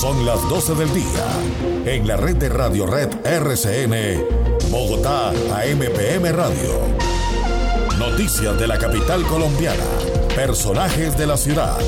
Son 0.00 0.24
las 0.24 0.48
12 0.48 0.74
del 0.74 0.92
día. 0.94 1.84
En 1.84 2.06
la 2.06 2.16
red 2.16 2.36
de 2.36 2.48
Radio 2.48 2.86
Red 2.86 3.24
RCN, 3.24 4.70
Bogotá 4.70 5.30
AMPM 5.30 6.32
Radio. 6.32 6.80
Noticias 7.98 8.58
de 8.58 8.66
la 8.66 8.78
capital 8.78 9.22
colombiana. 9.24 9.84
Personajes 10.34 11.16
de 11.18 11.26
la 11.26 11.36
ciudad. 11.36 11.78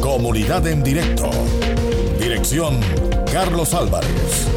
Comunidad 0.00 0.66
en 0.66 0.82
directo. 0.82 1.30
Dirección 2.18 2.80
Carlos 3.32 3.74
Álvarez. 3.74 4.48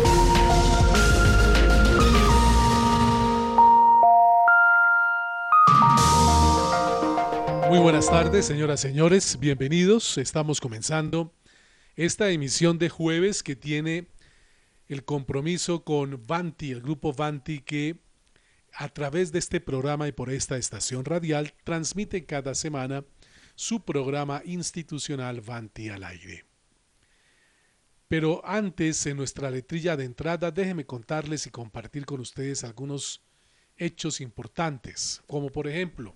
Muy 7.70 7.80
buenas 7.80 8.08
tardes, 8.08 8.46
señoras 8.46 8.82
y 8.86 8.90
señores. 8.90 9.40
Bienvenidos. 9.40 10.18
Estamos 10.18 10.62
comenzando 10.62 11.32
esta 11.96 12.30
emisión 12.30 12.78
de 12.78 12.90
jueves 12.90 13.44
que 13.44 13.56
tiene 13.56 14.08
el 14.88 15.06
compromiso 15.06 15.84
con 15.84 16.26
Vanti, 16.28 16.72
el 16.72 16.82
grupo 16.82 17.14
Vanti 17.14 17.60
que 17.60 17.98
a 18.74 18.90
través 18.90 19.32
de 19.32 19.40
este 19.40 19.62
programa 19.62 20.08
y 20.08 20.12
por 20.12 20.30
esta 20.30 20.58
estación 20.58 21.06
radial 21.06 21.54
transmite 21.64 22.26
cada 22.26 22.54
semana 22.56 23.06
su 23.56 23.86
programa 23.86 24.42
institucional 24.46 25.40
Vanti 25.42 25.90
al 25.90 26.04
aire. 26.04 26.46
Pero 28.08 28.46
antes, 28.46 29.06
en 29.06 29.18
nuestra 29.18 29.50
letrilla 29.50 29.98
de 29.98 30.04
entrada, 30.04 30.52
déjenme 30.52 30.86
contarles 30.86 31.48
y 31.48 31.52
compartir 31.52 32.06
con 32.06 32.20
ustedes 32.20 32.64
algunos 32.64 33.24
hechos 33.78 34.22
importantes, 34.22 35.22
como 35.26 35.50
por 35.50 35.68
ejemplo, 35.68 36.14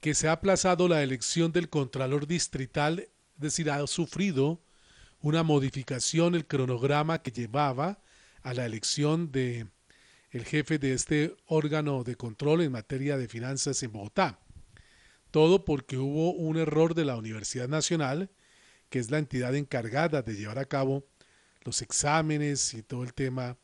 que 0.00 0.14
se 0.14 0.28
ha 0.28 0.32
aplazado 0.32 0.88
la 0.88 1.02
elección 1.02 1.52
del 1.52 1.70
Contralor 1.70 2.26
Distrital, 2.26 3.08
es 3.36 3.40
decir, 3.40 3.70
ha 3.70 3.86
sufrido 3.86 4.60
una 5.20 5.42
modificación 5.42 6.34
el 6.34 6.46
cronograma 6.46 7.22
que 7.22 7.30
llevaba 7.30 8.00
a 8.42 8.54
la 8.54 8.64
elección 8.64 9.32
de 9.32 9.66
el 10.30 10.44
jefe 10.44 10.78
de 10.78 10.92
este 10.92 11.36
órgano 11.46 12.04
de 12.04 12.16
control 12.16 12.62
en 12.62 12.72
materia 12.72 13.16
de 13.16 13.28
finanzas 13.28 13.82
en 13.82 13.92
Bogotá. 13.92 14.38
Todo 15.30 15.64
porque 15.64 15.98
hubo 15.98 16.32
un 16.32 16.56
error 16.56 16.94
de 16.94 17.04
la 17.04 17.16
Universidad 17.16 17.68
Nacional, 17.68 18.30
que 18.90 18.98
es 18.98 19.10
la 19.10 19.18
entidad 19.18 19.54
encargada 19.54 20.22
de 20.22 20.34
llevar 20.34 20.58
a 20.58 20.66
cabo 20.66 21.06
los 21.62 21.82
exámenes 21.82 22.74
y 22.74 22.82
todo 22.82 23.02
el 23.02 23.14
tema 23.14 23.56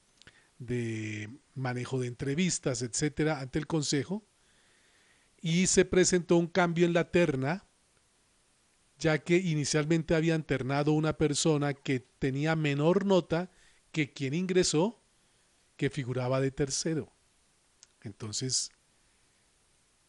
de 0.58 1.28
manejo 1.54 2.00
de 2.00 2.08
entrevistas, 2.08 2.82
etcétera, 2.82 3.40
ante 3.40 3.58
el 3.58 3.66
Consejo, 3.66 4.24
y 5.40 5.66
se 5.66 5.84
presentó 5.84 6.36
un 6.36 6.46
cambio 6.46 6.86
en 6.86 6.92
la 6.92 7.10
terna, 7.10 7.64
ya 9.02 9.18
que 9.18 9.36
inicialmente 9.36 10.14
había 10.14 10.38
ternado 10.42 10.92
una 10.92 11.14
persona 11.14 11.74
que 11.74 11.98
tenía 11.98 12.54
menor 12.54 13.04
nota 13.04 13.50
que 13.90 14.12
quien 14.12 14.32
ingresó, 14.32 15.02
que 15.76 15.90
figuraba 15.90 16.40
de 16.40 16.52
tercero. 16.52 17.12
Entonces, 18.02 18.70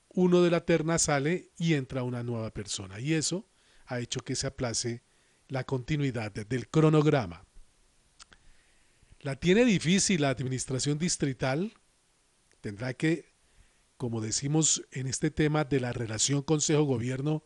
uno 0.09 0.43
de 0.43 0.51
la 0.51 0.63
terna 0.63 0.99
sale 0.99 1.49
y 1.57 1.73
entra 1.73 2.03
una 2.03 2.21
nueva 2.21 2.53
persona, 2.53 2.99
y 2.99 3.13
eso 3.13 3.47
ha 3.87 3.99
hecho 3.99 4.19
que 4.19 4.35
se 4.35 4.45
aplace 4.45 5.01
la 5.47 5.63
continuidad 5.63 6.31
del 6.31 6.69
cronograma. 6.69 7.47
La 9.21 9.35
tiene 9.37 9.65
difícil 9.65 10.21
la 10.21 10.29
administración 10.29 10.99
distrital, 10.99 11.73
tendrá 12.61 12.93
que 12.93 13.33
como 13.97 14.21
decimos 14.21 14.83
en 14.91 15.07
este 15.07 15.31
tema 15.31 15.63
de 15.63 15.79
la 15.79 15.93
relación 15.93 16.41
Consejo-Gobierno, 16.41 17.43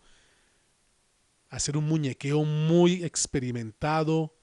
hacer 1.58 1.78
un 1.78 1.88
muñequeo 1.88 2.44
muy 2.44 3.04
experimentado 3.04 4.36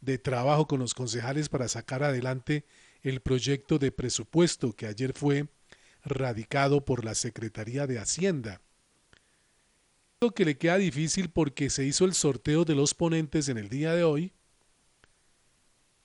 de 0.00 0.18
trabajo 0.18 0.66
con 0.66 0.80
los 0.80 0.94
concejales 0.94 1.48
para 1.48 1.68
sacar 1.68 2.02
adelante 2.02 2.64
el 3.02 3.20
proyecto 3.20 3.78
de 3.78 3.92
presupuesto 3.92 4.72
que 4.72 4.86
ayer 4.86 5.12
fue 5.14 5.48
radicado 6.04 6.84
por 6.84 7.04
la 7.04 7.14
Secretaría 7.14 7.86
de 7.86 7.98
Hacienda. 7.98 8.60
Lo 10.20 10.32
que 10.32 10.44
le 10.44 10.56
queda 10.56 10.78
difícil 10.78 11.30
porque 11.30 11.70
se 11.70 11.84
hizo 11.84 12.04
el 12.04 12.14
sorteo 12.14 12.64
de 12.64 12.74
los 12.74 12.94
ponentes 12.94 13.48
en 13.48 13.58
el 13.58 13.68
día 13.68 13.94
de 13.94 14.04
hoy, 14.04 14.32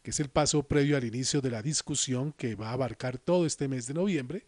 que 0.01 0.11
es 0.11 0.19
el 0.19 0.29
paso 0.29 0.63
previo 0.63 0.97
al 0.97 1.03
inicio 1.03 1.41
de 1.41 1.51
la 1.51 1.61
discusión 1.61 2.33
que 2.33 2.55
va 2.55 2.69
a 2.69 2.73
abarcar 2.73 3.17
todo 3.17 3.45
este 3.45 3.67
mes 3.67 3.87
de 3.87 3.93
noviembre 3.93 4.47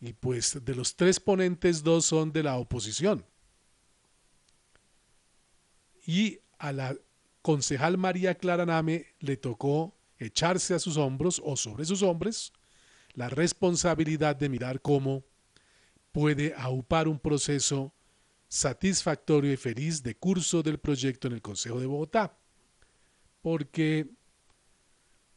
y 0.00 0.12
pues 0.12 0.58
de 0.64 0.74
los 0.74 0.96
tres 0.96 1.20
ponentes, 1.20 1.82
dos 1.82 2.04
son 2.06 2.32
de 2.32 2.42
la 2.42 2.56
oposición. 2.56 3.24
Y 6.06 6.40
a 6.58 6.72
la 6.72 6.96
concejal 7.42 7.98
María 7.98 8.36
Clara 8.36 8.64
Name 8.64 9.06
le 9.18 9.36
tocó 9.36 9.94
echarse 10.18 10.74
a 10.74 10.78
sus 10.78 10.96
hombros 10.96 11.42
o 11.44 11.56
sobre 11.56 11.84
sus 11.84 12.02
hombros 12.02 12.52
la 13.12 13.28
responsabilidad 13.28 14.36
de 14.36 14.48
mirar 14.48 14.80
cómo 14.80 15.24
puede 16.12 16.54
aupar 16.56 17.08
un 17.08 17.18
proceso 17.18 17.92
satisfactorio 18.48 19.52
y 19.52 19.56
feliz 19.56 20.02
de 20.02 20.14
curso 20.14 20.62
del 20.62 20.78
proyecto 20.78 21.26
en 21.26 21.34
el 21.34 21.42
Consejo 21.42 21.80
de 21.80 21.86
Bogotá. 21.86 22.38
Porque 23.42 24.08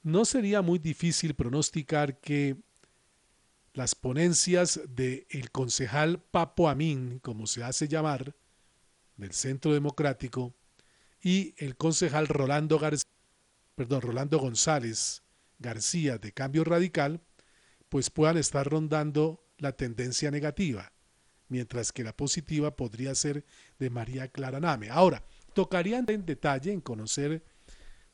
no 0.03 0.23
sería 0.25 0.61
muy 0.61 0.79
difícil 0.79 1.33
pronosticar 1.33 2.19
que 2.19 2.57
las 3.73 3.95
ponencias 3.95 4.79
del 4.89 5.25
el 5.29 5.51
concejal 5.51 6.21
Papo 6.21 6.69
Amin, 6.69 7.19
como 7.19 7.47
se 7.47 7.63
hace 7.63 7.87
llamar, 7.87 8.35
del 9.15 9.33
Centro 9.33 9.73
Democrático, 9.73 10.53
y 11.21 11.53
el 11.57 11.75
concejal 11.75 12.27
Rolando, 12.27 12.79
perdón, 13.75 14.01
Rolando 14.01 14.39
González 14.39 15.23
García 15.57 16.17
de 16.17 16.31
Cambio 16.31 16.63
Radical, 16.63 17.21
pues 17.89 18.09
puedan 18.09 18.37
estar 18.37 18.69
rondando 18.69 19.43
la 19.57 19.73
tendencia 19.73 20.31
negativa, 20.31 20.93
mientras 21.49 21.91
que 21.91 22.03
la 22.03 22.15
positiva 22.15 22.75
podría 22.75 23.13
ser 23.15 23.45
de 23.77 23.89
María 23.89 24.29
Clara 24.29 24.59
Name. 24.59 24.89
Ahora, 24.89 25.23
tocaría 25.53 25.97
en 25.97 26.25
detalle 26.25 26.71
en 26.71 26.81
conocer 26.81 27.43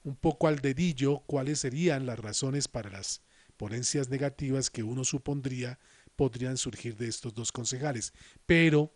un 0.04 0.16
poco 0.16 0.48
al 0.48 0.60
dedillo 0.60 1.20
cuáles 1.26 1.60
serían 1.60 2.06
las 2.06 2.20
razones 2.20 2.68
para 2.68 2.90
las 2.90 3.22
ponencias 3.58 4.10
negativas 4.10 4.70
que 4.70 4.84
uno 4.84 5.04
supondría 5.04 5.80
podrían 6.16 6.58
surgir 6.58 6.96
de 6.96 7.08
estos 7.08 7.34
dos 7.34 7.52
concejales. 7.52 8.14
Pero 8.46 8.94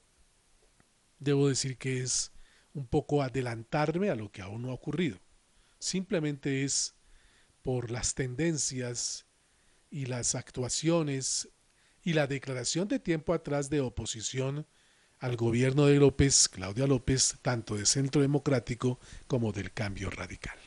debo 1.19 1.49
decir 1.49 1.77
que 1.77 2.01
es 2.01 2.31
un 2.73 2.87
poco 2.87 3.21
adelantarme 3.21 4.09
a 4.09 4.15
lo 4.15 4.31
que 4.31 4.41
aún 4.41 4.63
no 4.63 4.71
ha 4.71 4.73
ocurrido. 4.73 5.19
Simplemente 5.79 6.63
es 6.63 6.95
por 7.61 7.91
las 7.91 8.15
tendencias 8.15 9.25
y 9.89 10.05
las 10.05 10.35
actuaciones 10.35 11.49
y 12.03 12.13
la 12.13 12.27
declaración 12.27 12.87
de 12.87 12.99
tiempo 12.99 13.33
atrás 13.33 13.69
de 13.69 13.81
oposición 13.81 14.65
al 15.19 15.35
gobierno 15.35 15.85
de 15.85 15.97
López, 15.97 16.47
Claudia 16.47 16.87
López, 16.87 17.37
tanto 17.41 17.75
de 17.75 17.85
Centro 17.85 18.21
Democrático 18.21 18.99
como 19.27 19.51
del 19.51 19.71
Cambio 19.71 20.09
Radical. 20.09 20.57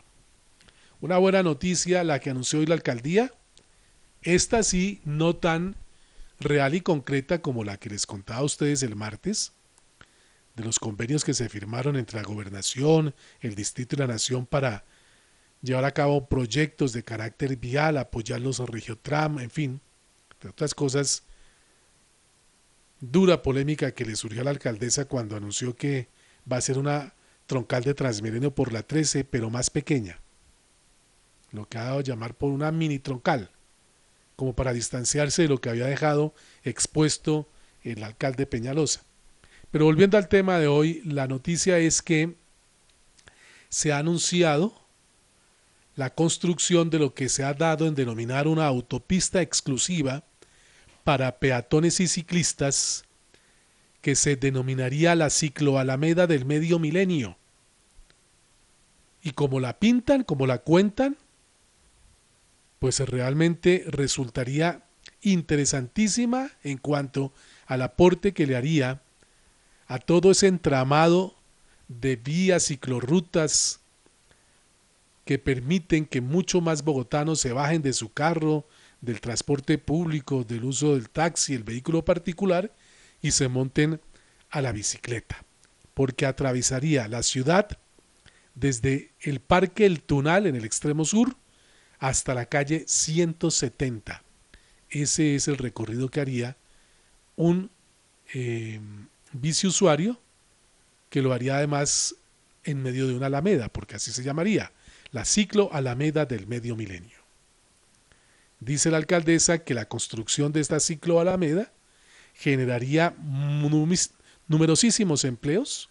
Una 1.00 1.19
buena 1.19 1.42
noticia 1.42 2.04
la 2.04 2.20
que 2.20 2.30
anunció 2.30 2.60
hoy 2.60 2.66
la 2.66 2.74
alcaldía, 2.74 3.32
esta 4.22 4.62
sí, 4.62 5.00
no 5.04 5.34
tan 5.34 5.74
real 6.38 6.74
y 6.74 6.80
concreta 6.80 7.40
como 7.40 7.64
la 7.64 7.76
que 7.78 7.90
les 7.90 8.06
contaba 8.06 8.40
a 8.40 8.44
ustedes 8.44 8.82
el 8.82 8.94
martes, 8.94 9.52
de 10.54 10.64
los 10.64 10.78
convenios 10.78 11.24
que 11.24 11.34
se 11.34 11.48
firmaron 11.48 11.96
entre 11.96 12.20
la 12.20 12.26
gobernación, 12.26 13.14
el 13.40 13.54
distrito 13.54 13.96
y 13.96 13.98
la 13.98 14.06
nación 14.06 14.46
para 14.46 14.84
llevar 15.62 15.84
a 15.84 15.92
cabo 15.92 16.26
proyectos 16.28 16.92
de 16.92 17.04
carácter 17.04 17.56
vial, 17.56 17.96
apoyar 17.96 18.40
los 18.40 18.58
regiotram, 18.58 19.38
en 19.38 19.50
fin, 19.50 19.80
entre 20.32 20.50
otras 20.50 20.74
cosas, 20.74 21.22
dura 23.00 23.42
polémica 23.42 23.92
que 23.92 24.04
le 24.04 24.16
surgió 24.16 24.42
a 24.42 24.44
la 24.44 24.50
alcaldesa 24.50 25.06
cuando 25.06 25.36
anunció 25.36 25.74
que 25.74 26.08
va 26.50 26.56
a 26.56 26.60
ser 26.60 26.78
una 26.78 27.14
troncal 27.46 27.82
de 27.84 27.94
Transmilenio 27.94 28.54
por 28.54 28.72
la 28.72 28.82
13, 28.82 29.25
pero 29.25 29.50
más 29.50 29.70
pequeña, 29.70 30.20
lo 31.50 31.69
que 31.69 31.78
ha 31.78 31.84
dado 31.84 31.99
a 31.99 32.02
llamar 32.02 32.34
por 32.34 32.50
una 32.50 32.72
mini 32.72 32.99
troncal 32.99 33.50
como 34.37 34.54
para 34.54 34.72
distanciarse 34.72 35.43
de 35.43 35.49
lo 35.49 35.60
que 35.60 35.70
había 35.70 35.87
dejado 35.87 36.34
expuesto 36.64 37.49
el 37.82 38.02
alcalde 38.02 38.46
Peñalosa. 38.46 39.02
Pero 39.72 39.86
volviendo 39.86 40.19
al 40.19 40.28
tema 40.28 40.58
de 40.58 40.69
hoy, 40.69 41.00
la 41.04 41.26
noticia 41.26 41.78
es 41.78 42.02
que 42.02 42.36
se 43.70 43.90
ha 43.90 43.98
anunciado 43.98 44.74
la 45.96 46.14
construcción 46.14 46.90
de 46.90 46.98
lo 46.98 47.14
que 47.14 47.30
se 47.30 47.42
ha 47.42 47.54
dado 47.54 47.86
en 47.86 47.94
denominar 47.94 48.46
una 48.46 48.66
autopista 48.66 49.40
exclusiva 49.40 50.24
para 51.04 51.38
peatones 51.38 52.00
y 52.00 52.06
ciclistas 52.06 53.04
que 54.02 54.14
se 54.14 54.36
denominaría 54.36 55.14
la 55.14 55.30
cicloalameda 55.30 56.26
del 56.26 56.44
medio 56.44 56.78
milenio. 56.78 57.38
Y 59.22 59.30
como 59.30 59.58
la 59.58 59.78
pintan, 59.78 60.22
como 60.22 60.46
la 60.46 60.58
cuentan, 60.58 61.16
pues 62.78 63.00
realmente 63.00 63.84
resultaría 63.86 64.82
interesantísima 65.22 66.50
en 66.62 66.76
cuanto 66.76 67.32
al 67.66 67.80
aporte 67.82 68.32
que 68.32 68.46
le 68.46 68.56
haría 68.56 69.01
a 69.92 69.98
todo 69.98 70.30
ese 70.30 70.46
entramado 70.46 71.34
de 71.86 72.16
vías, 72.16 72.64
ciclorrutas 72.64 73.80
que 75.26 75.38
permiten 75.38 76.06
que 76.06 76.22
mucho 76.22 76.62
más 76.62 76.82
bogotanos 76.82 77.40
se 77.40 77.52
bajen 77.52 77.82
de 77.82 77.92
su 77.92 78.10
carro, 78.10 78.66
del 79.02 79.20
transporte 79.20 79.76
público, 79.76 80.44
del 80.44 80.64
uso 80.64 80.94
del 80.94 81.10
taxi, 81.10 81.52
el 81.52 81.62
vehículo 81.62 82.06
particular 82.06 82.72
y 83.20 83.32
se 83.32 83.48
monten 83.48 84.00
a 84.48 84.62
la 84.62 84.72
bicicleta, 84.72 85.44
porque 85.92 86.24
atravesaría 86.24 87.06
la 87.06 87.22
ciudad 87.22 87.68
desde 88.54 89.10
el 89.20 89.40
Parque 89.40 89.84
El 89.84 90.00
Tunal 90.00 90.46
en 90.46 90.56
el 90.56 90.64
extremo 90.64 91.04
sur 91.04 91.36
hasta 91.98 92.32
la 92.32 92.46
calle 92.46 92.86
170. 92.88 94.22
Ese 94.88 95.34
es 95.34 95.48
el 95.48 95.58
recorrido 95.58 96.08
que 96.08 96.22
haría 96.22 96.56
un 97.36 97.70
eh, 98.32 98.80
biciusuario 99.32 100.20
que 101.11 101.23
lo 101.23 101.32
haría 101.32 101.56
además 101.56 102.17
en 102.64 102.82
medio 102.82 103.06
de 103.06 103.14
una 103.14 103.26
alameda, 103.26 103.69
porque 103.69 103.96
así 103.96 104.12
se 104.12 104.23
llamaría, 104.23 104.73
la 105.11 105.25
ciclo 105.25 105.69
alameda 105.73 106.25
del 106.25 106.46
medio 106.46 106.76
milenio. 106.76 107.19
Dice 108.61 108.90
la 108.90 108.96
alcaldesa 108.96 109.58
que 109.58 109.75
la 109.75 109.87
construcción 109.87 110.52
de 110.52 110.61
esta 110.61 110.79
ciclo 110.79 111.20
alameda 111.20 111.73
generaría 112.34 113.14
numerosísimos 114.49 115.25
empleos, 115.25 115.90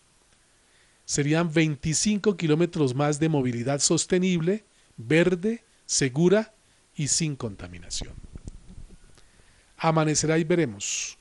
serían 1.06 1.52
25 1.52 2.38
kilómetros 2.38 2.96
más 2.96 3.20
de 3.20 3.28
movilidad 3.28 3.80
sostenible, 3.80 4.64
verde, 4.96 5.66
segura 5.86 6.54
y 6.96 7.10
sin 7.10 7.36
contaminación. 7.36 8.14
Amanecerá 9.78 10.38
y 10.38 10.46
veremos. 10.46 11.18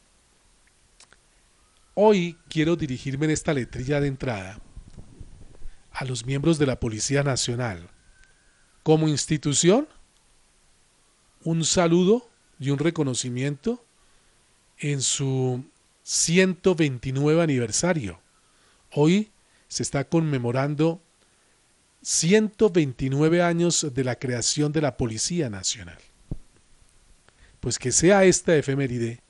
Hoy 2.02 2.38
quiero 2.48 2.76
dirigirme 2.76 3.26
en 3.26 3.32
esta 3.32 3.52
letrilla 3.52 4.00
de 4.00 4.08
entrada 4.08 4.58
a 5.92 6.06
los 6.06 6.24
miembros 6.24 6.58
de 6.58 6.64
la 6.64 6.80
Policía 6.80 7.22
Nacional. 7.22 7.90
Como 8.82 9.06
institución, 9.06 9.86
un 11.44 11.62
saludo 11.62 12.26
y 12.58 12.70
un 12.70 12.78
reconocimiento 12.78 13.84
en 14.78 15.02
su 15.02 15.62
129 16.02 17.42
aniversario. 17.42 18.18
Hoy 18.92 19.30
se 19.68 19.82
está 19.82 20.04
conmemorando 20.04 21.02
129 22.00 23.42
años 23.42 23.86
de 23.92 24.04
la 24.04 24.16
creación 24.16 24.72
de 24.72 24.80
la 24.80 24.96
Policía 24.96 25.50
Nacional. 25.50 25.98
Pues 27.60 27.78
que 27.78 27.92
sea 27.92 28.24
esta 28.24 28.56
efeméride 28.56 29.20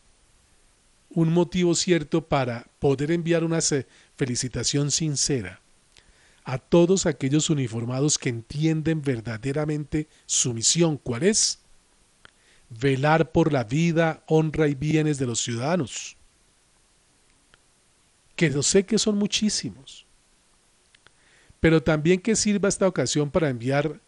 un 1.11 1.33
motivo 1.33 1.75
cierto 1.75 2.27
para 2.27 2.67
poder 2.79 3.11
enviar 3.11 3.45
una 3.45 3.59
felicitación 4.17 4.91
sincera 4.91 5.61
a 6.45 6.59
todos 6.59 7.07
aquellos 7.07 7.51
uniformados 7.51 8.19
que 8.19 8.31
entienden 8.31 9.03
verdaderamente 9.03 10.09
su 10.27 10.55
misión, 10.55 10.97
¿cuál 10.97 11.25
es? 11.25 11.59
Velar 12.71 13.31
por 13.33 13.53
la 13.53 13.65
vida, 13.65 14.25
honra 14.27 14.67
y 14.69 14.75
bienes 14.75 15.19
de 15.19 15.27
los 15.27 15.41
ciudadanos. 15.41 16.17
Que 18.37 18.51
yo 18.51 18.63
sé 18.63 18.87
que 18.87 18.99
son 18.99 19.17
muchísimos 19.17 20.07
pero 21.61 21.83
también 21.83 22.21
que 22.21 22.35
sirva 22.35 22.69
esta 22.69 22.89
ocasión 22.89 23.31
para 23.31 23.51
enviar 23.51 24.01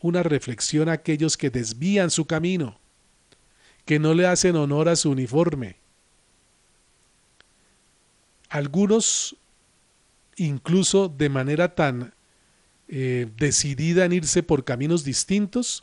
una 0.00 0.22
reflexión 0.22 0.88
a 0.88 0.92
aquellos 0.92 1.36
que 1.36 1.50
desvían 1.50 2.10
su 2.10 2.24
camino, 2.24 2.78
que 3.84 3.98
no 3.98 4.14
le 4.14 4.26
hacen 4.26 4.56
honor 4.56 4.88
a 4.88 4.96
su 4.96 5.10
uniforme. 5.10 5.76
Algunos, 8.54 9.34
incluso 10.36 11.08
de 11.08 11.28
manera 11.28 11.74
tan 11.74 12.14
eh, 12.86 13.26
decidida 13.36 14.04
en 14.04 14.12
irse 14.12 14.44
por 14.44 14.62
caminos 14.62 15.02
distintos, 15.02 15.82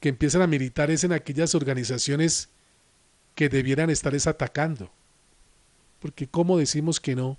que 0.00 0.08
empiezan 0.08 0.42
a 0.42 0.48
militar 0.48 0.90
es 0.90 1.04
en 1.04 1.12
aquellas 1.12 1.54
organizaciones 1.54 2.48
que 3.36 3.48
debieran 3.48 3.90
estar 3.90 4.12
atacando. 4.26 4.90
Porque 6.00 6.26
¿cómo 6.26 6.58
decimos 6.58 6.98
que 6.98 7.14
no 7.14 7.38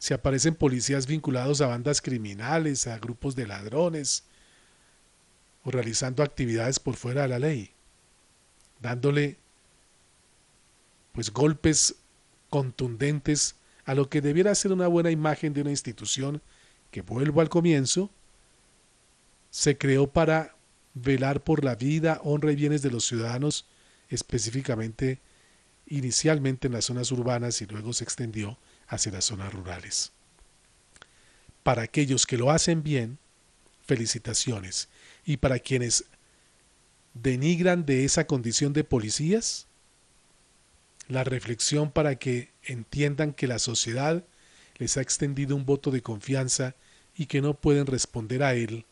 se 0.00 0.12
aparecen 0.12 0.56
policías 0.56 1.06
vinculados 1.06 1.60
a 1.60 1.68
bandas 1.68 2.02
criminales, 2.02 2.88
a 2.88 2.98
grupos 2.98 3.36
de 3.36 3.46
ladrones, 3.46 4.24
o 5.62 5.70
realizando 5.70 6.24
actividades 6.24 6.80
por 6.80 6.96
fuera 6.96 7.22
de 7.22 7.28
la 7.28 7.38
ley, 7.38 7.70
dándole 8.80 9.36
pues 11.12 11.30
golpes 11.30 12.01
contundentes 12.52 13.56
a 13.86 13.94
lo 13.94 14.10
que 14.10 14.20
debiera 14.20 14.54
ser 14.54 14.72
una 14.72 14.86
buena 14.86 15.10
imagen 15.10 15.54
de 15.54 15.62
una 15.62 15.70
institución 15.70 16.42
que 16.90 17.00
vuelvo 17.00 17.40
al 17.40 17.48
comienzo, 17.48 18.10
se 19.50 19.78
creó 19.78 20.06
para 20.06 20.54
velar 20.92 21.42
por 21.42 21.64
la 21.64 21.76
vida, 21.76 22.20
honra 22.22 22.52
y 22.52 22.56
bienes 22.56 22.82
de 22.82 22.90
los 22.90 23.06
ciudadanos, 23.06 23.64
específicamente 24.10 25.18
inicialmente 25.86 26.66
en 26.66 26.74
las 26.74 26.84
zonas 26.84 27.10
urbanas 27.10 27.62
y 27.62 27.66
luego 27.66 27.94
se 27.94 28.04
extendió 28.04 28.58
hacia 28.86 29.12
las 29.12 29.24
zonas 29.24 29.50
rurales. 29.54 30.12
Para 31.62 31.80
aquellos 31.80 32.26
que 32.26 32.36
lo 32.36 32.50
hacen 32.50 32.82
bien, 32.82 33.18
felicitaciones. 33.86 34.90
Y 35.24 35.38
para 35.38 35.58
quienes 35.58 36.04
denigran 37.14 37.86
de 37.86 38.04
esa 38.04 38.26
condición 38.26 38.74
de 38.74 38.84
policías, 38.84 39.68
la 41.08 41.24
reflexión 41.24 41.90
para 41.90 42.16
que 42.16 42.50
entiendan 42.62 43.32
que 43.32 43.46
la 43.46 43.58
sociedad 43.58 44.24
les 44.76 44.96
ha 44.96 45.02
extendido 45.02 45.56
un 45.56 45.66
voto 45.66 45.90
de 45.90 46.02
confianza 46.02 46.74
y 47.16 47.26
que 47.26 47.40
no 47.40 47.54
pueden 47.54 47.86
responder 47.86 48.42
a 48.42 48.54
él 48.54 48.84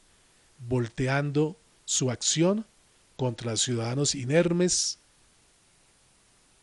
volteando 0.68 1.56
su 1.84 2.10
acción 2.10 2.66
contra 3.16 3.56
ciudadanos 3.56 4.14
inermes 4.14 4.98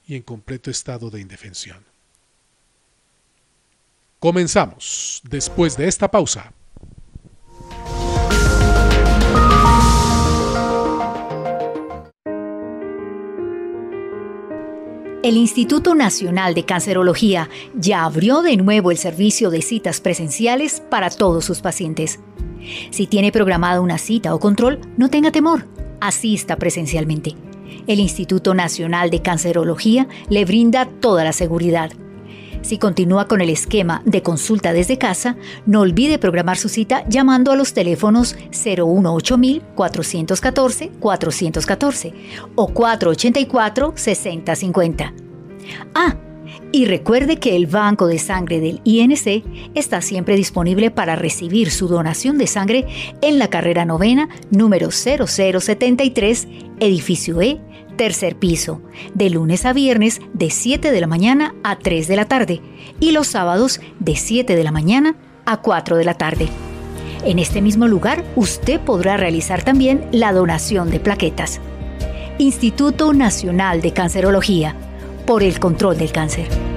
y 0.07 0.15
en 0.15 0.21
completo 0.21 0.71
estado 0.71 1.09
de 1.09 1.21
indefensión. 1.21 1.83
Comenzamos 4.19 5.21
después 5.23 5.77
de 5.77 5.88
esta 5.88 6.09
pausa. 6.09 6.53
El 15.27 15.35
Instituto 15.35 15.94
Nacional 15.94 16.53
de 16.53 16.63
Cancerología 16.63 17.50
ya 17.75 18.06
abrió 18.06 18.41
de 18.41 18.56
nuevo 18.56 18.91
el 18.91 18.97
servicio 18.97 19.50
de 19.50 19.62
citas 19.62 20.00
presenciales 20.00 20.81
para 20.89 21.10
todos 21.10 21.43
sus 21.43 21.60
pacientes. 21.60 22.22
Si 22.91 23.07
tiene 23.07 23.34
programada 23.34 23.81
una 23.81 23.98
cita 23.98 24.34
o 24.34 24.39
control, 24.39 24.79
no 24.96 25.10
tenga 25.10 25.29
temor, 25.29 25.67
asista 26.00 26.55
presencialmente. 26.55 27.36
El 27.88 28.00
Instituto 28.00 28.53
Nacional 28.53 29.10
de 29.10 29.22
Cancerología 29.22 30.07
le 30.29 30.46
brinda 30.46 30.86
toda 30.86 31.25
la 31.25 31.34
seguridad 31.34 31.91
si 32.67 32.77
continúa 32.77 33.27
con 33.27 33.39
el 33.39 33.50
esquema 33.50 34.01
de 34.05 34.21
consulta 34.21 34.74
desde 34.74 34.97
casa, 34.97 35.38
no 35.65 35.81
olvide 35.81 36.19
programar 36.19 36.57
su 36.57 36.67
cita 36.67 37.07
llamando 37.07 37.51
a 37.51 37.55
los 37.55 37.74
teléfonos 37.74 38.36
018 38.51 39.38
414 39.74 40.91
414 41.00 42.13
o 42.55 42.67
484 42.67 43.93
6050. 43.95 45.13
Ah, 45.95 46.17
y 46.74 46.86
recuerde 46.86 47.38
que 47.38 47.55
el 47.55 47.67
Banco 47.67 48.07
de 48.07 48.19
Sangre 48.19 48.59
del 48.59 48.81
INC 48.83 49.45
está 49.74 50.01
siempre 50.01 50.36
disponible 50.36 50.91
para 50.91 51.15
recibir 51.15 51.71
su 51.71 51.88
donación 51.88 52.38
de 52.38 52.47
sangre 52.47 52.86
en 53.21 53.39
la 53.39 53.50
carrera 53.50 53.86
novena 53.86 54.27
número 54.51 54.91
0073, 54.91 56.47
edificio 56.81 57.41
E, 57.41 57.62
tercer 57.98 58.38
piso, 58.38 58.82
de 59.13 59.30
lunes 59.30 59.66
a 59.66 59.74
viernes 59.74 60.22
de 60.34 60.50
7 60.50 60.92
de 60.92 61.01
la 61.01 61.08
mañana 61.08 61.56
a 61.63 61.77
3 61.77 62.08
de 62.08 62.16
la 62.16 62.25
tarde 62.25 62.62
y 63.00 63.12
los 63.12 63.27
sábados 63.27 63.82
de 64.00 64.16
7 64.16 64.56
de 64.56 64.63
la 64.63 64.72
mañana 64.72 65.16
a 65.46 65.58
4 65.58 65.98
de 65.98 66.06
la 66.06 66.13
tarde. 66.13 66.48
En 67.25 67.39
este 67.39 67.62
mismo 67.62 67.88
lugar 67.88 68.24
usted 68.36 68.80
podrá 68.80 69.18
realizar 69.18 69.63
también 69.63 70.08
la 70.12 70.32
donación 70.32 70.89
de 70.92 71.00
plaquetas. 71.00 71.60
Instituto 72.38 73.13
Nacional 73.13 73.82
de 73.82 73.92
Cancerología, 73.92 74.75
por 75.25 75.44
el 75.44 75.60
control 75.60 75.98
del 75.98 76.12
cáncer. 76.12 76.76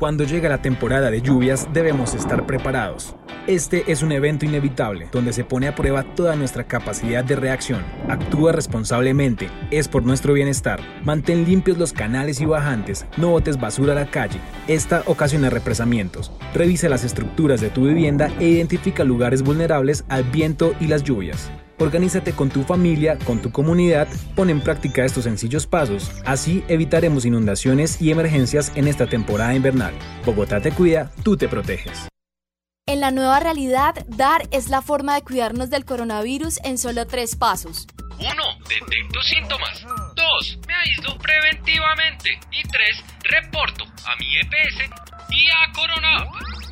Cuando 0.00 0.24
llega 0.24 0.48
la 0.48 0.62
temporada 0.62 1.10
de 1.10 1.20
lluvias 1.20 1.68
debemos 1.74 2.14
estar 2.14 2.46
preparados. 2.46 3.14
Este 3.46 3.92
es 3.92 4.02
un 4.02 4.12
evento 4.12 4.46
inevitable 4.46 5.10
donde 5.12 5.34
se 5.34 5.44
pone 5.44 5.68
a 5.68 5.74
prueba 5.74 6.04
toda 6.14 6.36
nuestra 6.36 6.64
capacidad 6.64 7.22
de 7.22 7.36
reacción. 7.36 7.82
Actúa 8.08 8.52
responsablemente, 8.52 9.50
es 9.70 9.88
por 9.88 10.02
nuestro 10.02 10.32
bienestar. 10.32 10.80
Mantén 11.04 11.44
limpios 11.44 11.76
los 11.76 11.92
canales 11.92 12.40
y 12.40 12.46
bajantes, 12.46 13.04
no 13.18 13.28
botes 13.28 13.60
basura 13.60 13.92
a 13.92 13.96
la 13.96 14.10
calle. 14.10 14.40
Esta 14.68 15.02
ocasiona 15.04 15.50
represamientos. 15.50 16.32
Revisa 16.54 16.88
las 16.88 17.04
estructuras 17.04 17.60
de 17.60 17.68
tu 17.68 17.84
vivienda 17.84 18.30
e 18.40 18.46
identifica 18.46 19.04
lugares 19.04 19.42
vulnerables 19.42 20.06
al 20.08 20.24
viento 20.24 20.74
y 20.80 20.86
las 20.86 21.04
lluvias. 21.04 21.50
Organízate 21.80 22.34
con 22.34 22.50
tu 22.50 22.62
familia, 22.62 23.18
con 23.24 23.40
tu 23.40 23.50
comunidad, 23.50 24.06
pon 24.36 24.50
en 24.50 24.60
práctica 24.60 25.04
estos 25.04 25.24
sencillos 25.24 25.66
pasos, 25.66 26.10
así 26.26 26.62
evitaremos 26.68 27.24
inundaciones 27.24 28.02
y 28.02 28.10
emergencias 28.10 28.70
en 28.74 28.86
esta 28.86 29.06
temporada 29.06 29.54
invernal. 29.54 29.94
Bogotá 30.26 30.60
te 30.60 30.72
cuida, 30.72 31.10
tú 31.24 31.38
te 31.38 31.48
proteges. 31.48 32.08
En 32.86 33.00
la 33.00 33.10
nueva 33.10 33.40
realidad, 33.40 33.94
dar 34.08 34.42
es 34.50 34.68
la 34.68 34.82
forma 34.82 35.14
de 35.14 35.22
cuidarnos 35.22 35.70
del 35.70 35.84
coronavirus 35.86 36.58
en 36.64 36.76
solo 36.76 37.06
tres 37.06 37.34
pasos. 37.34 37.86
1. 38.18 38.28
Detecto 38.68 39.22
síntomas. 39.22 39.82
2. 40.16 40.58
Me 40.66 40.74
aíslo 40.74 41.16
preventivamente. 41.18 42.38
Y 42.50 42.62
3. 42.68 43.04
Reporto 43.22 43.84
a 43.84 44.16
mi 44.16 44.36
EPS 44.36 44.90
y 45.30 45.48
a 45.48 45.72
Corona. 45.72 46.30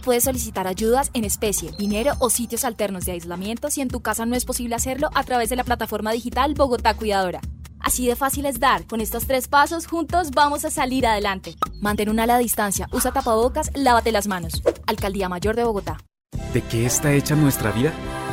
Puedes 0.08 0.24
solicitar 0.24 0.66
ayudas 0.66 1.10
en 1.12 1.24
especie, 1.24 1.70
dinero 1.72 2.14
o 2.18 2.30
sitios 2.30 2.64
alternos 2.64 3.04
de 3.04 3.12
aislamiento 3.12 3.68
si 3.68 3.82
en 3.82 3.88
tu 3.88 4.00
casa 4.00 4.24
no 4.24 4.36
es 4.36 4.46
posible 4.46 4.74
hacerlo 4.74 5.10
a 5.14 5.22
través 5.22 5.50
de 5.50 5.56
la 5.56 5.64
plataforma 5.64 6.12
digital 6.12 6.54
Bogotá 6.54 6.94
Cuidadora. 6.94 7.42
Así 7.78 8.06
de 8.06 8.16
fácil 8.16 8.46
es 8.46 8.58
dar. 8.58 8.86
Con 8.86 9.02
estos 9.02 9.26
tres 9.26 9.48
pasos 9.48 9.86
juntos 9.86 10.30
vamos 10.30 10.64
a 10.64 10.70
salir 10.70 11.06
adelante. 11.06 11.56
Mantén 11.82 12.08
una 12.08 12.22
ala 12.22 12.38
distancia, 12.38 12.88
usa 12.90 13.12
tapabocas, 13.12 13.70
lávate 13.74 14.10
las 14.10 14.28
manos. 14.28 14.62
Alcaldía 14.86 15.28
Mayor 15.28 15.56
de 15.56 15.64
Bogotá. 15.64 15.98
¿De 16.54 16.62
qué 16.62 16.86
está 16.86 17.12
hecha 17.12 17.34
nuestra 17.34 17.70
vida? 17.70 17.92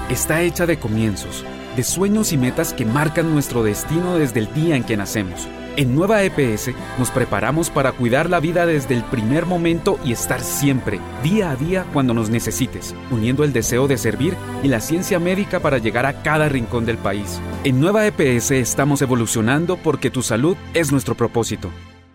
Está 0.09 0.43
hecha 0.43 0.65
de 0.65 0.79
comienzos, 0.79 1.43
de 1.75 1.83
sueños 1.83 2.31
y 2.31 2.37
metas 2.37 2.73
que 2.73 2.85
marcan 2.85 3.33
nuestro 3.33 3.63
destino 3.63 4.15
desde 4.17 4.39
el 4.39 4.53
día 4.53 4.77
en 4.77 4.85
que 4.85 4.95
nacemos. 4.95 5.45
En 5.77 5.93
Nueva 5.93 6.23
EPS 6.23 6.71
nos 6.97 7.11
preparamos 7.11 7.69
para 7.69 7.91
cuidar 7.91 8.29
la 8.29 8.39
vida 8.39 8.65
desde 8.65 8.95
el 8.95 9.03
primer 9.03 9.45
momento 9.45 9.99
y 10.05 10.13
estar 10.13 10.39
siempre, 10.41 11.01
día 11.21 11.51
a 11.51 11.57
día, 11.57 11.85
cuando 11.91 12.13
nos 12.13 12.29
necesites, 12.29 12.95
uniendo 13.11 13.43
el 13.43 13.51
deseo 13.51 13.85
de 13.89 13.97
servir 13.97 14.35
y 14.63 14.69
la 14.69 14.79
ciencia 14.79 15.19
médica 15.19 15.59
para 15.59 15.77
llegar 15.77 16.05
a 16.05 16.23
cada 16.23 16.47
rincón 16.47 16.85
del 16.85 16.97
país. 16.97 17.41
En 17.65 17.81
Nueva 17.81 18.07
EPS 18.07 18.51
estamos 18.51 19.01
evolucionando 19.01 19.75
porque 19.75 20.09
tu 20.09 20.21
salud 20.21 20.55
es 20.73 20.93
nuestro 20.93 21.15
propósito. 21.15 21.69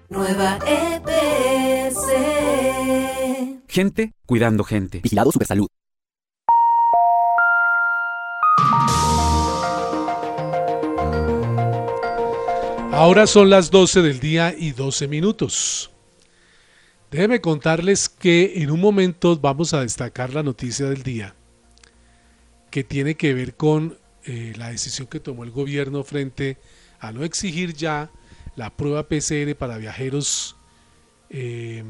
Nueva 0.09 0.59
EPS. 0.67 1.99
Gente 3.69 4.15
cuidando 4.25 4.65
gente. 4.65 5.01
Vigilado 5.01 5.33
Supersalud. 5.33 5.69
Ahora 13.01 13.27
son 13.27 13.49
las 13.49 13.71
12 13.71 14.03
del 14.03 14.21
día 14.21 14.55
y 14.55 14.73
12 14.73 15.09
minutos. 15.09 15.91
Déjenme 17.11 17.41
contarles 17.41 18.11
que 18.11 18.63
en 18.63 18.71
un 18.71 18.79
momento 18.79 19.39
vamos 19.39 19.73
a 19.73 19.81
destacar 19.81 20.35
la 20.35 20.43
noticia 20.43 20.85
del 20.91 21.03
día 21.03 21.35
que 22.71 22.85
tiene 22.85 23.15
que 23.15 23.33
ver 23.33 23.55
con 23.55 23.97
eh, 24.25 24.53
la 24.59 24.69
decisión 24.69 25.09
que 25.09 25.19
tomó 25.19 25.45
el 25.45 25.51
gobierno 25.51 26.05
frente 26.05 26.59
a 26.99 27.11
no 27.11 27.25
exigir 27.25 27.73
ya 27.73 28.11
la 28.55 28.69
prueba 28.69 29.09
PCR 29.09 29.57
para 29.57 29.79
viajeros 29.79 30.57
eh, 31.31 31.83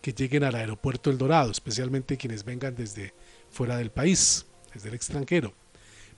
que 0.00 0.14
lleguen 0.14 0.44
al 0.44 0.54
aeropuerto 0.54 1.10
El 1.10 1.18
Dorado, 1.18 1.50
especialmente 1.50 2.16
quienes 2.16 2.42
vengan 2.42 2.74
desde 2.74 3.12
fuera 3.50 3.76
del 3.76 3.90
país, 3.90 4.46
desde 4.72 4.88
el 4.88 4.94
extranjero. 4.94 5.52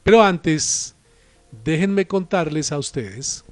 Pero 0.05 0.23
antes, 0.23 0.95
déjenme 1.65 2.07
contarles 2.07 2.71
a 2.71 2.79
ustedes 2.79 3.45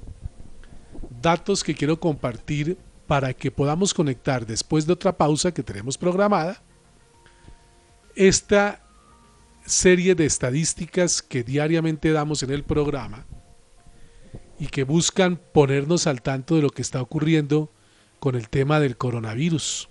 datos 1.27 1.61
que 1.61 1.75
quiero 1.75 1.99
compartir 1.99 2.77
para 3.05 3.33
que 3.33 3.51
podamos 3.51 3.93
conectar 3.93 4.45
después 4.45 4.87
de 4.87 4.93
otra 4.93 5.17
pausa 5.17 5.53
que 5.53 5.61
tenemos 5.61 5.97
programada 5.97 6.61
esta 8.15 8.81
serie 9.65 10.15
de 10.15 10.25
estadísticas 10.25 11.21
que 11.21 11.43
diariamente 11.43 12.13
damos 12.13 12.43
en 12.43 12.51
el 12.51 12.63
programa 12.63 13.25
y 14.57 14.67
que 14.67 14.85
buscan 14.85 15.35
ponernos 15.35 16.07
al 16.07 16.21
tanto 16.21 16.55
de 16.55 16.61
lo 16.61 16.69
que 16.69 16.81
está 16.81 17.01
ocurriendo 17.01 17.73
con 18.19 18.35
el 18.35 18.47
tema 18.47 18.79
del 18.79 18.95
coronavirus. 18.95 19.89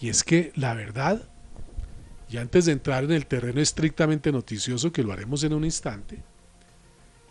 Y 0.00 0.08
es 0.08 0.24
que 0.24 0.52
la 0.56 0.72
verdad, 0.72 1.28
y 2.30 2.38
antes 2.38 2.64
de 2.64 2.72
entrar 2.72 3.04
en 3.04 3.12
el 3.12 3.26
terreno 3.26 3.60
estrictamente 3.60 4.32
noticioso, 4.32 4.90
que 4.90 5.02
lo 5.02 5.12
haremos 5.12 5.44
en 5.44 5.52
un 5.52 5.66
instante, 5.66 6.22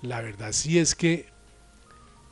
la 0.04 0.22
verdad 0.22 0.52
sí 0.52 0.78
es 0.78 0.94
que 0.94 1.36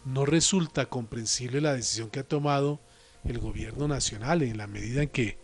no 0.06 0.26
resulta 0.26 0.86
comprensible 0.86 1.62
la 1.62 1.74
decisión 1.74 2.10
que 2.10 2.20
ha 2.20 2.24
tomado 2.24 2.80
el 3.24 3.40
gobierno 3.40 3.88
nacional 3.88 4.44
en 4.44 4.58
la 4.58 4.68
medida 4.68 5.02
en 5.04 5.10
que 5.10 5.38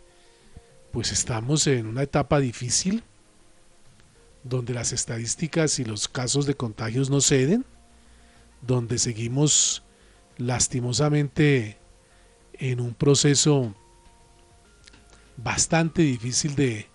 pues 0.91 1.12
estamos 1.12 1.65
en 1.68 1.88
una 1.88 2.03
etapa 2.03 2.39
difícil 2.39 3.03
donde 4.44 4.74
las 4.74 4.91
estadísticas 4.91 5.80
y 5.80 5.86
los 5.86 6.08
casos 6.08 6.46
de 6.46 6.56
contagios 6.56 7.10
no 7.10 7.22
ceden, 7.22 7.65
donde 8.62 8.98
seguimos 8.98 9.84
lastimosamente 10.38 11.77
en 12.53 12.80
un 12.80 12.94
proceso 12.94 13.75
bastante 15.38 16.01
difícil 16.01 16.56
de 16.56 16.88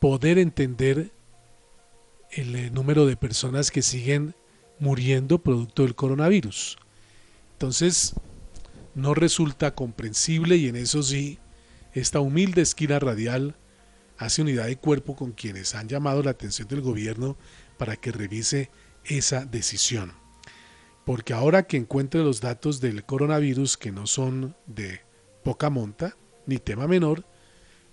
poder 0.00 0.38
entender 0.38 1.10
el 2.30 2.54
eh, 2.54 2.70
número 2.70 3.06
de 3.06 3.16
personas 3.16 3.70
que 3.70 3.82
siguen 3.82 4.34
muriendo 4.78 5.38
producto 5.38 5.82
del 5.82 5.94
coronavirus. 5.94 6.78
Entonces, 7.56 8.12
no 8.94 9.14
resulta 9.14 9.74
comprensible 9.74 10.56
y 10.56 10.68
en 10.68 10.76
eso 10.76 11.02
sí, 11.02 11.38
esta 11.94 12.20
humilde 12.20 12.60
esquina 12.60 12.98
radial 12.98 13.56
hace 14.18 14.42
unidad 14.42 14.66
de 14.66 14.76
cuerpo 14.76 15.16
con 15.16 15.32
quienes 15.32 15.74
han 15.74 15.88
llamado 15.88 16.22
la 16.22 16.32
atención 16.32 16.68
del 16.68 16.82
gobierno 16.82 17.38
para 17.78 17.96
que 17.96 18.12
revise 18.12 18.68
esa 19.06 19.46
decisión. 19.46 20.12
Porque 21.06 21.32
ahora 21.32 21.66
que 21.66 21.78
encuentre 21.78 22.22
los 22.22 22.42
datos 22.42 22.82
del 22.82 23.04
coronavirus 23.04 23.78
que 23.78 23.90
no 23.90 24.06
son 24.06 24.54
de 24.66 25.00
poca 25.42 25.70
monta, 25.70 26.14
ni 26.44 26.58
tema 26.58 26.86
menor, 26.86 27.24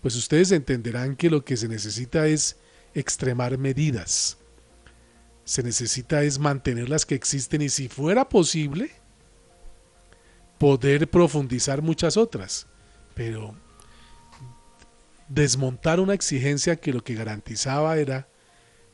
pues 0.01 0.17
ustedes 0.17 0.51
entenderán 0.51 1.15
que 1.15 1.29
lo 1.29 1.45
que 1.45 1.55
se 1.55 1.69
necesita 1.69 2.27
es 2.27 2.57
extremar 2.93 3.57
medidas. 3.57 4.39
Se 5.45 5.63
necesita 5.63 6.21
es 6.23 6.37
mantener 6.37 6.89
las 6.89 7.05
que 7.05 7.15
existen 7.15 7.61
y 7.61 7.69
si 7.69 7.87
fuera 7.87 8.27
posible, 8.27 8.91
poder 10.63 11.09
profundizar 11.09 11.81
muchas 11.81 12.15
otras, 12.15 12.67
pero 13.15 13.53
desmontar 15.27 15.99
una 15.99 16.13
exigencia 16.13 16.77
que 16.77 16.93
lo 16.93 17.03
que 17.03 17.15
garantizaba 17.15 17.97
era 17.97 18.29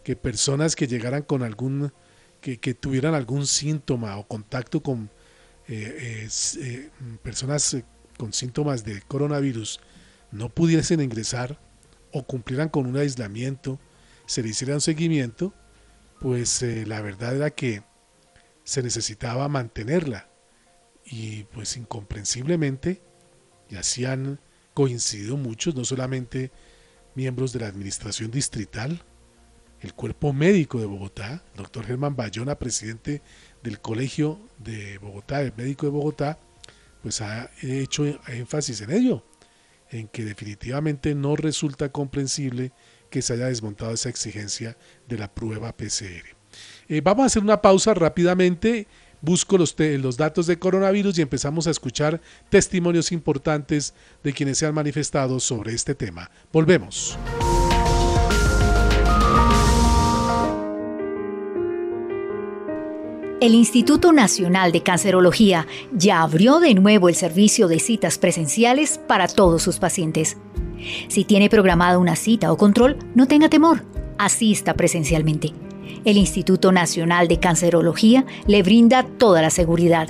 que 0.04 0.16
personas 0.16 0.76
que 0.76 0.88
llegaran 0.88 1.22
con 1.22 1.44
algún, 1.44 1.94
que, 2.42 2.58
tuvieran 2.74 3.14
algún 3.14 3.46
síntoma 3.46 4.18
o 4.18 4.28
contacto 4.28 4.82
con 4.82 5.12
eh, 5.68 6.28
eh, 6.60 6.90
personas 7.22 7.76
eh, 7.76 7.86
con 8.18 8.34
síntomas 8.34 8.84
de 8.84 9.04
coronavirus 9.04 9.80
no 10.32 10.50
pudiesen 10.50 11.02
ingresar 11.02 11.60
o 12.12 12.24
cumplieran 12.24 12.70
con 12.70 12.88
un 12.88 12.98
aislamiento, 12.98 13.80
se 14.26 14.42
le 14.42 14.50
hiciera 14.50 14.74
un 14.74 14.82
seguimiento, 14.82 15.54
pues 16.20 16.64
la 16.64 17.00
verdad 17.02 17.36
era 17.36 17.52
que 17.52 17.84
se 18.64 18.82
necesitaba 18.82 19.48
mantenerla 19.50 20.29
y 21.10 21.44
pues 21.46 21.76
incomprensiblemente, 21.78 23.02
y 23.70 23.76
así 23.76 24.06
han 24.06 24.40
coincidido 24.74 25.38
muchos, 25.38 25.76
no 25.76 25.84
solamente 25.84 26.52
miembros 27.16 27.52
de 27.52 27.60
la 27.60 27.68
administración 27.68 28.32
distrital, 28.32 29.02
el 29.82 29.94
cuerpo 29.94 30.34
médico 30.34 30.80
de 30.80 30.86
Bogotá, 30.86 31.44
el 31.54 31.58
doctor 31.58 31.86
Germán 31.86 32.16
Bayona, 32.16 32.56
presidente 32.56 33.22
del 33.64 33.80
Colegio 33.80 34.40
de 34.58 34.98
Bogotá, 34.98 35.42
el 35.42 35.54
médico 35.56 35.86
de 35.86 35.92
Bogotá, 35.92 36.38
pues 37.02 37.22
ha 37.22 37.50
hecho 37.62 38.06
énfasis 38.28 38.82
en 38.82 38.92
ello, 38.92 39.24
en 39.90 40.08
que 40.08 40.26
definitivamente 40.26 41.16
no 41.16 41.36
resulta 41.36 41.90
comprensible 41.90 42.72
que 43.10 43.22
se 43.22 43.34
haya 43.34 43.48
desmontado 43.48 43.94
esa 43.94 44.10
exigencia 44.10 44.78
de 45.08 45.18
la 45.18 45.34
prueba 45.34 45.76
PCR. 45.76 46.38
Eh, 46.88 47.02
vamos 47.02 47.24
a 47.24 47.26
hacer 47.28 47.42
una 47.42 47.62
pausa 47.62 47.94
rápidamente 47.94 48.88
busco 49.22 49.58
los, 49.58 49.76
datos 50.18 50.48
de 50.48 50.60
coronavirus 50.60 51.20
y 51.20 51.22
empezamos 51.22 51.68
a 51.68 51.72
escuchar 51.72 52.22
testimonios 52.50 53.12
importantes 53.12 53.94
de 54.24 54.34
quienes 54.34 54.58
se 54.58 54.66
han 54.66 54.74
manifestado 54.74 55.40
sobre 55.40 55.74
este 55.74 55.96
tema. 55.96 56.30
Volvemos. 56.52 57.18
El 63.42 63.54
Instituto 63.54 64.12
Nacional 64.12 64.74
de 64.74 64.84
Cancerología 64.84 65.66
ya 65.94 66.22
abrió 66.22 66.60
de 66.60 66.74
nuevo 66.74 67.08
el 67.08 67.16
servicio 67.16 67.70
de 67.70 67.80
citas 67.80 68.18
presenciales 68.18 69.00
para 69.08 69.30
todos 69.30 69.62
sus 69.62 69.80
pacientes. 69.80 70.36
Si 71.08 71.24
tiene 71.24 71.50
programada 71.50 72.00
una 72.00 72.18
cita 72.18 72.52
o 72.52 72.58
control, 72.58 72.98
no 73.16 73.28
tenga 73.28 73.48
temor, 73.48 73.86
asista 74.18 74.74
presencialmente 74.74 75.54
el 76.06 76.18
Instituto 76.18 76.72
Nacional 76.72 77.28
de 77.28 77.40
Cancerología 77.40 78.26
le 78.48 78.64
brinda 78.64 79.04
toda 79.04 79.42
la 79.42 79.50
seguridad. 79.50 80.10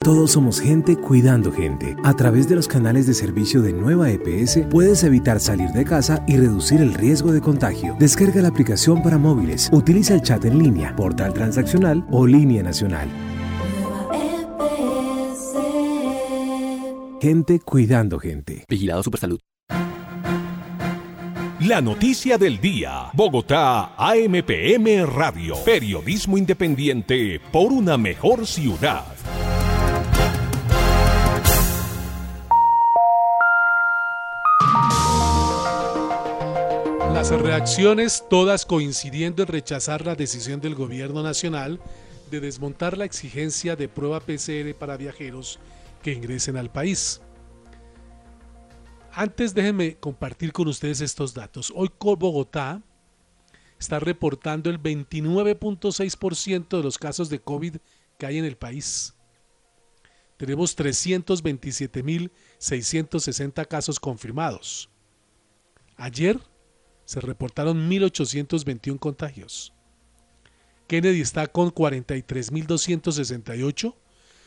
Todos 0.03 0.31
somos 0.31 0.59
gente 0.59 0.97
cuidando 0.97 1.49
gente. 1.49 1.95
A 2.03 2.13
través 2.13 2.49
de 2.49 2.57
los 2.57 2.67
canales 2.67 3.07
de 3.07 3.13
servicio 3.13 3.61
de 3.61 3.71
Nueva 3.71 4.11
EPS 4.11 4.59
puedes 4.69 5.01
evitar 5.05 5.39
salir 5.39 5.69
de 5.69 5.85
casa 5.85 6.25
y 6.27 6.35
reducir 6.35 6.81
el 6.81 6.93
riesgo 6.93 7.31
de 7.31 7.39
contagio. 7.39 7.95
Descarga 7.97 8.41
la 8.41 8.49
aplicación 8.49 9.01
para 9.01 9.17
móviles, 9.17 9.69
utiliza 9.71 10.13
el 10.15 10.21
chat 10.21 10.43
en 10.43 10.59
línea, 10.59 10.93
portal 10.93 11.33
transaccional 11.33 12.05
o 12.11 12.27
línea 12.27 12.61
nacional. 12.61 13.07
Gente 17.21 17.61
cuidando 17.61 18.19
gente. 18.19 18.65
Vigilado 18.67 19.03
Supersalud. 19.03 19.39
La 21.61 21.79
noticia 21.79 22.37
del 22.37 22.59
día. 22.59 23.09
Bogotá, 23.13 23.95
AMPM 23.95 25.05
Radio. 25.05 25.55
Periodismo 25.63 26.37
independiente 26.37 27.39
por 27.53 27.71
una 27.71 27.97
mejor 27.97 28.45
ciudad. 28.45 29.05
Las 37.23 37.41
reacciones 37.41 38.23
todas 38.29 38.65
coincidiendo 38.65 39.43
en 39.43 39.47
rechazar 39.47 40.05
la 40.05 40.13
decisión 40.13 40.59
del 40.59 40.75
gobierno 40.75 41.23
nacional 41.23 41.79
de 42.29 42.41
desmontar 42.41 42.97
la 42.97 43.05
exigencia 43.05 43.77
de 43.77 43.87
prueba 43.87 44.19
PCR 44.19 44.75
para 44.77 44.97
viajeros 44.97 45.57
que 46.01 46.11
ingresen 46.11 46.57
al 46.57 46.69
país. 46.69 47.21
Antes 49.13 49.53
déjenme 49.53 49.95
compartir 49.95 50.51
con 50.51 50.67
ustedes 50.67 50.99
estos 50.99 51.33
datos. 51.33 51.71
Hoy 51.73 51.89
Bogotá 51.97 52.81
está 53.79 54.01
reportando 54.01 54.69
el 54.69 54.83
29.6% 54.83 56.75
de 56.75 56.83
los 56.83 56.97
casos 56.97 57.29
de 57.29 57.39
COVID 57.39 57.77
que 58.17 58.25
hay 58.25 58.37
en 58.37 58.43
el 58.43 58.57
país. 58.57 59.13
Tenemos 60.35 60.77
327.660 60.77 63.65
casos 63.65 63.97
confirmados. 63.97 64.89
Ayer 65.95 66.37
se 67.13 67.21
reportaron 67.21 67.89
1.821 67.91 68.97
contagios. 68.97 69.71
Kennedy 70.87 71.21
está 71.21 71.45
con 71.45 71.71
43.268, 71.71 73.93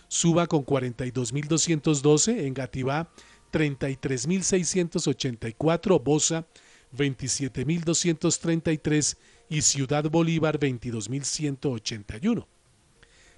Suba 0.09 0.49
con 0.49 0.67
42.212, 0.67 2.45
Engativá 2.45 3.13
33.684, 3.53 6.03
Bosa 6.03 6.45
27.233 6.93 9.17
y 9.49 9.63
Ciudad 9.63 10.11
Bolívar 10.11 10.59
22.181. 10.59 12.49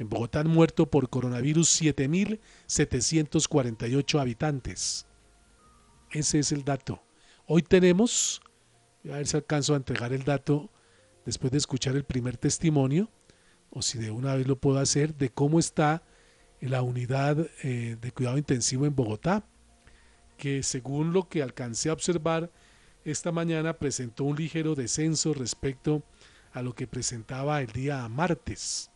En 0.00 0.08
Bogotá 0.08 0.40
han 0.40 0.48
muerto 0.48 0.86
por 0.86 1.08
coronavirus 1.10 1.82
7.748 1.82 4.18
habitantes. 4.18 5.04
Ese 6.10 6.38
es 6.38 6.52
el 6.52 6.64
dato. 6.64 7.02
Hoy 7.44 7.60
tenemos, 7.60 8.40
a 9.04 9.16
ver 9.16 9.26
si 9.26 9.36
alcanzo 9.36 9.74
a 9.74 9.76
entregar 9.76 10.14
el 10.14 10.24
dato 10.24 10.70
después 11.26 11.52
de 11.52 11.58
escuchar 11.58 11.96
el 11.96 12.04
primer 12.04 12.38
testimonio, 12.38 13.10
o 13.68 13.82
si 13.82 13.98
de 13.98 14.10
una 14.10 14.34
vez 14.36 14.46
lo 14.46 14.56
puedo 14.56 14.78
hacer, 14.78 15.14
de 15.16 15.28
cómo 15.28 15.58
está 15.58 16.02
la 16.62 16.80
unidad 16.80 17.36
eh, 17.62 17.98
de 18.00 18.12
cuidado 18.12 18.38
intensivo 18.38 18.86
en 18.86 18.96
Bogotá, 18.96 19.44
que 20.38 20.62
según 20.62 21.12
lo 21.12 21.28
que 21.28 21.42
alcancé 21.42 21.90
a 21.90 21.92
observar 21.92 22.50
esta 23.04 23.32
mañana 23.32 23.74
presentó 23.74 24.24
un 24.24 24.38
ligero 24.38 24.74
descenso 24.74 25.34
respecto 25.34 26.02
a 26.52 26.62
lo 26.62 26.74
que 26.74 26.86
presentaba 26.86 27.60
el 27.60 27.66
día 27.66 28.08
martes 28.08 28.90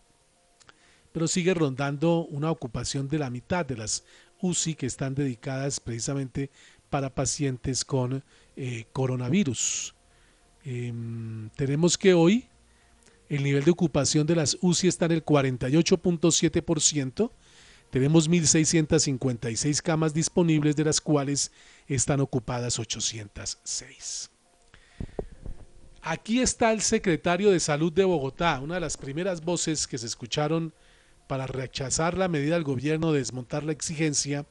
pero 1.14 1.28
sigue 1.28 1.54
rondando 1.54 2.26
una 2.26 2.50
ocupación 2.50 3.08
de 3.08 3.20
la 3.20 3.30
mitad 3.30 3.64
de 3.64 3.76
las 3.76 4.02
UCI 4.40 4.74
que 4.74 4.86
están 4.86 5.14
dedicadas 5.14 5.78
precisamente 5.78 6.50
para 6.90 7.14
pacientes 7.14 7.84
con 7.84 8.24
eh, 8.56 8.86
coronavirus. 8.92 9.94
Em, 10.64 11.50
tenemos 11.50 11.96
que 11.96 12.14
hoy 12.14 12.48
el 13.28 13.44
nivel 13.44 13.62
de 13.62 13.70
ocupación 13.70 14.26
de 14.26 14.34
las 14.34 14.58
UCI 14.60 14.88
está 14.88 15.04
en 15.04 15.12
el 15.12 15.24
48.7%. 15.24 17.30
Tenemos 17.92 18.28
1.656 18.28 19.82
camas 19.82 20.14
disponibles, 20.14 20.74
de 20.74 20.82
las 20.82 21.00
cuales 21.00 21.52
están 21.86 22.18
ocupadas 22.18 22.80
806. 22.80 24.30
Aquí 26.02 26.40
está 26.40 26.72
el 26.72 26.80
secretario 26.80 27.52
de 27.52 27.60
Salud 27.60 27.92
de 27.92 28.02
Bogotá, 28.02 28.58
una 28.58 28.74
de 28.74 28.80
las 28.80 28.96
primeras 28.96 29.44
voces 29.44 29.86
que 29.86 29.96
se 29.96 30.06
escucharon 30.06 30.74
para 31.26 31.46
rechazar 31.46 32.16
la 32.16 32.28
medida 32.28 32.54
del 32.54 32.64
gobierno 32.64 33.12
de 33.12 33.18
desmontar 33.18 33.64
la 33.64 33.72
exigencia 33.72 34.46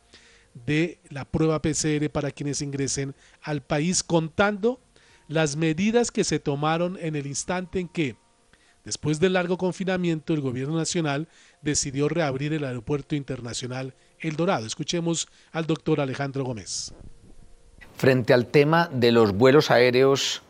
de 0.65 0.99
la 1.09 1.25
prueba 1.25 1.61
PCR 1.61 2.09
para 2.11 2.31
quienes 2.31 2.61
ingresen 2.61 3.15
al 3.41 3.61
país, 3.61 4.03
contando 4.03 4.79
las 5.27 5.55
medidas 5.55 6.11
que 6.11 6.23
se 6.23 6.39
tomaron 6.39 6.97
en 6.99 7.15
el 7.15 7.27
instante 7.27 7.79
en 7.79 7.87
que, 7.87 8.15
después 8.83 9.19
del 9.19 9.33
largo 9.33 9.57
confinamiento, 9.57 10.33
el 10.33 10.41
gobierno 10.41 10.77
nacional 10.77 11.27
decidió 11.61 12.09
reabrir 12.09 12.53
el 12.53 12.65
aeropuerto 12.65 13.15
internacional 13.15 13.95
El 14.19 14.35
Dorado. 14.35 14.65
Escuchemos 14.65 15.27
al 15.51 15.65
doctor 15.65 16.01
Alejandro 16.01 16.43
Gómez. 16.43 16.93
Frente 17.95 18.33
al 18.33 18.47
tema 18.47 18.89
de 18.91 19.11
los 19.11 19.33
vuelos 19.33 19.71
aéreos, 19.71 20.41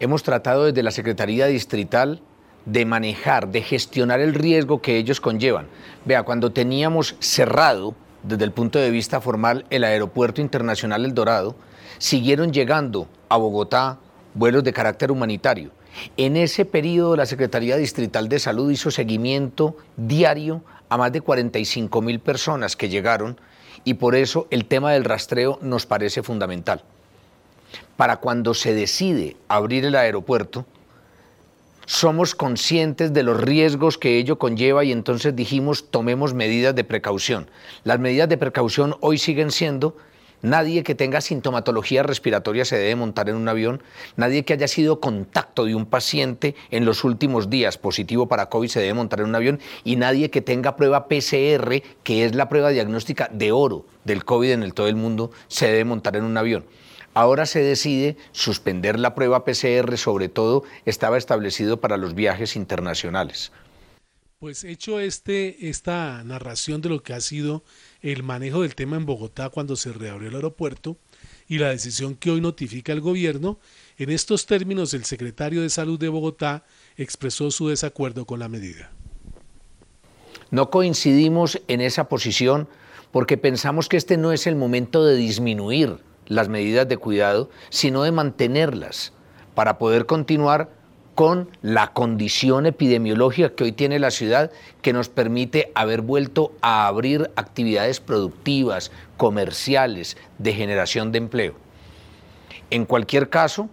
hemos 0.00 0.22
tratado 0.22 0.64
desde 0.64 0.82
la 0.82 0.90
Secretaría 0.90 1.46
Distrital 1.46 2.22
de 2.66 2.84
manejar, 2.84 3.48
de 3.48 3.62
gestionar 3.62 4.20
el 4.20 4.34
riesgo 4.34 4.82
que 4.82 4.98
ellos 4.98 5.20
conllevan. 5.20 5.66
Vea, 6.04 6.24
cuando 6.24 6.52
teníamos 6.52 7.16
cerrado 7.20 7.94
desde 8.22 8.44
el 8.44 8.52
punto 8.52 8.78
de 8.78 8.90
vista 8.90 9.20
formal 9.20 9.64
el 9.70 9.84
Aeropuerto 9.84 10.40
Internacional 10.40 11.04
El 11.04 11.14
Dorado, 11.14 11.54
siguieron 11.98 12.52
llegando 12.52 13.08
a 13.28 13.36
Bogotá 13.36 13.98
vuelos 14.34 14.64
de 14.64 14.72
carácter 14.72 15.10
humanitario. 15.10 15.70
En 16.16 16.36
ese 16.36 16.64
periodo 16.64 17.16
la 17.16 17.24
Secretaría 17.24 17.76
Distrital 17.76 18.28
de 18.28 18.38
Salud 18.38 18.70
hizo 18.70 18.90
seguimiento 18.90 19.76
diario 19.96 20.62
a 20.88 20.98
más 20.98 21.12
de 21.12 21.20
45 21.20 22.02
mil 22.02 22.20
personas 22.20 22.76
que 22.76 22.88
llegaron 22.88 23.40
y 23.84 23.94
por 23.94 24.14
eso 24.14 24.46
el 24.50 24.66
tema 24.66 24.92
del 24.92 25.04
rastreo 25.04 25.58
nos 25.62 25.86
parece 25.86 26.22
fundamental. 26.22 26.82
Para 27.96 28.18
cuando 28.18 28.52
se 28.52 28.74
decide 28.74 29.36
abrir 29.48 29.84
el 29.84 29.94
aeropuerto, 29.94 30.66
somos 31.86 32.34
conscientes 32.34 33.12
de 33.12 33.22
los 33.22 33.40
riesgos 33.40 33.96
que 33.96 34.18
ello 34.18 34.38
conlleva 34.38 34.84
y 34.84 34.92
entonces 34.92 35.34
dijimos 35.34 35.90
tomemos 35.90 36.34
medidas 36.34 36.74
de 36.74 36.84
precaución. 36.84 37.48
Las 37.84 37.98
medidas 37.98 38.28
de 38.28 38.36
precaución 38.36 38.96
hoy 39.00 39.18
siguen 39.18 39.50
siendo 39.50 39.96
Nadie 40.42 40.82
que 40.82 40.94
tenga 40.94 41.20
sintomatología 41.20 42.02
respiratoria 42.02 42.64
se 42.64 42.76
debe 42.76 42.94
montar 42.94 43.28
en 43.28 43.36
un 43.36 43.48
avión. 43.48 43.82
Nadie 44.16 44.44
que 44.44 44.52
haya 44.52 44.68
sido 44.68 45.00
contacto 45.00 45.64
de 45.64 45.74
un 45.74 45.86
paciente 45.86 46.54
en 46.70 46.84
los 46.84 47.04
últimos 47.04 47.48
días 47.48 47.78
positivo 47.78 48.28
para 48.28 48.48
COVID 48.48 48.68
se 48.68 48.80
debe 48.80 48.94
montar 48.94 49.20
en 49.20 49.26
un 49.26 49.34
avión. 49.34 49.60
Y 49.82 49.96
nadie 49.96 50.30
que 50.30 50.42
tenga 50.42 50.76
prueba 50.76 51.08
PCR, 51.08 51.82
que 52.02 52.24
es 52.24 52.34
la 52.34 52.48
prueba 52.48 52.68
diagnóstica 52.68 53.28
de 53.32 53.50
oro 53.50 53.86
del 54.04 54.24
COVID 54.24 54.52
en 54.52 54.62
el 54.62 54.74
todo 54.74 54.88
el 54.88 54.96
mundo, 54.96 55.30
se 55.48 55.66
debe 55.66 55.84
montar 55.84 56.16
en 56.16 56.24
un 56.24 56.36
avión. 56.36 56.66
Ahora 57.16 57.46
se 57.46 57.62
decide 57.62 58.18
suspender 58.32 59.00
la 59.00 59.14
prueba 59.14 59.42
PCR, 59.42 59.96
sobre 59.96 60.28
todo 60.28 60.64
estaba 60.84 61.16
establecido 61.16 61.80
para 61.80 61.96
los 61.96 62.14
viajes 62.14 62.56
internacionales. 62.56 63.52
Pues 64.38 64.64
hecho 64.64 65.00
este, 65.00 65.70
esta 65.70 66.22
narración 66.24 66.82
de 66.82 66.90
lo 66.90 67.02
que 67.02 67.14
ha 67.14 67.22
sido 67.22 67.64
el 68.02 68.22
manejo 68.22 68.60
del 68.60 68.74
tema 68.74 68.98
en 68.98 69.06
Bogotá 69.06 69.48
cuando 69.48 69.76
se 69.76 69.94
reabrió 69.94 70.28
el 70.28 70.34
aeropuerto 70.34 70.98
y 71.48 71.56
la 71.56 71.70
decisión 71.70 72.16
que 72.16 72.30
hoy 72.30 72.42
notifica 72.42 72.92
el 72.92 73.00
gobierno, 73.00 73.58
en 73.96 74.10
estos 74.10 74.44
términos 74.44 74.92
el 74.92 75.06
secretario 75.06 75.62
de 75.62 75.70
Salud 75.70 75.98
de 75.98 76.10
Bogotá 76.10 76.66
expresó 76.98 77.50
su 77.50 77.68
desacuerdo 77.68 78.26
con 78.26 78.40
la 78.40 78.50
medida. 78.50 78.90
No 80.50 80.68
coincidimos 80.68 81.62
en 81.66 81.80
esa 81.80 82.10
posición 82.10 82.68
porque 83.10 83.38
pensamos 83.38 83.88
que 83.88 83.96
este 83.96 84.18
no 84.18 84.32
es 84.32 84.46
el 84.46 84.54
momento 84.54 85.02
de 85.02 85.16
disminuir 85.16 86.04
las 86.26 86.48
medidas 86.48 86.88
de 86.88 86.96
cuidado, 86.96 87.50
sino 87.70 88.02
de 88.02 88.12
mantenerlas 88.12 89.12
para 89.54 89.78
poder 89.78 90.06
continuar 90.06 90.70
con 91.16 91.48
la 91.62 91.94
condición 91.94 92.66
epidemiológica 92.66 93.48
que 93.48 93.64
hoy 93.64 93.72
tiene 93.72 93.98
la 93.98 94.10
ciudad 94.10 94.50
que 94.82 94.92
nos 94.92 95.08
permite 95.08 95.72
haber 95.74 96.02
vuelto 96.02 96.52
a 96.60 96.86
abrir 96.86 97.30
actividades 97.36 98.00
productivas, 98.00 98.92
comerciales, 99.16 100.18
de 100.38 100.52
generación 100.52 101.12
de 101.12 101.18
empleo. 101.18 101.54
En 102.68 102.84
cualquier 102.84 103.30
caso, 103.30 103.70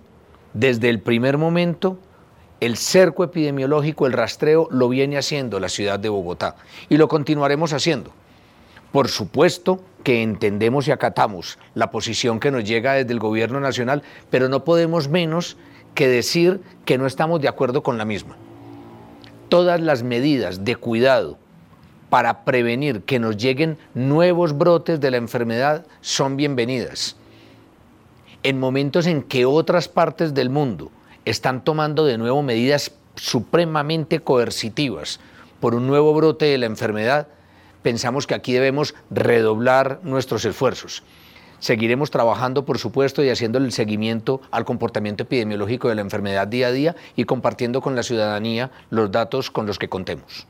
desde 0.53 0.89
el 0.89 1.01
primer 1.01 1.37
momento, 1.37 1.99
el 2.61 2.77
cerco 2.77 3.25
epidemiológico, 3.25 4.07
el 4.07 4.13
rastreo, 4.13 4.69
lo 4.71 4.87
viene 4.87 5.17
haciendo 5.17 5.59
la 5.59 5.67
ciudad 5.67 5.99
de 5.99 6.07
Bogotá 6.07 6.55
y 6.87 6.95
lo 6.95 7.09
continuaremos 7.09 7.73
haciendo. 7.73 8.13
Por 8.93 9.08
supuesto 9.08 9.79
que 10.03 10.21
entendemos 10.21 10.88
y 10.88 10.91
acatamos 10.91 11.58
la 11.73 11.89
posición 11.89 12.39
que 12.39 12.51
nos 12.51 12.63
llega 12.63 12.93
desde 12.93 13.12
el 13.12 13.19
gobierno 13.19 13.60
nacional, 13.60 14.03
pero 14.29 14.49
no 14.49 14.63
podemos 14.63 15.10
menos 15.10 15.58
que 15.95 16.08
decir 16.08 16.62
que 16.86 16.99
no 16.99 17.08
estamos 17.08 17.41
de 17.41 17.47
acuerdo 17.47 17.82
con 17.82 17.97
la 17.97 18.06
misma. 18.06 18.36
Todas 19.49 19.82
las 19.82 20.03
medidas 20.03 20.63
de 20.63 20.75
cuidado 20.75 21.39
para 22.12 22.45
prevenir 22.45 23.01
que 23.01 23.17
nos 23.17 23.36
lleguen 23.36 23.79
nuevos 23.95 24.56
brotes 24.56 25.01
de 25.01 25.10
la 25.10 25.17
enfermedad 25.17 25.88
son 26.01 26.38
bienvenidas. 26.38 27.15
En 28.43 28.60
momentos 28.60 29.08
en 29.08 29.23
que 29.23 29.47
otras 29.47 29.88
partes 29.88 30.36
del 30.36 30.51
mundo 30.51 30.91
están 31.25 31.63
tomando 31.63 32.06
de 32.06 32.19
nuevo 32.19 32.43
medidas 32.43 32.91
supremamente 33.15 34.19
coercitivas 34.19 35.19
por 35.60 35.73
un 35.73 35.88
nuevo 35.88 36.13
brote 36.13 36.45
de 36.45 36.60
la 36.60 36.67
enfermedad, 36.67 37.27
pensamos 37.83 38.25
que 38.25 38.33
aquí 38.33 38.53
debemos 38.53 38.95
redoblar 39.11 39.99
nuestros 40.03 40.45
esfuerzos. 40.45 41.03
Seguiremos 41.59 42.11
trabajando, 42.11 42.65
por 42.65 42.77
supuesto, 42.77 43.23
y 43.23 43.29
haciendo 43.29 43.57
el 43.57 43.71
seguimiento 43.71 44.41
al 44.51 44.65
comportamiento 44.65 45.23
epidemiológico 45.23 45.87
de 45.87 45.95
la 45.95 46.01
enfermedad 46.01 46.47
día 46.47 46.67
a 46.67 46.71
día 46.71 46.95
y 47.15 47.23
compartiendo 47.23 47.79
con 47.79 47.95
la 47.95 48.03
ciudadanía 48.03 48.71
los 48.89 49.11
datos 49.11 49.49
con 49.49 49.65
los 49.65 49.79
que 49.79 49.87
contemos. 49.87 50.47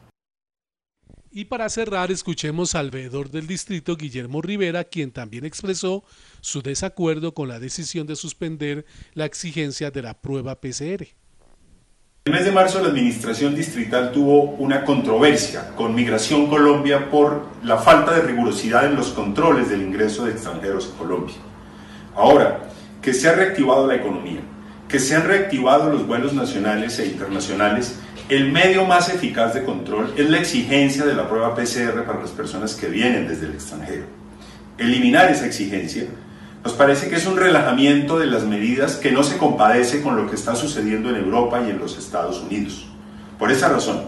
Y 1.36 1.46
para 1.46 1.70
cerrar, 1.70 2.12
escuchemos 2.12 2.76
al 2.76 2.92
veedor 2.92 3.32
del 3.32 3.48
distrito, 3.48 3.96
Guillermo 3.96 4.42
Rivera, 4.42 4.84
quien 4.84 5.12
también 5.12 5.46
expresó 5.46 6.04
su 6.42 6.62
desacuerdo 6.62 7.34
con 7.34 7.48
la 7.48 7.60
decisión 7.60 8.06
de 8.06 8.16
suspender 8.16 8.86
la 9.14 9.26
exigencia 9.26 9.90
de 9.90 10.04
la 10.04 10.20
prueba 10.20 10.62
PCR. 10.62 11.08
El 12.26 12.32
mes 12.32 12.46
de 12.46 12.54
marzo 12.54 12.80
la 12.80 12.88
administración 12.88 13.54
distrital 13.54 14.14
tuvo 14.14 14.44
una 14.52 14.86
controversia 14.86 15.72
con 15.76 15.94
Migración 15.94 16.48
Colombia 16.48 17.10
por 17.10 17.48
la 17.66 17.76
falta 17.76 18.14
de 18.14 18.22
rigurosidad 18.22 18.86
en 18.86 18.96
los 18.96 19.10
controles 19.10 19.68
del 19.68 19.82
ingreso 19.82 20.24
de 20.24 20.32
extranjeros 20.32 20.94
a 20.96 20.98
Colombia. 20.98 21.36
Ahora, 22.16 22.62
que 23.02 23.14
se 23.14 23.28
ha 23.28 23.34
reactivado 23.34 23.88
la 23.88 23.96
economía, 23.96 24.40
que 24.88 25.00
se 25.00 25.18
han 25.18 25.28
reactivado 25.28 25.90
los 25.90 26.08
vuelos 26.08 26.32
nacionales 26.32 26.98
e 27.00 27.08
internacionales, 27.08 28.00
el 28.30 28.54
medio 28.54 28.86
más 28.86 29.10
eficaz 29.10 29.54
de 29.54 29.66
control 29.66 30.14
es 30.16 30.30
la 30.30 30.38
exigencia 30.38 31.04
de 31.04 31.16
la 31.16 31.28
prueba 31.28 31.54
PCR 31.54 32.06
para 32.06 32.22
las 32.22 32.32
personas 32.32 32.76
que 32.76 32.88
vienen 32.88 33.28
desde 33.28 33.48
el 33.48 33.56
extranjero. 33.56 34.06
Eliminar 34.78 35.30
esa 35.30 35.46
exigencia 35.46 36.06
nos 36.64 36.74
parece 36.74 37.10
que 37.10 37.16
es 37.16 37.26
un 37.26 37.38
relajamiento 37.38 38.18
de 38.18 38.28
las 38.28 38.44
medidas 38.44 38.96
que 38.96 39.12
no 39.12 39.24
se 39.24 39.38
compadece 39.38 40.02
con 40.02 40.16
lo 40.16 40.30
que 40.30 40.36
está 40.36 40.56
sucediendo 40.56 41.10
en 41.10 41.18
Europa 41.18 41.62
y 41.66 41.70
en 41.70 41.80
los 41.80 41.98
Estados 41.98 42.42
Unidos. 42.42 42.86
Por 43.38 43.52
esa 43.52 43.68
razón, 43.68 44.06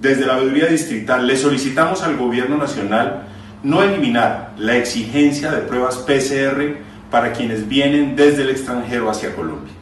desde 0.00 0.24
la 0.24 0.36
veeduría 0.36 0.66
distrital 0.66 1.26
le 1.26 1.36
solicitamos 1.36 2.02
al 2.04 2.16
gobierno 2.16 2.56
nacional 2.56 3.24
no 3.64 3.82
eliminar 3.82 4.54
la 4.58 4.76
exigencia 4.76 5.50
de 5.50 5.62
pruebas 5.62 5.96
PCR 5.98 6.76
para 7.10 7.32
quienes 7.32 7.68
vienen 7.68 8.14
desde 8.14 8.42
el 8.42 8.50
extranjero 8.50 9.10
hacia 9.10 9.34
Colombia. 9.34 9.74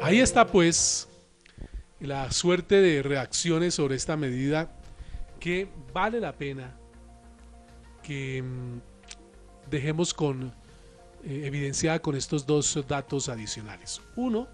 Ahí 0.00 0.20
está 0.20 0.46
pues 0.46 1.06
la 2.00 2.30
suerte 2.30 2.80
de 2.80 3.02
reacciones 3.02 3.74
sobre 3.74 3.96
esta 3.96 4.16
medida 4.16 4.70
que 5.38 5.68
vale 5.92 6.20
la 6.20 6.32
pena 6.32 6.74
que 8.02 8.42
mm, 8.42 8.87
dejemos 9.70 10.14
con 10.14 10.52
eh, 11.24 11.42
evidenciada 11.44 11.98
con 12.00 12.14
estos 12.14 12.46
dos 12.46 12.78
datos 12.86 13.28
adicionales. 13.28 14.00
Uno, 14.16 14.46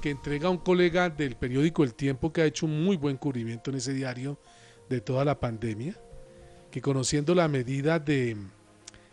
que 0.00 0.10
entrega 0.10 0.50
un 0.50 0.58
colega 0.58 1.08
del 1.08 1.36
periódico 1.36 1.84
El 1.84 1.94
Tiempo 1.94 2.32
que 2.32 2.42
ha 2.42 2.44
hecho 2.44 2.66
un 2.66 2.84
muy 2.84 2.96
buen 2.96 3.16
cubrimiento 3.16 3.70
en 3.70 3.76
ese 3.76 3.94
diario 3.94 4.38
de 4.88 5.00
toda 5.00 5.24
la 5.24 5.38
pandemia, 5.40 5.96
que 6.70 6.82
conociendo 6.82 7.34
la 7.34 7.48
medida 7.48 7.98
de 7.98 8.36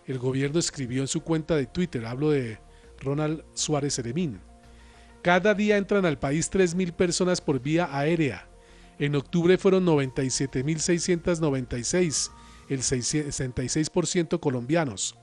el 0.08 0.18
gobierno 0.18 0.60
escribió 0.60 1.02
en 1.02 1.08
su 1.08 1.22
cuenta 1.22 1.56
de 1.56 1.68
Twitter, 1.68 2.06
hablo 2.06 2.32
de 2.32 2.60
Ronald 3.00 3.46
Suárez 3.54 3.94
Seremín. 3.94 4.42
Cada 5.22 5.54
día 5.54 5.78
entran 5.78 6.06
al 6.06 6.18
país 6.18 6.52
3.000 6.52 6.94
personas 6.94 7.42
por 7.42 7.62
vía 7.62 7.96
aérea. 7.96 8.48
En 8.98 9.16
octubre 9.16 9.58
fueron 9.58 9.86
97.696 9.86 12.32
el 12.70 12.80
66% 12.80 14.40
colombianos. 14.40 15.18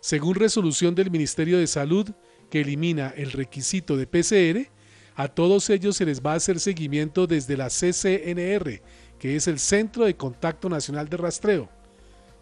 Según 0.00 0.36
resolución 0.36 0.94
del 0.94 1.10
Ministerio 1.10 1.58
de 1.58 1.66
Salud, 1.66 2.10
que 2.50 2.60
elimina 2.60 3.12
el 3.16 3.32
requisito 3.32 3.96
de 3.96 4.06
PCR, 4.06 4.70
a 5.16 5.28
todos 5.28 5.70
ellos 5.70 5.96
se 5.96 6.04
les 6.04 6.20
va 6.20 6.32
a 6.32 6.36
hacer 6.36 6.60
seguimiento 6.60 7.26
desde 7.26 7.56
la 7.56 7.68
CCNR, 7.68 8.82
que 9.18 9.34
es 9.34 9.48
el 9.48 9.58
Centro 9.58 10.04
de 10.04 10.16
Contacto 10.16 10.68
Nacional 10.68 11.08
de 11.08 11.16
Rastreo. 11.16 11.68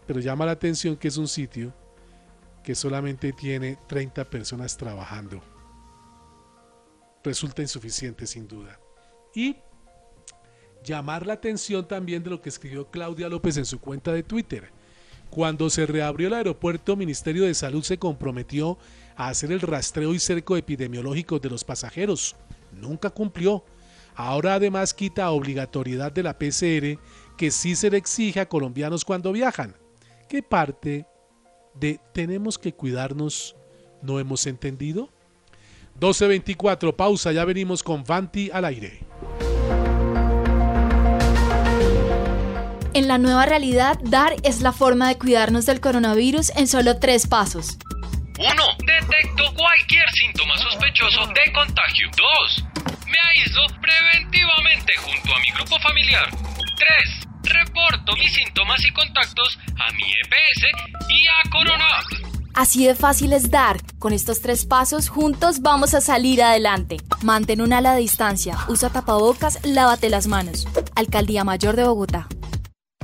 Pero 0.05 0.19
llama 0.19 0.45
la 0.45 0.51
atención 0.51 0.97
que 0.97 1.07
es 1.07 1.17
un 1.17 1.27
sitio 1.27 1.73
que 2.63 2.75
solamente 2.75 3.31
tiene 3.31 3.77
30 3.87 4.29
personas 4.29 4.75
trabajando. 4.75 5.41
Resulta 7.23 7.61
insuficiente 7.61 8.27
sin 8.27 8.47
duda. 8.47 8.79
Y 9.33 9.55
llamar 10.85 11.25
la 11.25 11.33
atención 11.33 11.87
también 11.87 12.23
de 12.23 12.29
lo 12.29 12.41
que 12.41 12.49
escribió 12.49 12.89
Claudia 12.89 13.27
López 13.27 13.57
en 13.57 13.65
su 13.65 13.79
cuenta 13.79 14.13
de 14.13 14.23
Twitter. 14.23 14.71
Cuando 15.29 15.69
se 15.69 15.85
reabrió 15.85 16.27
el 16.27 16.33
aeropuerto, 16.35 16.95
Ministerio 16.95 17.43
de 17.43 17.53
Salud 17.53 17.83
se 17.83 17.97
comprometió 17.97 18.77
a 19.17 19.29
hacer 19.29 19.51
el 19.51 19.59
rastreo 19.59 20.13
y 20.13 20.19
cerco 20.19 20.55
epidemiológico 20.55 21.39
de 21.39 21.49
los 21.49 21.63
pasajeros. 21.63 22.35
Nunca 22.71 23.09
cumplió. 23.09 23.65
Ahora 24.15 24.53
además 24.53 24.93
quita 24.93 25.29
obligatoriedad 25.31 26.11
de 26.11 26.23
la 26.23 26.37
PCR 26.37 26.99
que 27.37 27.51
sí 27.51 27.75
se 27.75 27.89
le 27.89 27.97
exige 27.97 28.39
a 28.39 28.47
colombianos 28.47 29.03
cuando 29.03 29.33
viajan. 29.33 29.75
¿Qué 30.29 30.41
parte 30.41 31.05
de 31.73 31.99
tenemos 32.13 32.57
que 32.57 32.73
cuidarnos 32.73 33.55
no 34.01 34.19
hemos 34.19 34.47
entendido? 34.47 35.09
12.24, 35.99 36.95
pausa, 36.95 37.31
ya 37.31 37.43
venimos 37.45 37.83
con 37.83 38.03
Vanti 38.03 38.49
al 38.51 38.65
aire. 38.65 38.99
En 42.95 43.09
la 43.09 43.17
nueva 43.17 43.45
realidad, 43.45 43.99
dar 44.03 44.37
es 44.43 44.61
la 44.61 44.71
forma 44.71 45.09
de 45.09 45.17
cuidarnos 45.17 45.65
del 45.65 45.81
coronavirus 45.81 46.51
en 46.55 46.65
solo 46.65 46.97
tres 46.97 47.27
pasos. 47.27 47.77
1. 48.39 48.47
Detecto 48.47 49.53
cualquier 49.53 50.05
síntoma 50.13 50.57
sospechoso 50.57 51.27
de 51.27 51.51
contagio. 51.51 52.09
2. 52.15 52.65
Me 53.07 53.17
aíslo 53.31 53.63
preventivamente 53.81 54.93
junto 54.95 55.35
a 55.35 55.39
mi 55.41 55.51
grupo 55.51 55.77
familiar. 55.81 56.29
3. 56.77 57.53
Reporto 57.53 58.15
mis 58.15 58.33
síntomas 58.33 58.79
y 58.85 58.93
contactos 58.93 59.59
a 59.77 59.91
mi 59.91 60.03
EPS 60.03 61.09
y 61.09 61.27
a 61.27 61.49
Corona. 61.49 61.85
Así 62.53 62.87
de 62.87 62.95
fácil 62.95 63.33
es 63.33 63.51
dar. 63.51 63.75
Con 63.99 64.13
estos 64.13 64.39
tres 64.39 64.65
pasos, 64.65 65.09
juntos 65.09 65.59
vamos 65.59 65.93
a 65.95 65.99
salir 65.99 66.41
adelante. 66.41 66.95
Mantén 67.23 67.59
una 67.59 67.79
ala 67.79 67.93
de 67.95 67.99
distancia, 67.99 68.57
usa 68.69 68.89
tapabocas, 68.89 69.59
lávate 69.65 70.09
las 70.09 70.27
manos. 70.27 70.65
Alcaldía 70.95 71.43
Mayor 71.43 71.75
de 71.75 71.83
Bogotá. 71.83 72.29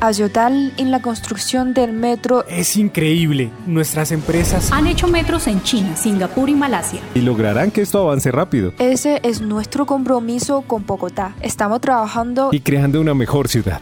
Ayudar 0.02 0.52
en 0.52 0.92
la 0.92 1.02
construcción 1.02 1.74
del 1.74 1.94
metro. 1.94 2.44
Es 2.48 2.76
increíble. 2.76 3.52
Nuestras 3.68 4.12
empresas 4.12 4.72
han 4.72 4.88
hecho 4.88 5.08
metros 5.08 5.48
en 5.48 5.62
China, 5.64 5.96
Singapur 5.96 6.50
y 6.50 6.56
Malasia. 6.56 7.00
Y 7.16 7.22
lograrán 7.22 7.72
que 7.72 7.82
esto 7.82 8.00
avance 8.00 8.32
rápido. 8.32 8.74
Ese 8.80 9.22
es 9.24 9.42
nuestro 9.42 9.86
compromiso 9.86 10.64
con 10.64 10.86
Bogotá. 10.86 11.36
Estamos 11.42 11.80
trabajando 11.80 12.50
y 12.52 12.60
creando 12.60 13.00
una 13.00 13.14
mejor 13.14 13.48
ciudad. 13.48 13.80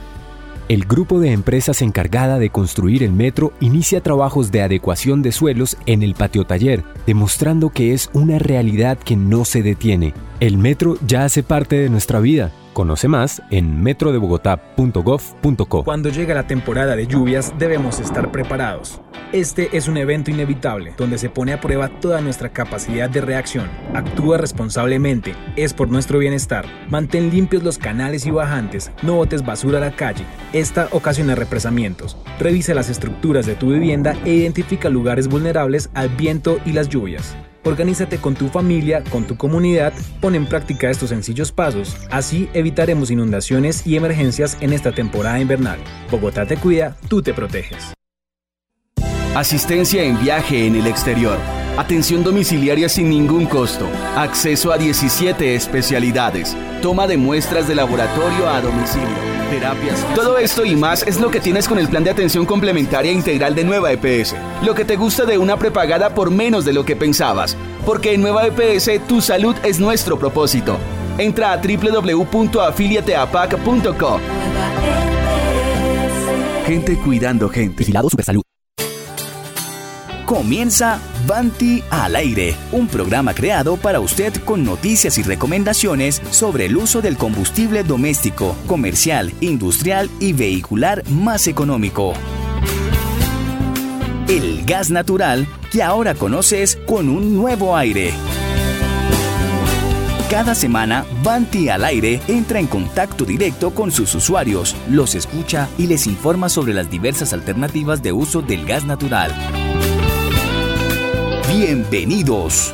El 0.68 0.86
grupo 0.86 1.20
de 1.20 1.32
empresas 1.32 1.82
encargada 1.82 2.38
de 2.38 2.52
construir 2.52 3.02
el 3.02 3.12
metro 3.12 3.54
inicia 3.60 4.02
trabajos 4.02 4.52
de 4.52 4.62
adecuación 4.62 5.24
de 5.24 5.32
suelos 5.32 5.78
en 5.88 6.04
el 6.04 6.14
patio 6.14 6.46
taller, 6.46 6.84
demostrando 7.08 7.72
que 7.72 7.94
es 7.94 8.12
una 8.14 8.38
realidad 8.38 9.00
que 9.00 9.16
no 9.16 9.46
se 9.46 9.64
detiene. 9.64 10.14
El 10.40 10.60
metro 10.60 10.98
ya 11.08 11.24
hace 11.24 11.42
parte 11.42 11.78
de 11.78 11.90
nuestra 11.90 12.20
vida 12.20 12.52
Conoce 12.80 13.10
más 13.10 13.42
en 13.52 13.84
metrodebogotá.gov.co. 13.84 15.84
Cuando 15.84 16.08
llega 16.08 16.34
la 16.34 16.48
temporada 16.48 16.96
de 16.96 17.08
lluvias 17.08 17.54
debemos 17.60 18.00
estar 18.00 18.32
preparados. 18.32 19.02
Este 19.34 19.76
es 19.76 19.90
un 19.90 19.98
evento 19.98 20.32
inevitable 20.32 20.94
donde 20.98 21.18
se 21.18 21.30
pone 21.30 21.52
a 21.52 21.60
prueba 21.60 21.90
toda 22.00 22.22
nuestra 22.22 22.54
capacidad 22.54 23.10
de 23.10 23.20
reacción. 23.20 23.68
Actúa 23.94 24.38
responsablemente, 24.38 25.36
es 25.58 25.74
por 25.74 25.90
nuestro 25.90 26.20
bienestar. 26.20 26.68
Mantén 26.88 27.32
limpios 27.32 27.64
los 27.64 27.78
canales 27.78 28.26
y 28.26 28.32
bajantes, 28.32 28.92
no 29.04 29.16
botes 29.16 29.46
basura 29.46 29.80
a 29.80 29.82
la 29.82 29.92
calle. 29.92 30.24
Esta 30.54 30.88
ocasiona 30.92 31.36
represamientos. 31.36 32.16
Revisa 32.40 32.74
las 32.74 32.90
estructuras 32.90 33.46
de 33.46 33.56
tu 33.56 33.72
vivienda 33.72 34.16
e 34.24 34.36
identifica 34.36 34.88
lugares 34.88 35.28
vulnerables 35.28 35.90
al 35.96 36.08
viento 36.08 36.60
y 36.66 36.72
las 36.72 36.88
lluvias. 36.88 37.36
Organízate 37.70 38.18
con 38.18 38.34
tu 38.34 38.48
familia, 38.48 39.04
con 39.12 39.26
tu 39.26 39.38
comunidad, 39.38 39.94
pon 40.22 40.34
en 40.34 40.48
práctica 40.48 40.90
estos 40.90 41.10
sencillos 41.10 41.52
pasos, 41.52 41.96
así 42.10 42.50
evitaremos 42.54 43.12
inundaciones 43.12 43.86
y 43.86 43.96
emergencias 43.96 44.58
en 44.60 44.74
esta 44.74 44.92
temporada 44.92 45.40
invernal. 45.40 45.78
Bogotá 46.10 46.48
te 46.48 46.58
cuida, 46.58 46.98
tú 47.08 47.22
te 47.22 47.32
proteges. 47.32 47.94
Asistencia 49.36 50.04
en 50.04 50.20
viaje 50.20 50.66
en 50.66 50.78
el 50.78 50.88
exterior. 50.88 51.38
Atención 51.80 52.24
domiciliaria 52.26 52.90
sin 52.90 53.10
ningún 53.10 53.46
costo. 53.46 53.88
Acceso 54.18 54.74
a 54.74 54.78
17 54.78 55.56
especialidades. 55.56 56.58
Toma 56.82 57.08
de 57.08 57.16
muestras 57.16 57.70
de 57.70 57.76
laboratorio 57.76 58.50
a 58.50 58.60
domicilio 58.60 59.08
terapias. 59.50 60.06
Todo 60.14 60.38
esto 60.38 60.66
y 60.66 60.76
más 60.76 61.08
es 61.08 61.22
lo 61.22 61.32
que 61.32 61.40
tienes 61.40 61.70
con 61.70 61.80
el 61.80 61.88
plan 61.88 62.04
de 62.04 62.10
atención 62.10 62.46
complementaria 62.46 63.14
integral 63.14 63.56
de 63.56 63.64
Nueva 63.64 63.94
EPS. 63.94 64.36
Lo 64.62 64.76
que 64.76 64.84
te 64.84 64.98
gusta 64.98 65.24
de 65.24 65.38
una 65.38 65.56
prepagada 65.56 66.14
por 66.14 66.32
menos 66.32 66.66
de 66.66 66.74
lo 66.74 66.84
que 66.84 66.98
pensabas. 66.98 67.56
Porque 67.86 68.14
en 68.14 68.24
Nueva 68.24 68.46
EPS 68.46 69.08
tu 69.08 69.22
salud 69.22 69.56
es 69.64 69.80
nuestro 69.80 70.20
propósito. 70.20 70.78
Entra 71.18 71.54
a 71.54 71.62
www.afiliateapac.co. 71.62 74.20
Gente 76.68 76.98
cuidando 76.98 77.48
gente. 77.48 77.78
Vigilado 77.78 78.10
Supersalud. 78.10 78.49
Comienza 80.30 81.00
Banti 81.26 81.84
al 81.90 82.16
aire, 82.16 82.56
un 82.72 82.88
programa 82.88 83.34
creado 83.34 83.78
para 83.78 84.00
usted 84.00 84.32
con 84.46 84.64
noticias 84.64 85.18
y 85.18 85.24
recomendaciones 85.24 86.22
sobre 86.30 86.68
el 86.68 86.78
uso 86.78 87.02
del 87.02 87.18
combustible 87.18 87.82
doméstico, 87.82 88.56
comercial, 88.68 89.34
industrial 89.42 90.08
y 90.20 90.34
vehicular 90.34 91.04
más 91.10 91.48
económico. 91.48 92.14
El 94.28 94.66
gas 94.66 94.92
natural 94.92 95.48
que 95.72 95.82
ahora 95.82 96.14
conoces 96.14 96.76
con 96.86 97.10
un 97.10 97.36
nuevo 97.36 97.76
aire. 97.76 98.14
Cada 100.30 100.54
semana, 100.54 101.06
Banti 101.24 101.70
al 101.70 101.84
aire 101.84 102.22
entra 102.28 102.60
en 102.60 102.68
contacto 102.68 103.26
directo 103.26 103.72
con 103.72 103.92
sus 103.92 104.14
usuarios, 104.14 104.76
los 104.92 105.16
escucha 105.16 105.68
y 105.80 105.88
les 105.88 106.06
informa 106.06 106.50
sobre 106.50 106.76
las 106.76 106.88
diversas 106.92 107.34
alternativas 107.34 108.04
de 108.04 108.12
uso 108.12 108.44
del 108.44 108.68
gas 108.68 108.86
natural. 108.86 109.34
Bienvenidos. 111.62 112.74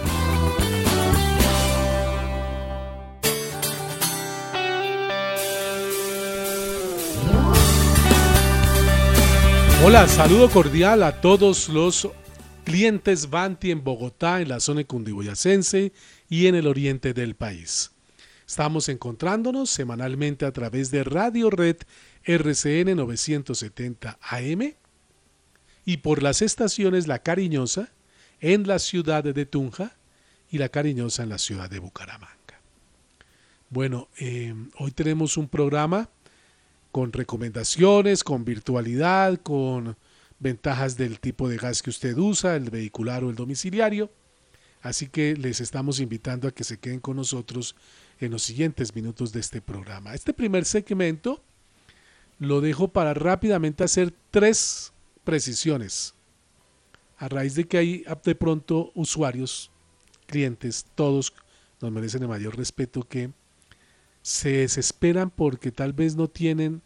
Hola, 9.83 10.07
saludo 10.07 10.51
cordial 10.51 11.01
a 11.01 11.19
todos 11.19 11.67
los 11.69 12.07
clientes 12.63 13.31
Banti 13.31 13.71
en 13.71 13.83
Bogotá, 13.83 14.39
en 14.41 14.49
la 14.49 14.59
zona 14.59 14.83
cundiboyacense 14.83 15.91
y 16.29 16.45
en 16.45 16.53
el 16.53 16.67
oriente 16.67 17.15
del 17.15 17.33
país. 17.33 17.89
Estamos 18.47 18.87
encontrándonos 18.87 19.71
semanalmente 19.71 20.45
a 20.45 20.51
través 20.51 20.91
de 20.91 21.03
Radio 21.03 21.49
Red 21.49 21.77
RCN 22.23 22.95
970 22.95 24.19
AM 24.21 24.75
y 25.85 25.97
por 25.97 26.21
las 26.21 26.43
estaciones 26.43 27.07
La 27.07 27.23
Cariñosa 27.23 27.89
en 28.41 28.67
la 28.67 28.79
ciudad 28.79 29.23
de 29.23 29.45
Tunja 29.45 29.95
y 30.49 30.57
La 30.57 30.69
Cariñosa 30.69 31.23
en 31.23 31.29
la 31.29 31.37
ciudad 31.37 31.69
de 31.69 31.79
Bucaramanga. 31.79 32.35
Bueno, 33.69 34.07
eh, 34.19 34.53
hoy 34.77 34.91
tenemos 34.91 35.37
un 35.37 35.47
programa 35.47 36.09
con 36.91 37.11
recomendaciones, 37.11 38.23
con 38.23 38.45
virtualidad, 38.45 39.39
con 39.41 39.97
ventajas 40.39 40.95
del 40.95 41.19
tipo 41.19 41.49
de 41.49 41.57
gas 41.57 41.81
que 41.81 41.89
usted 41.89 42.17
usa, 42.17 42.55
el 42.55 42.69
vehicular 42.69 43.23
o 43.23 43.29
el 43.29 43.35
domiciliario. 43.35 44.09
Así 44.81 45.07
que 45.07 45.35
les 45.35 45.61
estamos 45.61 45.99
invitando 45.99 46.47
a 46.47 46.51
que 46.51 46.63
se 46.63 46.77
queden 46.77 46.99
con 46.99 47.17
nosotros 47.17 47.75
en 48.19 48.31
los 48.31 48.43
siguientes 48.43 48.95
minutos 48.95 49.33
de 49.33 49.39
este 49.39 49.61
programa. 49.61 50.13
Este 50.13 50.33
primer 50.33 50.63
segmento 50.63 51.41
lo 52.39 52.61
dejo 52.61 52.87
para 52.87 53.13
rápidamente 53.13 53.83
hacer 53.83 54.13
tres 54.31 54.93
precisiones 55.23 56.14
a 57.17 57.29
raíz 57.29 57.55
de 57.55 57.65
que 57.65 57.77
hay 57.77 58.05
de 58.23 58.35
pronto 58.35 58.91
usuarios, 58.95 59.71
clientes, 60.27 60.85
todos 60.95 61.33
nos 61.81 61.91
merecen 61.91 62.23
el 62.23 62.27
mayor 62.27 62.57
respeto 62.57 63.03
que 63.03 63.31
se 64.21 64.49
desesperan 64.49 65.29
porque 65.29 65.71
tal 65.71 65.93
vez 65.93 66.15
no 66.15 66.27
tienen 66.27 66.81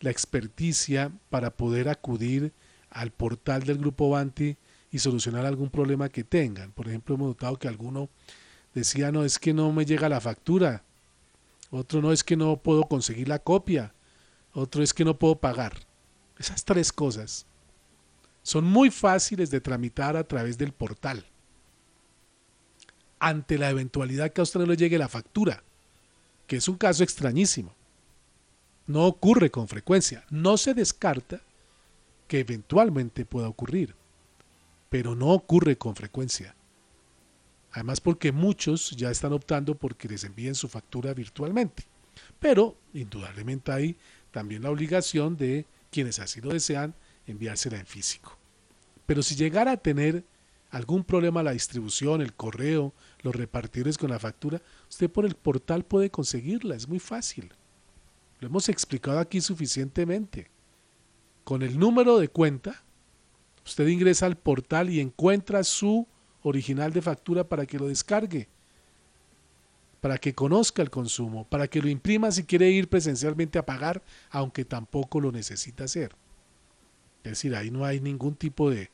la 0.00 0.10
experticia 0.10 1.10
para 1.30 1.50
poder 1.56 1.88
acudir 1.88 2.52
al 2.90 3.10
portal 3.12 3.62
del 3.62 3.78
grupo 3.78 4.10
Banti 4.10 4.56
y 4.90 4.98
solucionar 4.98 5.46
algún 5.46 5.70
problema 5.70 6.10
que 6.10 6.24
tengan. 6.24 6.72
Por 6.72 6.88
ejemplo, 6.88 7.14
hemos 7.14 7.28
notado 7.28 7.58
que 7.58 7.68
alguno 7.68 8.10
decía, 8.74 9.10
no, 9.10 9.24
es 9.24 9.38
que 9.38 9.54
no 9.54 9.72
me 9.72 9.86
llega 9.86 10.08
la 10.08 10.20
factura. 10.20 10.84
Otro 11.70 12.02
no 12.02 12.12
es 12.12 12.22
que 12.22 12.36
no 12.36 12.58
puedo 12.58 12.84
conseguir 12.84 13.28
la 13.28 13.38
copia. 13.38 13.94
Otro 14.52 14.82
es 14.82 14.92
que 14.92 15.06
no 15.06 15.18
puedo 15.18 15.36
pagar. 15.36 15.72
Esas 16.38 16.64
tres 16.64 16.92
cosas 16.92 17.46
son 18.42 18.64
muy 18.64 18.90
fáciles 18.90 19.50
de 19.50 19.60
tramitar 19.60 20.16
a 20.16 20.24
través 20.24 20.58
del 20.58 20.72
portal. 20.72 21.26
Ante 23.18 23.56
la 23.56 23.70
eventualidad 23.70 24.32
que 24.32 24.40
a 24.40 24.44
usted 24.44 24.60
le 24.60 24.76
llegue 24.76 24.98
la 24.98 25.08
factura, 25.08 25.62
que 26.46 26.56
es 26.56 26.68
un 26.68 26.76
caso 26.76 27.04
extrañísimo. 27.04 27.74
No 28.86 29.06
ocurre 29.06 29.50
con 29.50 29.68
frecuencia. 29.68 30.24
No 30.28 30.56
se 30.56 30.74
descarta 30.74 31.40
que 32.26 32.40
eventualmente 32.40 33.24
pueda 33.24 33.48
ocurrir, 33.48 33.94
pero 34.88 35.14
no 35.14 35.28
ocurre 35.28 35.78
con 35.78 35.94
frecuencia. 35.94 36.56
Además 37.72 38.00
porque 38.00 38.32
muchos 38.32 38.90
ya 38.90 39.10
están 39.10 39.32
optando 39.32 39.76
porque 39.76 40.08
les 40.08 40.24
envíen 40.24 40.54
su 40.54 40.68
factura 40.68 41.14
virtualmente. 41.14 41.84
Pero 42.38 42.76
indudablemente 42.92 43.72
hay 43.72 43.96
también 44.30 44.62
la 44.62 44.70
obligación 44.70 45.36
de 45.36 45.64
quienes 45.90 46.18
así 46.18 46.40
lo 46.40 46.50
desean 46.50 46.94
enviársela 47.32 47.78
en 47.78 47.86
físico. 47.86 48.38
Pero 49.06 49.22
si 49.22 49.34
llegara 49.34 49.72
a 49.72 49.76
tener 49.76 50.24
algún 50.70 51.04
problema 51.04 51.42
la 51.42 51.52
distribución, 51.52 52.22
el 52.22 52.32
correo, 52.32 52.94
los 53.22 53.36
repartidores 53.36 53.98
con 53.98 54.10
la 54.10 54.18
factura, 54.18 54.62
usted 54.88 55.10
por 55.10 55.26
el 55.26 55.34
portal 55.34 55.84
puede 55.84 56.10
conseguirla, 56.10 56.74
es 56.74 56.88
muy 56.88 56.98
fácil. 56.98 57.52
Lo 58.40 58.48
hemos 58.48 58.68
explicado 58.68 59.18
aquí 59.18 59.40
suficientemente. 59.40 60.50
Con 61.44 61.62
el 61.62 61.78
número 61.78 62.18
de 62.18 62.28
cuenta, 62.28 62.82
usted 63.64 63.86
ingresa 63.86 64.26
al 64.26 64.36
portal 64.36 64.88
y 64.90 65.00
encuentra 65.00 65.62
su 65.62 66.06
original 66.42 66.92
de 66.92 67.02
factura 67.02 67.44
para 67.44 67.66
que 67.66 67.78
lo 67.78 67.88
descargue, 67.88 68.48
para 70.00 70.18
que 70.18 70.34
conozca 70.34 70.82
el 70.82 70.90
consumo, 70.90 71.46
para 71.48 71.68
que 71.68 71.80
lo 71.80 71.88
imprima 71.88 72.32
si 72.32 72.44
quiere 72.44 72.70
ir 72.70 72.88
presencialmente 72.88 73.58
a 73.58 73.66
pagar, 73.66 74.02
aunque 74.30 74.64
tampoco 74.64 75.20
lo 75.20 75.30
necesita 75.30 75.84
hacer. 75.84 76.16
Es 77.24 77.32
decir, 77.32 77.54
ahí 77.54 77.70
no 77.70 77.84
hay 77.84 78.00
ningún 78.00 78.34
tipo 78.34 78.70
de 78.70 78.90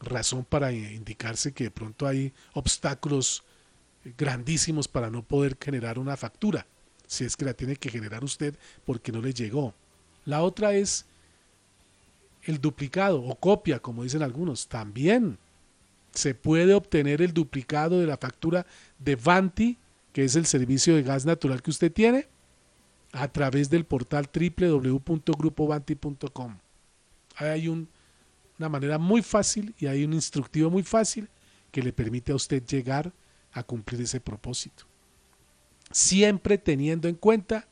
razón 0.00 0.44
para 0.44 0.72
indicarse 0.72 1.52
que 1.52 1.64
de 1.64 1.70
pronto 1.70 2.06
hay 2.06 2.32
obstáculos 2.52 3.42
grandísimos 4.16 4.88
para 4.88 5.10
no 5.10 5.22
poder 5.22 5.56
generar 5.60 5.98
una 5.98 6.16
factura, 6.16 6.66
si 7.06 7.24
es 7.24 7.36
que 7.36 7.44
la 7.44 7.54
tiene 7.54 7.76
que 7.76 7.90
generar 7.90 8.24
usted 8.24 8.54
porque 8.84 9.12
no 9.12 9.20
le 9.20 9.32
llegó. 9.32 9.74
La 10.24 10.42
otra 10.42 10.74
es 10.74 11.06
el 12.42 12.60
duplicado 12.60 13.22
o 13.22 13.34
copia, 13.34 13.80
como 13.80 14.02
dicen 14.02 14.22
algunos. 14.22 14.68
También 14.68 15.38
se 16.12 16.34
puede 16.34 16.74
obtener 16.74 17.22
el 17.22 17.32
duplicado 17.32 18.00
de 18.00 18.06
la 18.06 18.16
factura 18.16 18.66
de 18.98 19.14
Vanti, 19.16 19.78
que 20.12 20.24
es 20.24 20.36
el 20.36 20.46
servicio 20.46 20.96
de 20.96 21.02
gas 21.02 21.26
natural 21.26 21.62
que 21.62 21.70
usted 21.70 21.92
tiene, 21.92 22.26
a 23.12 23.28
través 23.28 23.70
del 23.70 23.84
portal 23.84 24.28
www.grupovanti.com. 24.32 26.58
Hay 27.38 27.68
un, 27.68 27.88
una 28.58 28.68
manera 28.68 28.98
muy 28.98 29.22
fácil 29.22 29.74
y 29.78 29.86
hay 29.86 30.04
un 30.04 30.12
instructivo 30.12 30.70
muy 30.70 30.82
fácil 30.82 31.28
que 31.70 31.82
le 31.82 31.92
permite 31.92 32.32
a 32.32 32.36
usted 32.36 32.64
llegar 32.64 33.12
a 33.52 33.62
cumplir 33.62 34.00
ese 34.00 34.20
propósito. 34.20 34.84
Siempre 35.90 36.58
teniendo 36.58 37.08
en 37.08 37.14
cuenta 37.14 37.66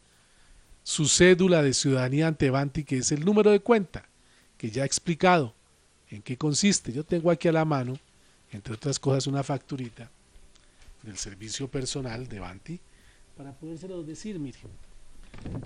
su 0.83 1.09
cédula 1.09 1.62
de 1.62 1.74
ciudadanía 1.74 2.29
ante 2.29 2.48
Banti, 2.48 2.85
que 2.85 2.98
es 2.98 3.11
el 3.12 3.24
número 3.24 3.50
de 3.50 3.61
cuenta, 3.61 4.09
que 4.57 4.70
ya 4.70 4.85
he 4.85 4.87
explicado 4.87 5.55
en 6.11 6.22
qué 6.22 6.37
consiste. 6.37 6.92
Yo 6.92 7.05
tengo 7.05 7.31
aquí 7.31 7.48
a 7.48 7.52
la 7.52 7.64
mano, 7.64 7.98
entre 8.52 8.74
otras 8.74 8.98
cosas, 8.98 9.26
una 9.26 9.42
facturita 9.42 10.11
del 11.02 11.18
servicio 11.18 11.68
personal 11.68 12.29
de 12.29 12.38
Banti, 12.38 12.81
para 13.37 13.52
podérselo 13.52 14.02
decir. 14.02 14.38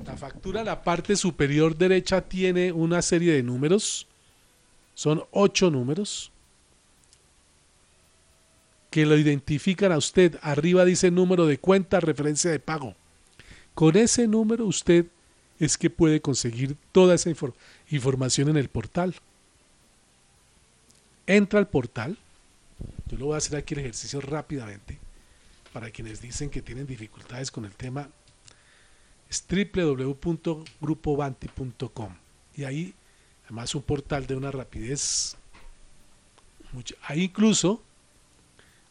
La 0.04 0.16
factura, 0.16 0.64
la 0.64 0.82
parte 0.82 1.16
superior 1.16 1.76
derecha 1.76 2.22
tiene 2.22 2.72
una 2.72 3.02
serie 3.02 3.32
de 3.32 3.42
números, 3.42 4.06
son 4.94 5.24
ocho 5.30 5.70
números, 5.70 6.30
que 8.90 9.06
lo 9.06 9.16
identifican 9.16 9.92
a 9.92 9.96
usted. 9.96 10.38
Arriba 10.42 10.84
dice 10.84 11.10
número 11.10 11.46
de 11.46 11.58
cuenta, 11.58 12.00
referencia 12.00 12.50
de 12.50 12.58
pago. 12.58 12.94
Con 13.74 13.96
ese 13.96 14.26
número 14.26 14.66
usted 14.66 15.06
es 15.58 15.78
que 15.78 15.90
puede 15.90 16.20
conseguir 16.20 16.76
toda 16.92 17.14
esa 17.14 17.30
información 17.90 18.48
en 18.48 18.56
el 18.56 18.68
portal. 18.68 19.14
Entra 21.26 21.60
al 21.60 21.68
portal. 21.68 22.18
Yo 23.08 23.18
lo 23.18 23.26
voy 23.26 23.34
a 23.34 23.38
hacer 23.38 23.56
aquí 23.56 23.74
el 23.74 23.80
ejercicio 23.80 24.20
rápidamente 24.20 24.98
para 25.72 25.90
quienes 25.90 26.20
dicen 26.20 26.50
que 26.50 26.62
tienen 26.62 26.86
dificultades 26.86 27.50
con 27.50 27.64
el 27.64 27.72
tema. 27.72 28.08
Es 29.30 29.44
www.grupovanti.com 29.48 32.14
y 32.56 32.64
ahí 32.64 32.94
además 33.44 33.74
un 33.74 33.82
portal 33.82 34.26
de 34.26 34.36
una 34.36 34.50
rapidez. 34.50 35.36
Ahí 37.04 37.24
incluso 37.24 37.82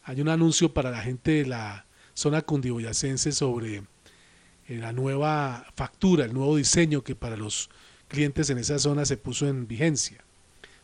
hay 0.04 0.20
un 0.20 0.28
anuncio 0.28 0.72
para 0.72 0.90
la 0.90 1.02
gente 1.02 1.32
de 1.32 1.46
la 1.46 1.84
zona 2.14 2.42
cundiboyacense 2.42 3.32
sobre 3.32 3.76
eh, 3.76 4.78
la 4.78 4.92
nueva 4.92 5.66
factura, 5.74 6.24
el 6.24 6.32
nuevo 6.32 6.56
diseño 6.56 7.02
que 7.02 7.14
para 7.14 7.36
los 7.36 7.70
clientes 8.08 8.50
en 8.50 8.58
esa 8.58 8.78
zona 8.78 9.04
se 9.04 9.16
puso 9.16 9.46
en 9.46 9.66
vigencia. 9.66 10.18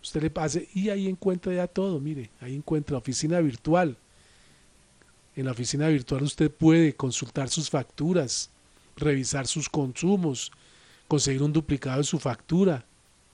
Usted 0.02 0.22
le 0.22 0.30
pase 0.30 0.68
y 0.74 0.90
ahí 0.90 1.08
encuentra 1.08 1.52
ya 1.52 1.66
todo, 1.66 1.98
mire, 1.98 2.30
ahí 2.40 2.54
encuentra 2.54 2.96
oficina 2.96 3.40
virtual. 3.40 3.96
En 5.34 5.46
la 5.46 5.52
oficina 5.52 5.88
virtual 5.88 6.22
usted 6.22 6.50
puede 6.50 6.94
consultar 6.94 7.48
sus 7.48 7.68
facturas, 7.68 8.50
revisar 8.96 9.46
sus 9.46 9.68
consumos, 9.68 10.50
conseguir 11.08 11.42
un 11.42 11.52
duplicado 11.52 11.98
de 11.98 12.04
su 12.04 12.18
factura. 12.18 12.84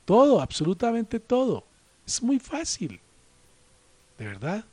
Todo, 0.05 0.41
absolutamente 0.41 1.21
todo. 1.21 1.65
Es 2.07 2.23
muy 2.23 2.39
fácil. 2.39 3.01
De 4.19 4.27
verdad. 4.27 4.65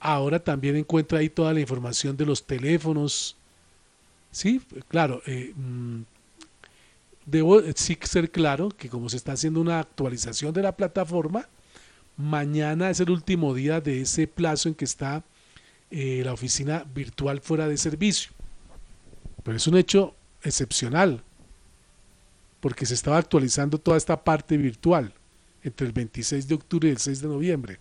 Ahora 0.00 0.38
también 0.40 0.76
encuentra 0.76 1.20
ahí 1.20 1.28
toda 1.28 1.52
la 1.54 1.60
información 1.60 2.16
de 2.16 2.26
los 2.26 2.42
teléfonos. 2.44 3.36
Sí, 4.32 4.60
claro. 4.88 5.22
Eh, 5.26 5.52
mm, 5.54 6.02
debo 7.24 7.62
sí 7.74 7.96
ser 8.02 8.30
claro 8.30 8.70
que 8.70 8.88
como 8.88 9.08
se 9.08 9.16
está 9.16 9.32
haciendo 9.32 9.60
una 9.60 9.78
actualización 9.78 10.52
de 10.52 10.62
la 10.62 10.76
plataforma, 10.76 11.48
mañana 12.16 12.90
es 12.90 12.98
el 12.98 13.10
último 13.10 13.54
día 13.54 13.80
de 13.80 14.02
ese 14.02 14.26
plazo 14.26 14.68
en 14.68 14.74
que 14.74 14.84
está 14.84 15.22
eh, 15.90 16.22
la 16.24 16.32
oficina 16.32 16.84
virtual 16.94 17.40
fuera 17.40 17.68
de 17.68 17.76
servicio. 17.76 18.32
Pero 19.42 19.56
es 19.56 19.66
un 19.66 19.76
hecho 19.76 20.14
excepcional, 20.42 21.22
porque 22.60 22.86
se 22.86 22.94
estaba 22.94 23.18
actualizando 23.18 23.78
toda 23.78 23.96
esta 23.96 24.22
parte 24.22 24.56
virtual 24.56 25.12
entre 25.62 25.86
el 25.86 25.92
26 25.92 26.48
de 26.48 26.54
octubre 26.54 26.88
y 26.88 26.92
el 26.92 26.98
6 26.98 27.20
de 27.22 27.28
noviembre 27.28 27.78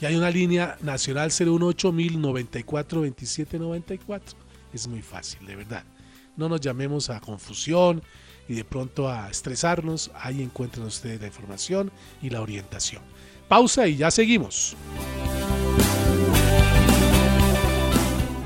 Y 0.00 0.06
hay 0.06 0.16
una 0.16 0.30
línea 0.30 0.76
nacional 0.82 1.30
018 1.30 1.92
1094 1.92 3.00
2794. 3.00 4.38
Es 4.72 4.86
muy 4.86 5.02
fácil, 5.02 5.46
de 5.46 5.56
verdad. 5.56 5.84
No 6.36 6.48
nos 6.48 6.60
llamemos 6.60 7.08
a 7.08 7.20
confusión, 7.20 8.02
y 8.48 8.54
de 8.54 8.64
pronto 8.64 9.08
a 9.08 9.28
estresarnos, 9.28 10.10
ahí 10.14 10.42
encuentran 10.42 10.86
ustedes 10.86 11.20
la 11.20 11.26
información 11.26 11.90
y 12.22 12.30
la 12.30 12.40
orientación. 12.40 13.02
Pausa 13.48 13.86
y 13.86 13.96
ya 13.96 14.10
seguimos. 14.10 14.76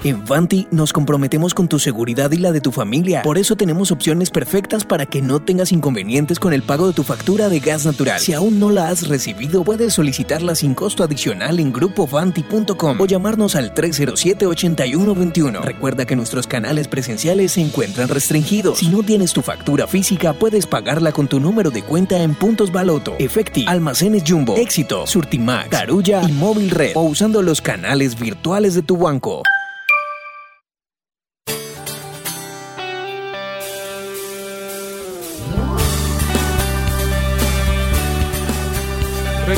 En 0.02 0.24
Vanti 0.24 0.66
nos 0.70 0.94
comprometemos 0.94 1.52
con 1.52 1.68
tu 1.68 1.78
seguridad 1.78 2.30
y 2.32 2.38
la 2.38 2.52
de 2.52 2.62
tu 2.62 2.72
familia. 2.72 3.20
Por 3.20 3.36
eso 3.36 3.54
tenemos 3.54 3.90
opciones 3.90 4.30
perfectas 4.30 4.82
para 4.82 5.04
que 5.04 5.20
no 5.20 5.40
tengas 5.40 5.72
inconvenientes 5.72 6.38
con 6.38 6.54
el 6.54 6.62
pago 6.62 6.86
de 6.86 6.94
tu 6.94 7.02
factura 7.02 7.50
de 7.50 7.60
gas 7.60 7.84
natural. 7.84 8.18
Si 8.18 8.32
aún 8.32 8.58
no 8.58 8.70
la 8.70 8.88
has 8.88 9.08
recibido, 9.08 9.62
puedes 9.62 9.92
solicitarla 9.92 10.54
sin 10.54 10.72
costo 10.72 11.04
adicional 11.04 11.60
en 11.60 11.70
grupovanti.com 11.70 12.98
o 12.98 13.04
llamarnos 13.04 13.56
al 13.56 13.74
307-8121. 13.74 15.60
Recuerda 15.60 16.06
que 16.06 16.16
nuestros 16.16 16.46
canales 16.46 16.88
presenciales 16.88 17.52
se 17.52 17.60
encuentran 17.60 18.08
restringidos. 18.08 18.78
Si 18.78 18.88
no 18.88 19.02
tienes 19.02 19.34
tu 19.34 19.42
factura 19.42 19.86
física, 19.86 20.32
puedes 20.32 20.66
pagarla 20.66 21.12
con 21.12 21.28
tu 21.28 21.40
número 21.40 21.70
de 21.70 21.82
cuenta 21.82 22.22
en 22.22 22.34
Puntos 22.34 22.72
Baloto, 22.72 23.16
Efecti, 23.18 23.66
Almacenes 23.68 24.24
Jumbo, 24.26 24.56
Éxito, 24.56 25.06
Surtimax, 25.06 25.68
Carulla 25.68 26.22
y 26.26 26.32
Móvil 26.32 26.70
Red 26.70 26.92
o 26.94 27.02
usando 27.02 27.42
los 27.42 27.60
canales 27.60 28.18
virtuales 28.18 28.72
de 28.72 28.80
tu 28.80 28.96
banco. 28.96 29.42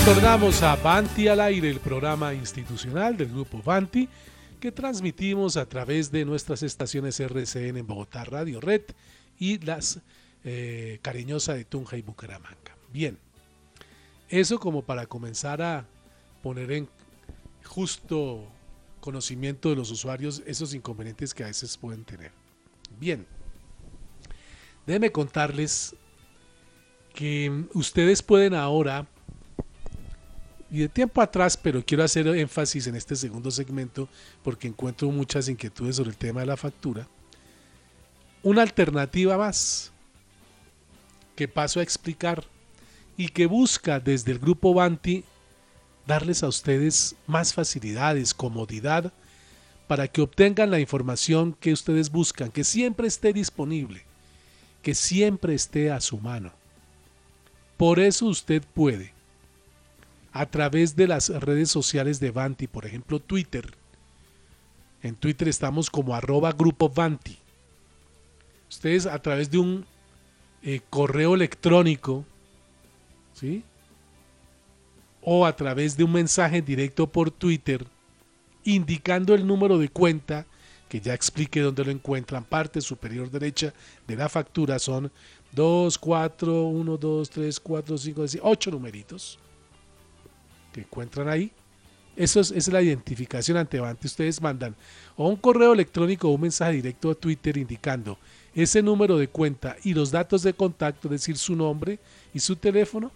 Retornamos 0.05 0.65
a 0.65 0.75
Banti 0.75 1.29
al 1.29 1.39
aire, 1.39 1.71
el 1.71 1.79
programa 1.79 2.35
institucional 2.35 3.17
del 3.17 3.29
grupo 3.29 3.63
Banti, 3.63 4.09
que 4.59 4.73
transmitimos 4.73 5.57
a 5.57 5.65
través 5.65 6.11
de 6.11 6.25
nuestras 6.25 6.65
estaciones 6.65 7.21
RCN 7.21 7.77
en 7.77 7.87
Bogotá, 7.87 8.25
Radio 8.25 8.61
Red 8.61 8.83
y 9.39 9.59
las 9.59 10.01
eh, 10.43 10.99
cariñosa 11.03 11.55
de 11.55 11.65
Tunja 11.65 11.97
y 11.97 12.03
Bucaramanga. 12.03 12.77
Bien, 12.93 13.17
eso 14.29 14.59
como 14.59 14.83
para 14.83 15.07
comenzar 15.07 15.63
a 15.63 15.87
poner 16.43 16.73
en 16.73 16.89
justo 17.65 18.45
conocimiento 19.01 19.71
de 19.71 19.77
los 19.77 19.93
usuarios 19.93 20.43
esos 20.47 20.75
inconvenientes 20.75 21.33
que 21.33 21.45
a 21.45 21.47
veces 21.47 21.77
pueden 21.77 22.03
tener. 22.03 22.33
Bien, 22.99 23.25
déjenme 24.85 25.13
contarles 25.13 25.95
que 27.15 27.67
ustedes 27.73 28.21
pueden 28.21 28.55
ahora 28.55 29.07
y 30.73 30.79
de 30.79 30.89
tiempo 30.89 31.21
atrás, 31.21 31.59
pero 31.59 31.85
quiero 31.85 32.03
hacer 32.03 32.27
énfasis 32.27 32.87
en 32.87 32.97
este 32.97 33.15
segundo 33.15 33.51
segmento 33.51 34.09
porque 34.43 34.69
encuentro 34.69 35.11
muchas 35.11 35.51
inquietudes 35.51 35.97
sobre 35.97 36.09
el 36.11 36.17
tema 36.17 36.41
de 36.41 36.47
la 36.47 36.57
factura. 36.57 37.07
Una 38.43 38.63
alternativa 38.63 39.37
más 39.37 39.93
que 41.37 41.47
paso 41.47 41.79
a 41.79 41.83
explicar 41.83 42.45
y 43.19 43.29
que 43.29 43.45
busca 43.45 44.01
desde 44.01 44.33
el 44.33 44.39
grupo 44.39 44.73
Banti 44.73 45.25
darles 46.07 46.43
a 46.43 46.49
ustedes 46.49 47.17
más 47.27 47.53
facilidades, 47.53 48.33
comodidad, 48.33 49.13
para 49.87 50.09
que 50.09 50.23
obtengan 50.23 50.71
la 50.71 50.81
información 50.81 51.55
que 51.61 51.75
ustedes 51.75 52.11
buscan, 52.11 52.51
que 52.51 52.65
siempre 52.65 53.09
esté 53.09 53.35
disponible, 53.35 54.05
que 54.81 54.95
siempre 54.95 55.53
esté 55.53 55.91
a 55.91 56.01
su 56.01 56.19
mano. 56.19 56.51
Por 57.77 58.01
eso 58.01 58.25
usted 58.25 58.63
puede 58.73 59.13
a 60.33 60.47
través 60.47 60.97
de 60.97 61.07
las 61.07 61.29
redes 61.29 61.71
sociales 61.71 62.19
de 62.19 62.31
Vanti, 62.31 62.67
por 62.67 62.87
ejemplo 62.87 63.21
Twitter. 63.21 63.75
En 65.03 65.15
Twitter 65.15 65.49
estamos 65.49 65.91
como 65.91 66.15
arroba 66.15 66.53
grupo 66.53 66.89
Vanti. 66.89 67.39
Ustedes 68.71 69.07
a 69.07 69.21
través 69.21 69.51
de 69.51 69.59
un 69.59 69.85
eh, 70.63 70.81
correo 70.89 71.35
electrónico, 71.35 72.25
¿sí? 73.35 73.63
O 75.21 75.45
a 75.45 75.55
través 75.55 75.97
de 75.97 76.05
un 76.05 76.13
mensaje 76.13 76.63
directo 76.63 77.07
por 77.07 77.31
Twitter, 77.31 77.87
indicando 78.65 79.35
el 79.35 79.47
número 79.47 79.77
de 79.79 79.89
cuenta, 79.89 80.47
que 80.89 81.01
ya 81.01 81.15
explique 81.15 81.61
dónde 81.61 81.85
lo 81.85 81.91
encuentran, 81.91 82.45
parte 82.45 82.81
superior 82.81 83.31
derecha 83.31 83.73
de 84.07 84.17
la 84.17 84.29
factura 84.29 84.79
son 84.79 85.11
2, 85.53 85.99
4, 85.99 86.65
1, 86.65 86.97
2, 86.97 87.31
3, 87.31 87.61
4, 87.61 87.99
5, 87.99 88.29
6, 88.29 88.43
8 88.43 88.71
numeritos 88.71 89.39
que 90.73 90.81
encuentran 90.81 91.29
ahí. 91.29 91.53
Eso 92.17 92.41
es, 92.41 92.69
la 92.69 92.83
identificación 92.83 93.57
ante 93.57 93.81
Banti. 93.81 94.07
Ustedes 94.07 94.41
mandan 94.41 94.75
o 95.17 95.29
un 95.29 95.37
correo 95.37 95.73
electrónico 95.73 96.29
o 96.29 96.33
un 96.33 96.43
mensaje 96.43 96.73
directo 96.73 97.11
a 97.11 97.15
Twitter 97.15 97.57
indicando 97.57 98.19
ese 98.55 98.83
número 98.83 99.17
de 99.17 99.29
cuenta 99.29 99.77
y 99.83 99.95
los 99.95 100.11
datos 100.11 100.43
de 100.43 100.53
contacto, 100.53 101.09
es 101.09 101.13
decir, 101.13 101.39
su 101.39 101.57
nombre 101.57 101.99
y 102.35 102.41
su 102.41 102.57
teléfono. 102.57 103.11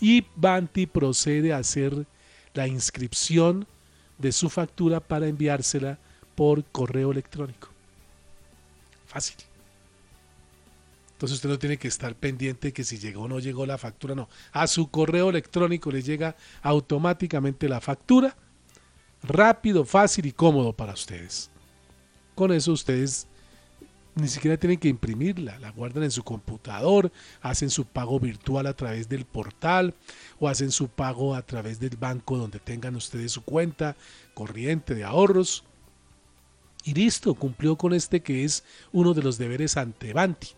Y 0.00 0.24
Banti 0.36 0.86
procede 0.86 1.52
a 1.52 1.58
hacer 1.58 2.06
la 2.54 2.66
inscripción 2.66 3.66
de 4.18 4.32
su 4.32 4.50
factura 4.50 5.00
para 5.00 5.28
enviársela 5.28 5.98
por 6.34 6.64
correo 6.64 7.12
electrónico. 7.12 7.68
Fácil. 9.06 9.49
Entonces 11.20 11.36
usted 11.36 11.50
no 11.50 11.58
tiene 11.58 11.76
que 11.76 11.88
estar 11.88 12.14
pendiente 12.14 12.72
que 12.72 12.82
si 12.82 12.96
llegó 12.96 13.24
o 13.24 13.28
no 13.28 13.40
llegó 13.40 13.66
la 13.66 13.76
factura, 13.76 14.14
no. 14.14 14.30
A 14.52 14.66
su 14.66 14.90
correo 14.90 15.28
electrónico 15.28 15.90
le 15.90 16.00
llega 16.00 16.34
automáticamente 16.62 17.68
la 17.68 17.82
factura. 17.82 18.34
Rápido, 19.22 19.84
fácil 19.84 20.24
y 20.24 20.32
cómodo 20.32 20.72
para 20.72 20.94
ustedes. 20.94 21.50
Con 22.34 22.52
eso 22.52 22.72
ustedes 22.72 23.26
ni 24.14 24.28
siquiera 24.28 24.56
tienen 24.56 24.78
que 24.78 24.88
imprimirla, 24.88 25.58
la 25.58 25.72
guardan 25.72 26.04
en 26.04 26.10
su 26.10 26.22
computador, 26.22 27.12
hacen 27.42 27.68
su 27.68 27.84
pago 27.84 28.18
virtual 28.18 28.66
a 28.66 28.72
través 28.72 29.06
del 29.10 29.26
portal 29.26 29.92
o 30.38 30.48
hacen 30.48 30.70
su 30.70 30.88
pago 30.88 31.34
a 31.34 31.42
través 31.42 31.80
del 31.80 31.98
banco 31.98 32.38
donde 32.38 32.60
tengan 32.60 32.96
ustedes 32.96 33.30
su 33.32 33.44
cuenta 33.44 33.94
corriente 34.32 34.94
de 34.94 35.04
ahorros. 35.04 35.64
Y 36.82 36.94
listo, 36.94 37.34
cumplió 37.34 37.76
con 37.76 37.92
este 37.92 38.22
que 38.22 38.42
es 38.42 38.64
uno 38.90 39.12
de 39.12 39.22
los 39.22 39.36
deberes 39.36 39.76
ante 39.76 40.14
Banti 40.14 40.54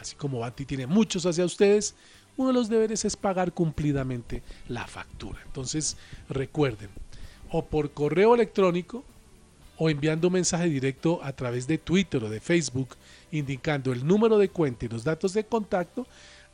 así 0.00 0.16
como 0.16 0.40
Banti 0.40 0.64
tiene 0.64 0.86
muchos 0.86 1.26
hacia 1.26 1.44
ustedes, 1.44 1.94
uno 2.36 2.48
de 2.48 2.54
los 2.54 2.68
deberes 2.68 3.04
es 3.04 3.16
pagar 3.16 3.52
cumplidamente 3.52 4.42
la 4.68 4.86
factura. 4.86 5.38
Entonces, 5.44 5.96
recuerden, 6.28 6.88
o 7.50 7.64
por 7.64 7.90
correo 7.92 8.34
electrónico 8.34 9.04
o 9.76 9.90
enviando 9.90 10.28
un 10.28 10.34
mensaje 10.34 10.66
directo 10.66 11.20
a 11.22 11.32
través 11.32 11.66
de 11.66 11.78
Twitter 11.78 12.22
o 12.22 12.30
de 12.30 12.40
Facebook 12.40 12.96
indicando 13.32 13.92
el 13.92 14.06
número 14.06 14.38
de 14.38 14.50
cuenta 14.50 14.84
y 14.84 14.88
los 14.88 15.04
datos 15.04 15.32
de 15.32 15.44
contacto, 15.44 16.06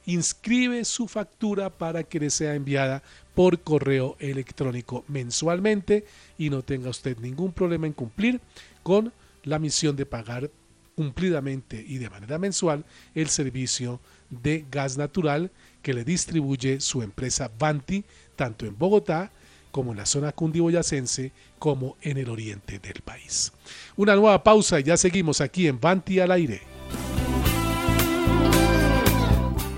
inscribe 0.07 0.85
su 0.85 1.09
factura 1.09 1.71
para 1.71 2.05
que 2.05 2.21
le 2.21 2.31
sea 2.31 2.55
enviada 2.55 3.03
por 3.35 3.61
correo 3.61 4.17
electrónico 4.21 5.05
mensualmente 5.09 6.07
y 6.39 6.51
no 6.51 6.63
tenga 6.63 6.91
usted 6.91 7.19
ningún 7.19 7.53
problema 7.53 7.87
en 7.87 7.93
cumplir 7.93 8.41
con 8.83 9.13
la 9.43 9.59
misión 9.59 9.97
de 9.97 10.07
pagar 10.07 10.51
cumplidamente 10.97 11.85
y 11.87 11.99
de 11.99 12.11
manera 12.11 12.39
mensual 12.39 12.85
el 13.15 13.29
servicio 13.29 14.01
de 14.31 14.65
gas 14.71 14.97
natural 14.97 15.53
que 15.83 15.95
le 15.95 16.03
distribuye 16.03 16.81
su 16.81 17.03
empresa 17.03 17.51
Banti 17.57 18.03
tanto 18.35 18.67
en 18.67 18.77
Bogotá 18.77 19.31
como 19.71 19.93
en 19.93 19.99
la 19.99 20.07
zona 20.07 20.33
cundiboyacense 20.33 21.33
como 21.59 21.97
en 22.01 22.17
el 22.17 22.31
oriente 22.31 22.79
del 22.79 23.03
país. 23.03 23.53
Una 23.95 24.17
nueva 24.17 24.43
pausa 24.43 24.81
y 24.81 24.85
ya 24.85 24.97
seguimos 24.97 25.41
aquí 25.41 25.69
en 25.69 25.79
Banti 25.79 26.19
al 26.19 26.33
aire. 26.33 26.76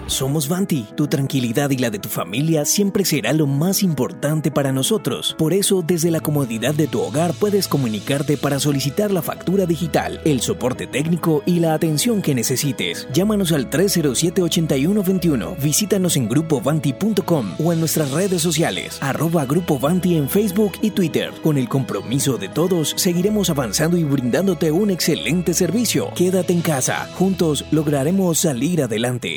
Somos 0.09 0.49
Vanti. 0.49 0.87
Tu 0.97 1.07
tranquilidad 1.07 1.71
y 1.71 1.77
la 1.77 1.91
de 1.91 1.99
tu 1.99 2.09
familia 2.09 2.65
siempre 2.65 3.05
será 3.05 3.33
lo 3.35 3.47
más 3.47 3.83
importante 3.83 4.51
para 4.51 4.73
nosotros. 4.73 5.37
Por 5.39 5.53
eso, 5.53 5.85
desde 5.87 6.11
la 6.11 6.21
comodidad 6.21 6.75
de 6.75 6.87
tu 6.87 7.01
hogar 7.01 7.35
puedes 7.35 7.69
comunicarte 7.69 8.39
para 8.39 8.59
solicitar 8.59 9.11
la 9.11 9.21
factura 9.23 9.67
digital, 9.67 10.21
el 10.25 10.41
soporte 10.41 10.87
técnico 10.87 11.43
y 11.45 11.61
la 11.61 11.75
atención 11.75 12.23
que 12.23 12.35
necesites. 12.35 13.07
Llámanos 13.13 13.53
al 13.53 13.69
307-8121. 13.69 15.57
Visítanos 15.63 16.17
en 16.17 16.29
grupovanti.com 16.29 17.55
o 17.59 17.73
en 17.73 17.81
nuestras 17.81 18.11
redes 18.11 18.41
sociales, 18.41 18.99
arroba 19.03 19.45
Grupo 19.45 19.79
Vanti 19.79 20.17
en 20.17 20.29
Facebook 20.29 20.73
y 20.81 20.91
Twitter. 20.91 21.33
Con 21.43 21.59
el 21.59 21.69
compromiso 21.69 22.39
de 22.39 22.49
todos, 22.49 22.95
seguiremos 22.97 23.51
avanzando 23.51 23.99
y 23.99 24.05
brindándote 24.05 24.71
un 24.71 24.91
excelente 24.91 25.53
servicio. 25.53 26.11
Quédate 26.15 26.55
en 26.55 26.63
casa. 26.63 27.09
Juntos 27.15 27.67
lograremos 27.71 28.39
salir 28.39 28.83
adelante. 28.83 29.37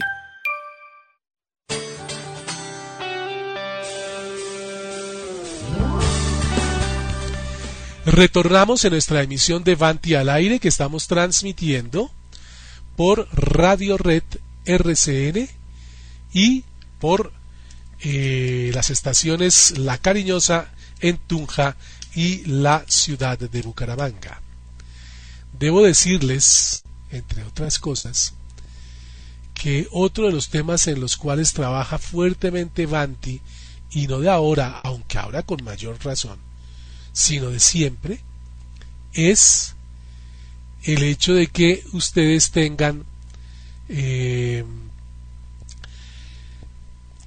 Retornamos 8.11 8.83
en 8.83 8.91
nuestra 8.91 9.23
emisión 9.23 9.63
de 9.63 9.75
Vanti 9.75 10.15
al 10.15 10.27
aire 10.27 10.59
que 10.59 10.67
estamos 10.67 11.07
transmitiendo 11.07 12.11
por 12.97 13.29
Radio 13.31 13.97
Red 13.97 14.23
RCN 14.65 15.47
y 16.33 16.65
por 16.99 17.31
eh, 18.01 18.71
las 18.73 18.89
estaciones 18.89 19.77
La 19.77 19.97
Cariñosa 19.97 20.73
en 20.99 21.19
Tunja 21.19 21.77
y 22.13 22.43
la 22.43 22.83
ciudad 22.85 23.39
de 23.39 23.61
Bucaramanga. 23.61 24.41
Debo 25.57 25.81
decirles, 25.81 26.83
entre 27.11 27.45
otras 27.45 27.79
cosas, 27.79 28.33
que 29.53 29.87
otro 29.89 30.25
de 30.25 30.33
los 30.33 30.49
temas 30.49 30.87
en 30.87 30.99
los 30.99 31.15
cuales 31.15 31.53
trabaja 31.53 31.97
fuertemente 31.97 32.87
Vanti, 32.87 33.39
y 33.89 34.07
no 34.07 34.19
de 34.19 34.29
ahora, 34.29 34.81
aunque 34.83 35.17
ahora 35.17 35.43
con 35.43 35.63
mayor 35.63 35.97
razón, 36.03 36.50
sino 37.13 37.49
de 37.49 37.59
siempre, 37.59 38.21
es 39.13 39.75
el 40.83 41.03
hecho 41.03 41.33
de 41.33 41.47
que 41.47 41.83
ustedes 41.93 42.51
tengan 42.51 43.05
eh, 43.89 44.63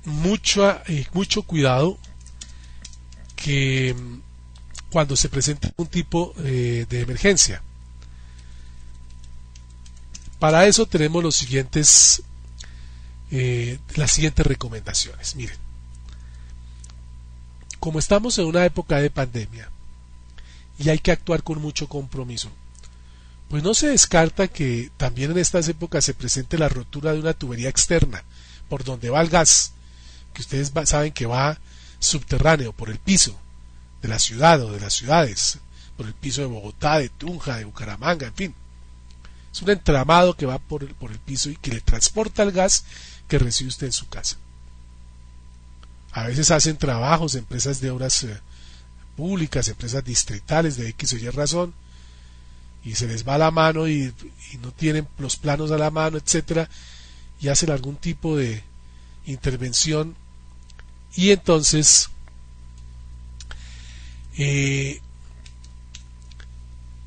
mucho, 0.04 0.80
eh, 0.86 1.06
mucho 1.12 1.42
cuidado 1.42 1.98
que 3.36 3.94
cuando 4.90 5.16
se 5.16 5.28
presenta 5.28 5.72
un 5.76 5.86
tipo 5.86 6.34
eh, 6.38 6.86
de 6.88 7.00
emergencia. 7.00 7.62
Para 10.38 10.66
eso 10.66 10.86
tenemos 10.86 11.22
los 11.22 11.36
siguientes, 11.36 12.22
las 13.30 14.10
siguientes 14.10 14.46
recomendaciones. 14.46 15.36
Miren, 15.36 15.56
como 17.80 17.98
estamos 17.98 18.38
en 18.38 18.46
una 18.46 18.64
época 18.64 19.00
de 19.00 19.10
pandemia, 19.10 19.70
y 20.78 20.88
hay 20.88 20.98
que 20.98 21.12
actuar 21.12 21.42
con 21.42 21.60
mucho 21.60 21.88
compromiso. 21.88 22.50
Pues 23.48 23.62
no 23.62 23.74
se 23.74 23.88
descarta 23.88 24.48
que 24.48 24.90
también 24.96 25.30
en 25.30 25.38
estas 25.38 25.68
épocas 25.68 26.04
se 26.04 26.14
presente 26.14 26.58
la 26.58 26.68
rotura 26.68 27.12
de 27.12 27.20
una 27.20 27.34
tubería 27.34 27.68
externa 27.68 28.24
por 28.68 28.84
donde 28.84 29.10
va 29.10 29.20
el 29.20 29.28
gas, 29.28 29.72
que 30.32 30.42
ustedes 30.42 30.72
saben 30.86 31.12
que 31.12 31.26
va 31.26 31.58
subterráneo 31.98 32.72
por 32.72 32.90
el 32.90 32.98
piso 32.98 33.38
de 34.02 34.08
la 34.08 34.18
ciudad 34.18 34.60
o 34.62 34.72
de 34.72 34.80
las 34.80 34.94
ciudades, 34.94 35.58
por 35.96 36.06
el 36.06 36.14
piso 36.14 36.40
de 36.40 36.48
Bogotá, 36.48 36.98
de 36.98 37.08
Tunja, 37.08 37.56
de 37.56 37.64
Bucaramanga, 37.64 38.26
en 38.26 38.34
fin. 38.34 38.54
Es 39.52 39.62
un 39.62 39.70
entramado 39.70 40.36
que 40.36 40.46
va 40.46 40.58
por 40.58 40.82
el, 40.82 40.94
por 40.94 41.12
el 41.12 41.18
piso 41.20 41.48
y 41.48 41.56
que 41.56 41.70
le 41.70 41.80
transporta 41.80 42.42
el 42.42 42.50
gas 42.52 42.84
que 43.28 43.38
recibe 43.38 43.68
usted 43.68 43.86
en 43.86 43.92
su 43.92 44.08
casa. 44.08 44.36
A 46.10 46.24
veces 46.24 46.50
hacen 46.50 46.76
trabajos, 46.76 47.34
empresas 47.34 47.80
de 47.80 47.90
obras 47.90 48.22
eh, 48.24 48.40
públicas, 49.16 49.68
empresas 49.68 50.04
distritales 50.04 50.76
de 50.76 50.88
X 50.90 51.12
o 51.14 51.16
Y 51.16 51.30
razón, 51.30 51.74
y 52.84 52.94
se 52.94 53.06
les 53.06 53.26
va 53.26 53.38
la 53.38 53.50
mano 53.50 53.88
y, 53.88 54.12
no 54.60 54.70
tienen 54.72 55.08
los 55.18 55.36
planos 55.36 55.70
a 55.70 55.78
la 55.78 55.90
mano, 55.90 56.18
etcétera, 56.18 56.68
y 57.40 57.48
hacen 57.48 57.70
algún 57.70 57.96
tipo 57.96 58.36
de 58.36 58.62
intervención, 59.26 60.14
y 61.16 61.30
entonces 61.30 62.10
eh, 64.36 65.00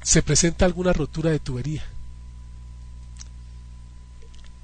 se 0.02 0.24
presenta 0.24 0.66
alguna 0.66 0.94
rotura 0.94 1.32
de 1.32 1.40
tubería. 1.40 1.86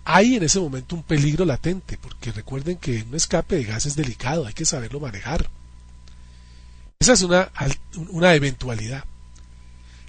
Hay 0.05 0.35
en 0.35 0.43
ese 0.43 0.59
momento 0.59 0.95
un 0.95 1.03
peligro 1.03 1.45
latente, 1.45 1.97
porque 1.97 2.31
recuerden 2.31 2.77
que 2.77 3.03
un 3.03 3.15
escape 3.15 3.55
de 3.55 3.63
gas 3.63 3.85
es 3.85 3.95
delicado, 3.95 4.45
hay 4.45 4.53
que 4.53 4.65
saberlo 4.65 4.99
manejar. 4.99 5.49
Esa 7.03 7.11
es 7.11 7.21
una, 7.23 7.51
una 8.11 8.33
eventualidad. 8.33 9.03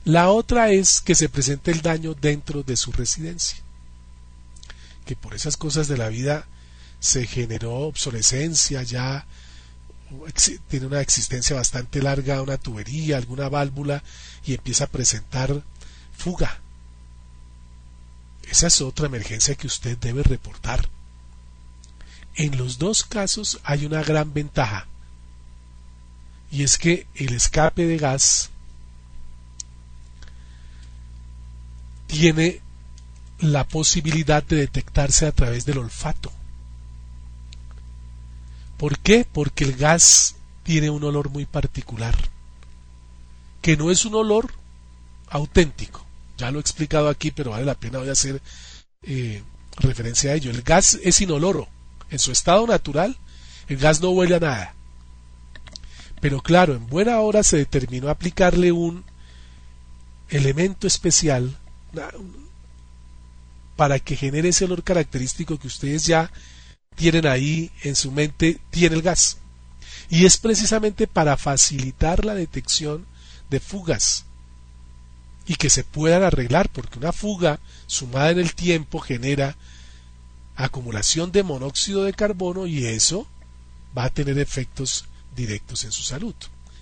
La 0.05 0.31
otra 0.31 0.71
es 0.71 1.01
que 1.01 1.17
se 1.17 1.29
presente 1.29 1.73
el 1.73 1.83
daño 1.83 2.15
dentro 2.15 2.63
de 2.63 2.77
su 2.77 2.93
residencia. 2.93 3.59
Que 5.05 5.17
por 5.17 5.35
esas 5.35 5.57
cosas 5.57 5.89
de 5.89 5.97
la 5.97 6.09
vida 6.09 6.47
se 7.01 7.27
generó 7.27 7.73
obsolescencia 7.79 8.85
ya 8.85 9.27
tiene 10.69 10.87
una 10.87 11.01
existencia 11.01 11.57
bastante 11.57 12.01
larga, 12.01 12.43
una 12.43 12.59
tubería, 12.59 13.17
alguna 13.17 13.49
válvula 13.49 14.05
y 14.45 14.55
empieza 14.55 14.85
a 14.85 14.91
presentar 14.91 15.65
fuga. 16.17 16.61
Esa 18.49 18.69
es 18.69 18.81
otra 18.81 19.07
emergencia 19.07 19.57
que 19.57 19.67
usted 19.67 19.99
debe 19.99 20.23
reportar. 20.23 20.89
En 22.37 22.57
los 22.57 22.79
dos 22.79 23.03
casos 23.03 23.59
hay 23.65 23.85
una 23.85 24.05
gran 24.05 24.33
ventaja 24.33 24.87
y 26.51 26.63
es 26.63 26.79
que 26.79 27.07
el 27.15 27.35
escape 27.35 27.87
de 27.87 27.99
gas 27.99 28.51
tiene 32.07 32.61
la 33.41 33.65
posibilidad 33.65 34.43
de 34.43 34.57
detectarse 34.57 35.27
a 35.27 35.33
través 35.33 35.65
del 35.65 35.79
olfato. 35.79 36.33
¿Por 38.77 38.99
qué? 38.99 39.27
Porque 39.31 39.65
el 39.65 39.77
gas 39.77 40.37
tiene 40.63 40.91
un 40.91 41.05
olor 41.05 41.31
muy 41.31 41.47
particular, 41.47 42.17
que 43.61 43.77
no 43.77 43.91
es 43.91 44.05
un 44.05 44.15
olor 44.15 44.53
auténtico. 45.29 46.05
Ya 46.37 46.51
lo 46.51 46.59
he 46.59 46.61
explicado 46.61 47.09
aquí, 47.09 47.31
pero 47.31 47.53
vale 47.53 47.65
la 47.65 47.75
pena 47.75 47.99
hoy 47.99 48.09
hacer 48.09 48.43
eh, 49.03 49.43
referencia 49.77 50.33
a 50.33 50.35
ello. 50.35 50.51
El 50.51 50.63
gas 50.63 50.99
es 51.03 51.21
inoloro. 51.21 51.69
En 52.11 52.19
su 52.19 52.33
estado 52.33 52.67
natural, 52.67 53.17
el 53.69 53.77
gas 53.77 54.01
no 54.01 54.11
huele 54.11 54.37
a 54.37 54.41
nada. 54.41 54.75
Pero 56.25 56.41
claro, 56.41 56.75
en 56.75 56.87
buena 56.87 57.21
hora 57.21 57.43
se 57.43 57.59
determinó 57.59 58.09
aplicarle 58.09 58.73
un 58.73 59.05
elemento 60.31 60.87
especial 60.87 61.55
para 63.77 63.99
que 63.99 64.17
genere 64.17 64.49
ese 64.49 64.65
olor 64.65 64.83
característico 64.83 65.59
que 65.59 65.67
ustedes 65.67 66.07
ya 66.07 66.33
tienen 66.97 67.27
ahí 67.27 67.71
en 67.83 67.95
su 67.95 68.11
mente, 68.11 68.59
tiene 68.71 68.97
el 68.97 69.03
gas. 69.03 69.37
Y 70.09 70.25
es 70.25 70.39
precisamente 70.39 71.07
para 71.07 71.37
facilitar 71.37 72.25
la 72.25 72.35
detección 72.35 73.05
de 73.51 73.61
fugas 73.61 74.25
y 75.47 75.57
que 75.57 75.69
se 75.69 75.85
puedan 75.85 76.23
arreglar, 76.23 76.71
porque 76.71 76.99
una 76.99 77.13
fuga 77.13 77.61
sumada 77.87 78.31
en 78.31 78.39
el 78.39 78.55
tiempo 78.55 78.99
genera 78.99 79.59
acumulación 80.57 81.33
de 81.33 81.43
monóxido 81.43 82.05
de 82.05 82.15
carbono 82.15 82.67
y 82.67 82.87
eso 82.87 83.27
va 83.95 84.05
a 84.05 84.11
tener 84.11 84.39
efectos 84.39 85.05
directos 85.35 85.85
en 85.85 85.93
su 85.93 86.03
salud 86.03 86.35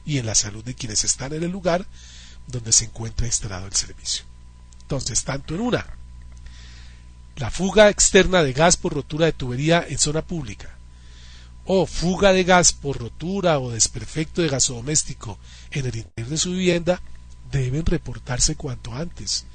y 0.04 0.18
en 0.18 0.26
la 0.26 0.34
salud 0.34 0.64
de 0.64 0.74
quienes 0.74 1.04
están 1.04 1.32
en 1.32 1.42
el 1.42 1.50
lugar 1.50 1.86
donde 2.46 2.72
se 2.72 2.84
encuentra 2.84 3.26
instalado 3.26 3.66
el 3.66 3.74
servicio. 3.74 4.24
Entonces, 4.82 5.24
tanto 5.24 5.54
en 5.54 5.60
una, 5.60 5.86
la 7.36 7.50
fuga 7.50 7.88
externa 7.88 8.42
de 8.42 8.52
gas 8.52 8.76
por 8.76 8.94
rotura 8.94 9.26
de 9.26 9.32
tubería 9.32 9.84
en 9.88 9.98
zona 9.98 10.22
pública, 10.22 10.76
o 11.64 11.86
fuga 11.86 12.32
de 12.32 12.44
gas 12.44 12.72
por 12.72 12.98
rotura 12.98 13.58
o 13.58 13.70
desperfecto 13.70 14.42
de 14.42 14.48
gasodoméstico 14.48 15.38
en 15.70 15.86
el 15.86 15.96
interior 15.96 16.28
de 16.28 16.38
su 16.38 16.50
vivienda, 16.50 17.00
deben 17.50 17.86
reportarse 17.86 18.56
cuanto 18.56 18.92
antes. 18.92 19.46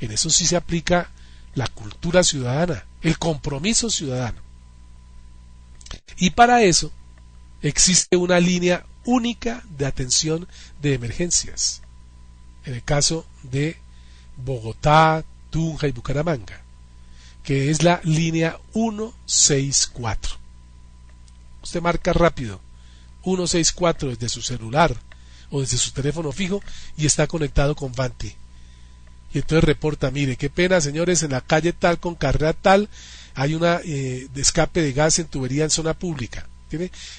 En 0.00 0.10
eso 0.10 0.28
sí 0.28 0.46
se 0.46 0.56
aplica 0.56 1.10
la 1.54 1.66
cultura 1.68 2.22
ciudadana, 2.22 2.84
el 3.00 3.18
compromiso 3.18 3.88
ciudadano. 3.88 4.40
Y 6.18 6.30
para 6.30 6.62
eso 6.62 6.92
existe 7.68 8.16
una 8.16 8.40
línea 8.40 8.84
única 9.04 9.62
de 9.76 9.86
atención 9.86 10.46
de 10.82 10.94
emergencias. 10.94 11.82
En 12.64 12.74
el 12.74 12.82
caso 12.82 13.26
de 13.42 13.76
Bogotá, 14.36 15.24
Tunja 15.50 15.88
y 15.88 15.92
Bucaramanga, 15.92 16.60
que 17.42 17.70
es 17.70 17.82
la 17.82 18.00
línea 18.04 18.58
164. 18.72 20.36
Usted 21.62 21.80
marca 21.80 22.12
rápido 22.12 22.60
164 23.22 24.10
desde 24.10 24.28
su 24.28 24.42
celular 24.42 24.94
o 25.50 25.60
desde 25.60 25.78
su 25.78 25.92
teléfono 25.92 26.32
fijo 26.32 26.62
y 26.96 27.06
está 27.06 27.26
conectado 27.26 27.74
con 27.74 27.92
Vanti. 27.92 28.34
Y 29.32 29.38
entonces 29.38 29.64
reporta, 29.64 30.10
mire, 30.10 30.36
qué 30.36 30.50
pena 30.50 30.80
señores, 30.80 31.22
en 31.22 31.32
la 31.32 31.40
calle 31.40 31.72
tal 31.72 31.98
con 31.98 32.14
carrera 32.14 32.52
tal 32.52 32.88
hay 33.34 33.54
una 33.54 33.80
eh, 33.84 34.28
de 34.32 34.42
escape 34.42 34.82
de 34.82 34.92
gas 34.92 35.18
en 35.18 35.26
tubería 35.26 35.64
en 35.64 35.70
zona 35.70 35.94
pública. 35.94 36.46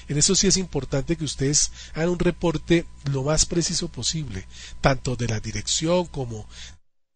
En 0.08 0.18
eso 0.18 0.34
sí 0.34 0.46
es 0.46 0.56
importante 0.56 1.16
que 1.16 1.24
ustedes 1.24 1.72
hagan 1.94 2.10
un 2.10 2.18
reporte 2.18 2.86
lo 3.10 3.22
más 3.22 3.46
preciso 3.46 3.88
posible, 3.88 4.46
tanto 4.80 5.16
de 5.16 5.28
la 5.28 5.40
dirección 5.40 6.06
como 6.06 6.46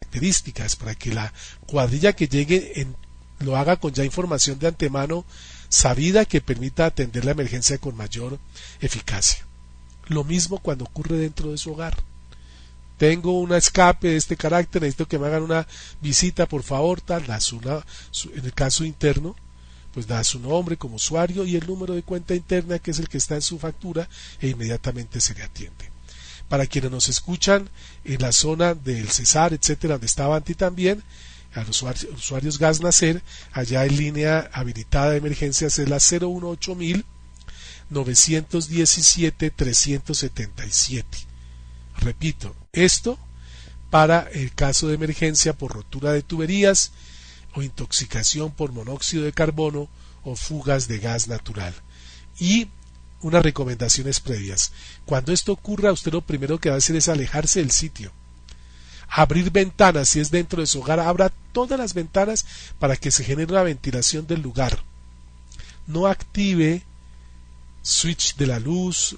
características, 0.00 0.76
para 0.76 0.94
que 0.94 1.12
la 1.12 1.32
cuadrilla 1.66 2.14
que 2.14 2.28
llegue 2.28 2.86
lo 3.40 3.56
haga 3.56 3.76
con 3.76 3.92
ya 3.92 4.04
información 4.04 4.58
de 4.58 4.68
antemano 4.68 5.24
sabida 5.68 6.24
que 6.24 6.40
permita 6.40 6.86
atender 6.86 7.24
la 7.24 7.30
emergencia 7.30 7.78
con 7.78 7.96
mayor 7.96 8.38
eficacia. 8.80 9.46
Lo 10.08 10.24
mismo 10.24 10.58
cuando 10.58 10.84
ocurre 10.84 11.16
dentro 11.16 11.50
de 11.50 11.58
su 11.58 11.72
hogar. 11.72 11.96
Tengo 12.98 13.40
un 13.40 13.54
escape 13.54 14.08
de 14.08 14.16
este 14.16 14.36
carácter, 14.36 14.82
necesito 14.82 15.08
que 15.08 15.18
me 15.18 15.28
hagan 15.28 15.42
una 15.42 15.66
visita, 16.02 16.46
por 16.46 16.62
favor, 16.62 17.00
tal, 17.00 17.24
en 17.24 18.44
el 18.44 18.52
caso 18.52 18.84
interno, 18.84 19.36
pues 19.92 20.06
da 20.06 20.22
su 20.24 20.38
nombre 20.38 20.76
como 20.76 20.96
usuario 20.96 21.44
y 21.44 21.56
el 21.56 21.66
número 21.66 21.94
de 21.94 22.02
cuenta 22.02 22.34
interna 22.34 22.78
que 22.78 22.92
es 22.92 22.98
el 22.98 23.08
que 23.08 23.18
está 23.18 23.34
en 23.34 23.42
su 23.42 23.58
factura 23.58 24.08
e 24.40 24.48
inmediatamente 24.48 25.20
se 25.20 25.34
le 25.34 25.42
atiende. 25.42 25.90
Para 26.48 26.66
quienes 26.66 26.90
nos 26.90 27.08
escuchan 27.08 27.68
en 28.04 28.20
la 28.20 28.32
zona 28.32 28.74
del 28.74 29.08
Cesar, 29.08 29.52
etcétera, 29.52 29.94
donde 29.94 30.06
estaba 30.06 30.36
Anti 30.36 30.54
también, 30.54 31.02
a 31.54 31.64
los 31.64 31.82
usuarios, 31.82 32.58
Gas 32.58 32.80
Nacer, 32.80 33.22
allá 33.52 33.84
en 33.84 33.96
línea 33.96 34.50
habilitada 34.52 35.10
de 35.10 35.18
emergencias 35.18 35.78
es 35.78 35.88
la 35.88 35.98
018000 35.98 37.04
917 37.90 39.50
377. 39.50 41.18
Repito, 41.98 42.54
esto 42.72 43.18
para 43.90 44.28
el 44.32 44.54
caso 44.54 44.86
de 44.86 44.94
emergencia 44.94 45.52
por 45.52 45.72
rotura 45.72 46.12
de 46.12 46.22
tuberías 46.22 46.92
o 47.54 47.62
intoxicación 47.62 48.50
por 48.52 48.72
monóxido 48.72 49.24
de 49.24 49.32
carbono 49.32 49.88
o 50.24 50.36
fugas 50.36 50.88
de 50.88 50.98
gas 50.98 51.28
natural. 51.28 51.74
Y 52.38 52.68
unas 53.22 53.42
recomendaciones 53.42 54.20
previas. 54.20 54.72
Cuando 55.04 55.32
esto 55.32 55.52
ocurra, 55.52 55.92
usted 55.92 56.12
lo 56.12 56.22
primero 56.22 56.58
que 56.58 56.70
va 56.70 56.76
a 56.76 56.78
hacer 56.78 56.96
es 56.96 57.08
alejarse 57.08 57.60
del 57.60 57.70
sitio. 57.70 58.12
Abrir 59.08 59.50
ventanas, 59.50 60.10
si 60.10 60.20
es 60.20 60.30
dentro 60.30 60.60
de 60.60 60.66
su 60.66 60.80
hogar, 60.80 61.00
abra 61.00 61.32
todas 61.52 61.78
las 61.78 61.94
ventanas 61.94 62.46
para 62.78 62.96
que 62.96 63.10
se 63.10 63.24
genere 63.24 63.52
una 63.52 63.64
ventilación 63.64 64.26
del 64.26 64.40
lugar. 64.40 64.82
No 65.86 66.06
active 66.06 66.84
switch 67.82 68.36
de 68.36 68.46
la 68.46 68.60
luz, 68.60 69.16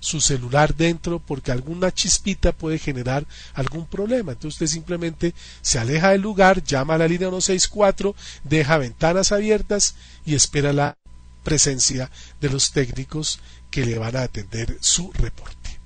su 0.00 0.20
celular 0.20 0.74
dentro 0.74 1.20
porque 1.20 1.52
alguna 1.52 1.92
chispita 1.92 2.52
puede 2.52 2.78
generar 2.78 3.26
algún 3.54 3.86
problema. 3.86 4.32
Entonces 4.32 4.56
usted 4.56 4.66
simplemente 4.66 5.34
se 5.60 5.78
aleja 5.78 6.10
del 6.10 6.22
lugar, 6.22 6.64
llama 6.64 6.94
a 6.94 6.98
la 6.98 7.06
línea 7.06 7.28
164, 7.28 8.14
deja 8.44 8.78
ventanas 8.78 9.30
abiertas 9.30 9.94
y 10.24 10.34
espera 10.34 10.72
la 10.72 10.96
presencia 11.44 12.10
de 12.40 12.50
los 12.50 12.72
técnicos 12.72 13.40
que 13.70 13.84
le 13.84 13.98
van 13.98 14.16
a 14.16 14.22
atender 14.22 14.76
su 14.80 15.12
reporte. 15.12 15.78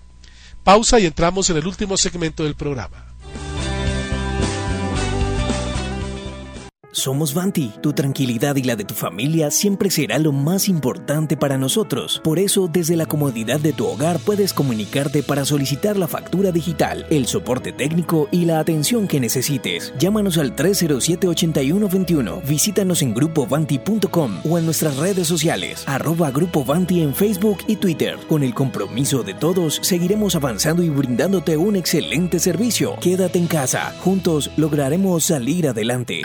Pausa 0.63 0.99
y 0.99 1.07
entramos 1.07 1.51
en 1.51 1.59
el 1.59 1.67
último 1.67 1.97
segmento 1.97 2.45
del 2.45 2.55
programa. 2.55 3.14
Somos 6.95 7.35
Vanti, 7.35 7.73
tu 7.81 7.93
tranquilidad 7.93 8.55
y 8.55 8.63
la 8.63 8.77
de 8.77 8.85
tu 8.85 8.95
familia 8.95 9.51
siempre 9.51 9.91
será 9.91 10.21
lo 10.21 10.31
más 10.31 10.69
importante 10.69 11.37
para 11.37 11.59
nosotros. 11.59 12.21
Por 12.23 12.39
eso, 12.39 12.69
desde 12.73 12.95
la 12.95 13.07
comodidad 13.07 13.59
de 13.59 13.73
tu 13.73 13.85
hogar 13.85 14.21
puedes 14.21 14.53
comunicarte 14.53 15.25
para 15.25 15.45
solicitar 15.45 15.97
la 15.97 16.07
factura 16.07 16.53
digital, 16.53 17.05
el 17.11 17.27
soporte 17.27 17.73
técnico 17.73 18.29
y 18.31 18.45
la 18.45 18.61
atención 18.61 19.09
que 19.09 19.19
necesites. 19.19 19.93
Llámanos 19.99 20.39
al 20.39 20.55
307-8121, 20.55 22.47
visítanos 22.47 23.03
en 23.03 23.13
grupovanti.com 23.13 24.43
o 24.49 24.57
en 24.57 24.65
nuestras 24.65 24.97
redes 24.97 25.27
sociales, 25.27 25.83
arroba 25.89 26.31
Grupo 26.31 26.65
Vanti 26.65 27.03
en 27.03 27.13
Facebook 27.13 27.59
y 27.67 27.75
Twitter. 27.75 28.19
Con 28.29 28.45
el 28.45 28.55
compromiso 28.55 29.25
de 29.25 29.35
todos, 29.35 29.81
seguiremos 29.83 30.37
avanzando 30.37 30.85
y 30.85 30.91
brindándote 30.91 31.57
un 31.57 31.75
excelente 31.75 32.39
servicio. 32.39 32.95
Quédate 33.01 33.41
en 33.41 33.49
casa, 33.49 33.93
juntos 33.99 34.53
lograremos 34.57 35.25
salir 35.25 35.67
adelante. 35.67 36.23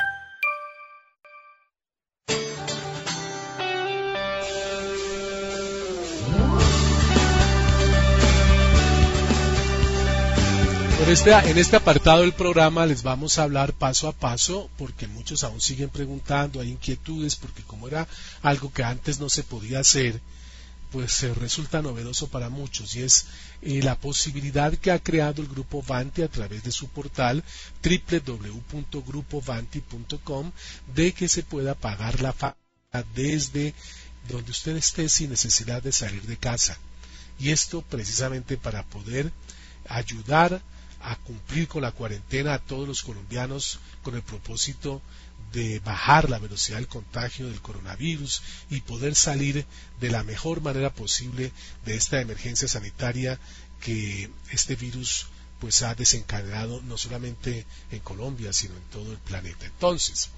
Este, 11.10 11.32
en 11.32 11.58
este 11.58 11.76
apartado 11.76 12.22
del 12.22 12.34
programa 12.34 12.86
les 12.86 13.02
vamos 13.02 13.40
a 13.40 13.44
hablar 13.44 13.74
paso 13.74 14.08
a 14.08 14.12
paso 14.12 14.70
porque 14.78 15.08
muchos 15.08 15.44
aún 15.44 15.60
siguen 15.60 15.90
preguntando, 15.90 16.62
hay 16.62 16.70
inquietudes 16.70 17.36
porque 17.36 17.64
como 17.64 17.88
era 17.88 18.08
algo 18.44 18.72
que 18.72 18.84
antes 18.84 19.20
no 19.20 19.28
se 19.28 19.42
podía 19.42 19.80
hacer, 19.80 20.22
pues 20.92 21.24
resulta 21.36 21.82
novedoso 21.82 22.28
para 22.28 22.50
muchos 22.50 22.96
y 22.96 23.02
es 23.02 23.26
eh, 23.64 23.82
la 23.82 23.96
posibilidad 23.96 24.72
que 24.76 24.92
ha 24.92 25.00
creado 25.00 25.42
el 25.42 25.48
grupo 25.48 25.82
Vanti 25.82 26.22
a 26.22 26.28
través 26.28 26.64
de 26.64 26.72
su 26.72 26.90
portal 26.90 27.44
www.grupovanti.com 27.84 30.52
de 30.94 31.14
que 31.14 31.28
se 31.28 31.42
pueda 31.42 31.74
pagar 31.74 32.22
la 32.22 32.34
factura 32.34 33.04
desde 33.16 33.74
donde 34.30 34.52
usted 34.52 34.78
esté 34.78 35.10
sin 35.10 35.32
necesidad 35.32 35.82
de 35.82 35.92
salir 35.92 36.22
de 36.28 36.38
casa. 36.38 36.78
Y 37.40 37.50
esto 37.50 37.82
precisamente 37.82 38.58
para 38.58 38.84
poder 38.84 39.32
ayudar 39.88 40.62
a 41.02 41.16
cumplir 41.18 41.68
con 41.68 41.82
la 41.82 41.92
cuarentena 41.92 42.54
a 42.54 42.60
todos 42.60 42.88
los 42.88 43.04
colombianos 43.04 43.80
con 44.04 44.16
el 44.16 44.22
propósito 44.22 45.02
de 45.54 45.80
bajar 45.80 46.30
la 46.30 46.40
velocidad 46.40 46.78
del 46.78 46.88
contagio 46.88 47.48
del 47.48 47.62
coronavirus 47.62 48.42
y 48.70 48.82
poder 48.82 49.16
salir 49.16 49.66
de 50.00 50.12
la 50.12 50.24
mejor 50.24 50.62
manera 50.62 50.94
posible 50.94 51.52
de 51.86 51.96
esta 51.96 52.22
emergencia 52.22 52.68
sanitaria 52.68 53.40
que 53.82 54.30
este 54.52 54.76
virus 54.76 55.28
pues 55.60 55.82
ha 55.82 55.96
desencadenado 55.96 56.82
no 56.84 56.98
solamente 56.98 57.66
en 57.92 58.00
Colombia 58.00 58.54
sino 58.54 58.76
en 58.76 58.84
todo 58.84 59.12
el 59.12 59.18
planeta. 59.18 59.66
Entonces, 59.66 60.30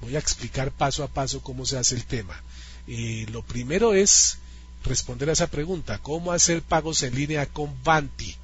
voy 0.00 0.16
a 0.16 0.20
explicar 0.20 0.72
paso 0.72 1.04
a 1.04 1.08
paso 1.08 1.42
cómo 1.42 1.66
se 1.66 1.78
hace 1.78 1.94
el 1.94 2.04
tema. 2.04 2.40
Eh, 2.86 3.26
lo 3.30 3.42
primero 3.42 3.94
es 3.94 4.38
responder 4.84 5.30
a 5.30 5.32
esa 5.32 5.46
pregunta, 5.46 5.98
¿cómo 5.98 6.32
hacer 6.32 6.62
pagos 6.62 7.02
en 7.02 7.14
línea 7.14 7.46
con 7.46 7.82
Banti? 7.82 8.36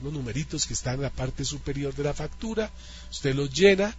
Unos 0.00 0.14
numeritos 0.14 0.66
que 0.66 0.74
están 0.74 0.94
en 0.94 1.02
la 1.02 1.10
parte 1.10 1.44
superior 1.44 1.94
de 1.94 2.02
la 2.02 2.14
factura, 2.14 2.72
usted 3.08 3.36
los 3.36 3.52
llena, 3.52 3.94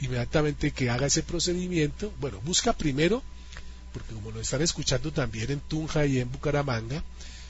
inmediatamente 0.00 0.72
que 0.72 0.90
haga 0.90 1.06
ese 1.06 1.22
procedimiento, 1.22 2.12
bueno, 2.20 2.40
busca 2.40 2.72
primero, 2.72 3.22
porque 3.92 4.14
como 4.14 4.30
lo 4.30 4.40
están 4.40 4.62
escuchando 4.62 5.12
también 5.12 5.50
en 5.50 5.60
Tunja 5.60 6.06
y 6.06 6.18
en 6.18 6.30
Bucaramanga, 6.30 7.02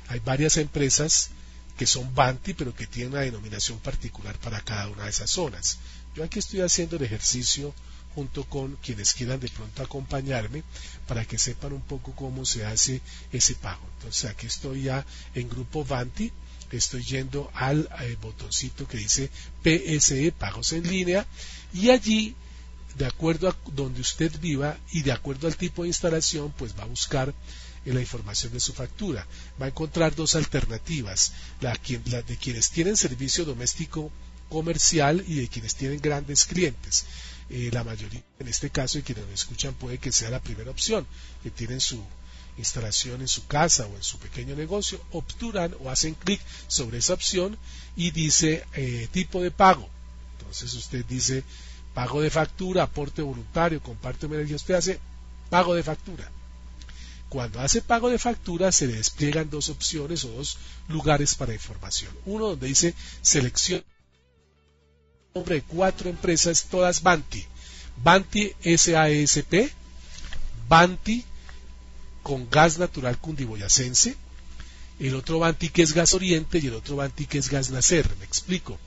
hay 0.08 0.20
varias 0.20 0.56
empresas 0.56 1.30
que 1.76 1.86
son 1.86 2.14
Banti, 2.14 2.54
pero 2.54 2.74
que 2.74 2.86
tienen 2.86 3.12
una 3.12 3.22
denominación 3.22 3.78
particular 3.78 4.36
para 4.38 4.60
cada 4.60 4.88
una 4.88 5.04
de 5.04 5.10
esas 5.10 5.30
zonas. 5.30 5.78
Yo 6.14 6.24
aquí 6.24 6.38
estoy 6.38 6.60
haciendo 6.60 6.96
el 6.96 7.04
ejercicio 7.04 7.72
junto 8.14 8.44
con 8.44 8.76
quienes 8.76 9.14
quieran 9.14 9.38
de 9.40 9.48
pronto 9.48 9.82
acompañarme 9.82 10.64
para 11.06 11.24
que 11.24 11.38
sepan 11.38 11.72
un 11.72 11.82
poco 11.82 12.12
cómo 12.14 12.44
se 12.44 12.64
hace 12.66 13.00
ese 13.32 13.54
pago. 13.54 13.82
Entonces 13.96 14.30
aquí 14.30 14.46
estoy 14.46 14.82
ya 14.82 15.06
en 15.34 15.48
grupo 15.48 15.84
Vanti, 15.84 16.32
estoy 16.70 17.02
yendo 17.02 17.50
al 17.54 17.88
eh, 18.00 18.16
botoncito 18.20 18.86
que 18.86 18.98
dice 18.98 19.30
PSE, 19.62 20.32
pagos 20.32 20.72
en 20.72 20.88
línea, 20.88 21.26
y 21.72 21.90
allí, 21.90 22.34
de 22.96 23.06
acuerdo 23.06 23.48
a 23.48 23.56
donde 23.72 24.00
usted 24.00 24.32
viva 24.40 24.78
y 24.92 25.02
de 25.02 25.12
acuerdo 25.12 25.46
al 25.46 25.56
tipo 25.56 25.82
de 25.82 25.88
instalación, 25.88 26.52
pues 26.56 26.76
va 26.78 26.82
a 26.82 26.86
buscar 26.86 27.34
en 27.84 27.94
la 27.94 28.00
información 28.00 28.52
de 28.52 28.60
su 28.60 28.72
factura. 28.72 29.26
Va 29.60 29.66
a 29.66 29.68
encontrar 29.68 30.14
dos 30.14 30.34
alternativas, 30.34 31.32
la, 31.60 31.72
de 31.72 32.36
quienes 32.36 32.70
tienen 32.70 32.96
servicio 32.96 33.44
doméstico 33.44 34.10
comercial 34.48 35.24
y 35.26 35.36
de 35.36 35.48
quienes 35.48 35.74
tienen 35.74 36.00
grandes 36.00 36.44
clientes. 36.44 37.06
Eh, 37.48 37.70
la 37.72 37.84
mayoría, 37.84 38.22
en 38.38 38.48
este 38.48 38.70
caso, 38.70 38.98
de 38.98 39.04
quienes 39.04 39.26
me 39.26 39.34
escuchan, 39.34 39.74
puede 39.74 39.98
que 39.98 40.12
sea 40.12 40.30
la 40.30 40.42
primera 40.42 40.70
opción, 40.70 41.06
que 41.42 41.50
tienen 41.50 41.80
su 41.80 42.02
instalación 42.58 43.20
en 43.22 43.28
su 43.28 43.46
casa 43.46 43.86
o 43.86 43.96
en 43.96 44.02
su 44.02 44.18
pequeño 44.18 44.54
negocio, 44.54 45.00
obturan 45.12 45.74
o 45.80 45.90
hacen 45.90 46.14
clic 46.14 46.40
sobre 46.68 46.98
esa 46.98 47.14
opción 47.14 47.56
y 47.96 48.10
dice 48.10 48.64
eh, 48.74 49.08
tipo 49.12 49.42
de 49.42 49.50
pago. 49.50 49.88
Entonces 50.50 50.74
usted 50.74 51.04
dice 51.04 51.44
pago 51.94 52.20
de 52.20 52.28
factura, 52.28 52.82
aporte 52.82 53.22
voluntario, 53.22 53.80
comparte 53.80 54.26
energía, 54.26 54.56
usted 54.56 54.74
hace 54.74 54.98
pago 55.48 55.76
de 55.76 55.84
factura. 55.84 56.28
Cuando 57.28 57.60
hace 57.60 57.82
pago 57.82 58.10
de 58.10 58.18
factura 58.18 58.72
se 58.72 58.88
le 58.88 58.94
despliegan 58.94 59.48
dos 59.48 59.68
opciones 59.68 60.24
o 60.24 60.28
dos 60.32 60.58
lugares 60.88 61.36
para 61.36 61.54
información. 61.54 62.12
Uno 62.26 62.48
donde 62.48 62.66
dice 62.66 62.94
selección 63.22 63.84
nombre 65.32 65.54
de 65.56 65.62
cuatro 65.62 66.10
empresas, 66.10 66.64
todas 66.64 67.02
Banti. 67.02 67.44
Banti 68.02 68.52
SASP, 68.64 69.70
Banti 70.68 71.24
con 72.24 72.50
gas 72.50 72.78
natural 72.78 73.18
cundiboyacense, 73.18 74.16
el 74.98 75.14
otro 75.14 75.38
Banti 75.38 75.68
que 75.68 75.82
es 75.82 75.92
gas 75.92 76.14
oriente 76.14 76.58
y 76.58 76.66
el 76.66 76.74
otro 76.74 76.96
Banti 76.96 77.26
que 77.26 77.38
es 77.38 77.48
gas 77.48 77.70
nacer. 77.70 78.08
Me 78.18 78.24
explico. 78.24 78.80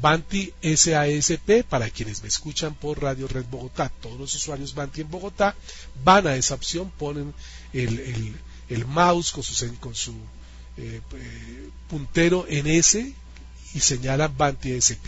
Banti 0.00 0.52
SASP, 0.62 1.64
para 1.68 1.90
quienes 1.90 2.22
me 2.22 2.28
escuchan 2.28 2.74
por 2.74 3.02
Radio 3.02 3.26
Red 3.26 3.46
Bogotá, 3.50 3.90
todos 4.00 4.18
los 4.18 4.34
usuarios 4.34 4.74
Banti 4.74 5.00
en 5.00 5.10
Bogotá 5.10 5.54
van 6.04 6.26
a 6.26 6.36
esa 6.36 6.54
opción, 6.54 6.90
ponen 6.90 7.34
el, 7.72 8.86
mouse 8.86 9.32
con 9.32 9.42
su, 9.42 9.76
con 9.78 9.94
su 9.94 10.12
eh, 10.76 11.00
eh, 11.12 11.70
puntero 11.88 12.46
en 12.48 12.66
S 12.68 13.12
y 13.74 13.80
señalan 13.80 14.36
Banti 14.36 14.72
SP. 14.72 15.04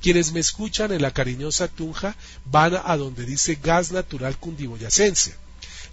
Quienes 0.00 0.32
me 0.32 0.40
escuchan 0.40 0.92
en 0.92 1.02
la 1.02 1.12
cariñosa 1.12 1.68
Tunja 1.68 2.16
van 2.44 2.80
a 2.84 2.96
donde 2.96 3.24
dice 3.24 3.58
gas 3.62 3.92
natural 3.92 4.36
cundiboyacense. 4.38 5.34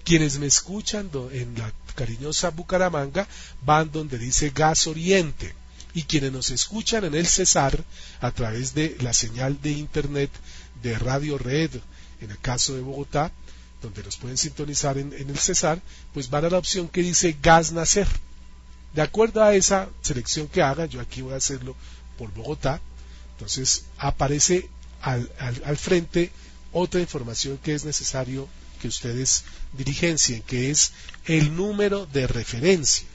Quienes 0.04 0.40
me 0.40 0.48
escuchan 0.48 1.12
en 1.32 1.56
la 1.58 1.72
cariñosa 1.94 2.50
Bucaramanga 2.50 3.28
van 3.64 3.92
donde 3.92 4.18
dice 4.18 4.50
gas 4.50 4.88
oriente. 4.88 5.54
Y 5.94 6.04
quienes 6.04 6.32
nos 6.32 6.52
escuchan 6.52 7.04
en 7.06 7.16
el 7.16 7.28
Cesar 7.28 7.84
a 8.22 8.32
través 8.32 8.74
de 8.74 8.96
la 9.02 9.14
señal 9.14 9.60
de 9.62 9.72
internet 9.72 10.30
de 10.84 10.98
Radio 10.98 11.38
Red, 11.38 11.72
en 12.22 12.32
el 12.32 12.40
caso 12.40 12.76
de 12.76 12.82
Bogotá, 12.82 13.32
donde 13.82 14.04
nos 14.04 14.18
pueden 14.18 14.38
sintonizar 14.38 14.98
en, 14.98 15.14
el 15.14 15.38
Cesar, 15.38 15.82
pues 16.14 16.30
van 16.30 16.46
a 16.46 16.50
la 16.50 16.58
opción 16.58 16.88
que 16.88 17.02
dice 17.02 17.38
gas 17.42 17.72
nacer. 17.72 18.08
De 18.94 19.02
acuerdo 19.02 19.44
a 19.44 19.54
esa 19.54 19.90
selección 20.02 20.48
que 20.48 20.62
haga, 20.62 20.86
yo 20.86 21.00
aquí 21.00 21.22
voy 21.22 21.34
a 21.34 21.38
hacerlo 21.38 21.76
por 22.18 22.34
Bogotá, 22.34 22.82
entonces 23.34 23.86
aparece 23.98 24.70
al, 25.02 25.32
al, 25.40 25.78
frente 25.78 26.32
otra 26.74 27.00
información 27.00 27.58
que 27.64 27.74
es 27.74 27.86
necesario 27.86 28.50
que 28.82 28.90
ustedes 28.90 29.44
dirigencien, 29.74 30.42
que 30.42 30.72
es 30.72 30.92
el 31.26 31.56
número 31.56 32.06
de 32.06 32.28
referencia. 32.28 33.08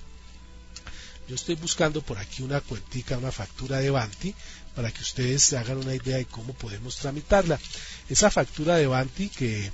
Yo 1.28 1.34
estoy 1.34 1.54
buscando 1.54 2.02
por 2.02 2.18
aquí 2.18 2.42
una 2.42 2.60
cuentica, 2.60 3.16
una 3.16 3.32
factura 3.32 3.78
de 3.78 3.90
Banti, 3.90 4.34
para 4.74 4.90
que 4.90 5.02
ustedes 5.02 5.42
se 5.42 5.56
hagan 5.56 5.78
una 5.78 5.94
idea 5.94 6.18
de 6.18 6.26
cómo 6.26 6.52
podemos 6.52 6.96
tramitarla. 6.96 7.58
Esa 8.10 8.30
factura 8.30 8.76
de 8.76 8.86
Banti 8.86 9.30
que 9.30 9.70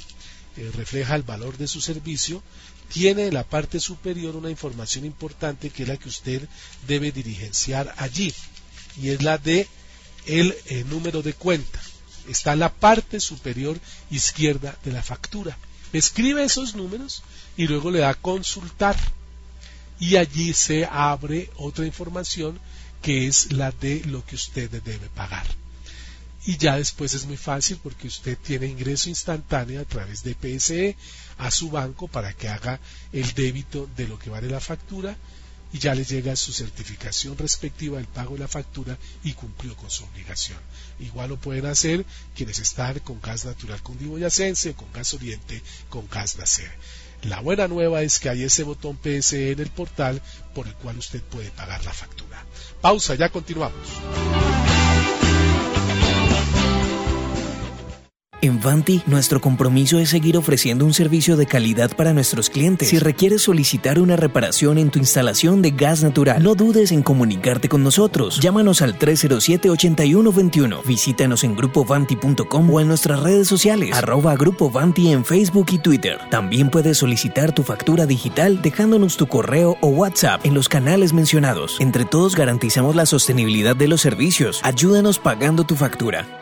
eh, 0.57 0.71
refleja 0.75 1.17
el 1.17 1.23
valor 1.23 1.57
de 1.59 1.67
su 1.67 1.81
servicio, 1.81 2.43
tiene 2.93 3.27
en 3.27 3.35
la 3.35 3.45
parte 3.45 3.81
superior 3.81 4.37
una 4.37 4.51
información 4.51 5.05
importante 5.05 5.71
que 5.71 5.85
es 5.85 5.89
la 5.89 5.97
que 5.97 6.09
usted 6.09 6.49
debe 6.87 7.13
dirigenciar 7.13 7.95
allí, 7.99 8.35
y 9.01 9.11
es 9.11 9.23
la 9.23 9.39
de 9.39 9.69
el 10.27 10.57
eh, 10.67 10.85
número 10.85 11.23
de 11.23 11.35
cuenta. 11.35 11.81
Está 12.29 12.53
en 12.53 12.61
la 12.61 12.73
parte 12.73 13.19
superior 13.21 13.81
izquierda 14.11 14.77
de 14.85 14.93
la 14.93 15.03
factura. 15.03 15.57
Escribe 15.93 16.45
esos 16.45 16.75
números 16.75 17.23
y 17.57 17.67
luego 17.67 17.91
le 17.91 18.01
da 18.01 18.15
consultar. 18.15 18.97
Y 20.01 20.17
allí 20.17 20.53
se 20.55 20.87
abre 20.87 21.51
otra 21.57 21.87
información 21.87 22.59
que 23.03 23.27
es 23.27 23.53
la 23.53 23.71
de 23.71 24.03
lo 24.07 24.25
que 24.25 24.35
usted 24.35 24.71
debe 24.71 25.09
pagar. 25.11 25.47
Y 26.47 26.57
ya 26.57 26.77
después 26.77 27.13
es 27.13 27.27
muy 27.27 27.37
fácil 27.37 27.79
porque 27.83 28.09
usted 28.09 28.37
tiene 28.39 28.67
ingreso 28.67 29.11
instantáneo 29.11 29.81
a 29.81 29.85
través 29.85 30.23
de 30.23 30.35
PSE 30.35 30.97
a 31.37 31.51
su 31.51 31.71
banco 31.71 32.09
para 32.09 32.33
que 32.33 32.49
haga 32.49 32.81
el 33.13 33.35
débito 33.35 33.89
de 33.97 34.09
lo 34.09 34.19
que 34.19 34.31
vale 34.31 34.49
la 34.49 34.61
factura 34.61 35.17
y 35.73 35.79
ya 35.79 35.95
le 35.95 36.05
llega 36.05 36.35
su 36.35 36.53
certificación 36.53 37.37
respectiva 37.39 37.99
del 37.99 38.07
pago 38.07 38.35
de 38.35 38.41
la 38.41 38.49
factura 38.49 38.99
y 39.23 39.35
cumplió 39.35 39.77
con 39.77 39.91
su 39.91 40.05
obligación. 40.05 40.59
Igual 40.99 41.31
lo 41.31 41.37
pueden 41.37 41.67
hacer 41.67 42.05
quienes 42.35 42.59
están 42.59 42.99
con 43.01 43.21
gas 43.21 43.45
natural 43.45 43.83
con 43.83 43.99
Diboyacense, 43.99 44.75
con 44.75 44.93
gas 44.93 45.15
oriente, 45.15 45.63
con 45.89 46.09
gas 46.09 46.37
nacer. 46.37 46.73
La 47.25 47.41
buena 47.41 47.69
nueva 47.69 48.03
es 48.03 48.19
que 48.19 48.31
hay 48.31 48.45
ese 48.45 48.63
botón 48.63 48.97
PSE 48.97 49.53
en 49.53 49.61
el 49.61 49.69
portal 49.69 50.23
por 50.55 50.67
el 50.67 50.75
cual 50.75 50.99
usted 50.99 51.23
puede 51.23 51.51
pagar 51.51 51.85
la 51.85 51.93
factura. 51.93 52.45
Pausa, 52.81 53.15
ya 53.15 53.29
continuamos. 53.29 53.89
En 58.43 58.59
Vanti, 58.59 59.03
nuestro 59.07 59.39
compromiso 59.39 59.99
es 59.99 60.09
seguir 60.09 60.39
ofreciendo 60.39 60.87
un 60.87 60.95
servicio 60.95 61.37
de 61.37 61.45
calidad 61.45 61.95
para 61.95 62.15
nuestros 62.15 62.49
clientes. 62.49 62.89
Si 62.89 62.99
requieres 62.99 63.43
solicitar 63.43 64.01
una 64.01 64.17
reparación 64.17 64.79
en 64.79 64.89
tu 64.91 64.99
instalación 64.99 65.61
de 65.61 65.73
gas 65.73 66.03
natural, 66.03 66.43
no 66.43 66.55
dudes 66.55 66.91
en 66.91 67.03
comunicarte 67.03 67.69
con 67.69 67.83
nosotros. 67.83 68.41
Llámanos 68.41 68.81
al 68.81 68.99
307-8121. 68.99 70.83
Visítanos 70.87 71.45
en 71.45 71.55
grupovanti.com 71.55 72.71
o 72.71 72.81
en 72.81 72.89
nuestras 72.89 73.21
redes 73.21 73.47
sociales, 73.47 73.95
arroba 73.95 74.35
Grupo 74.37 74.71
Vanti 74.71 75.13
en 75.13 75.27
Facebook 75.27 75.67
y 75.73 75.79
Twitter. 75.79 76.19
También 76.31 76.71
puedes 76.71 76.97
solicitar 76.97 77.55
tu 77.55 77.63
factura 77.63 78.07
digital 78.07 78.63
dejándonos 78.63 79.19
tu 79.19 79.27
correo 79.27 79.77
o 79.83 79.89
WhatsApp 79.89 80.47
en 80.47 80.55
los 80.55 80.71
canales 80.71 81.13
mencionados. 81.13 81.77
Entre 81.79 82.07
todos 82.07 82.37
garantizamos 82.37 82.97
la 82.97 83.05
sostenibilidad 83.05 83.77
de 83.77 83.89
los 83.89 84.01
servicios. 84.01 84.61
Ayúdanos 84.63 85.19
pagando 85.19 85.65
tu 85.65 85.77
factura. 85.77 86.41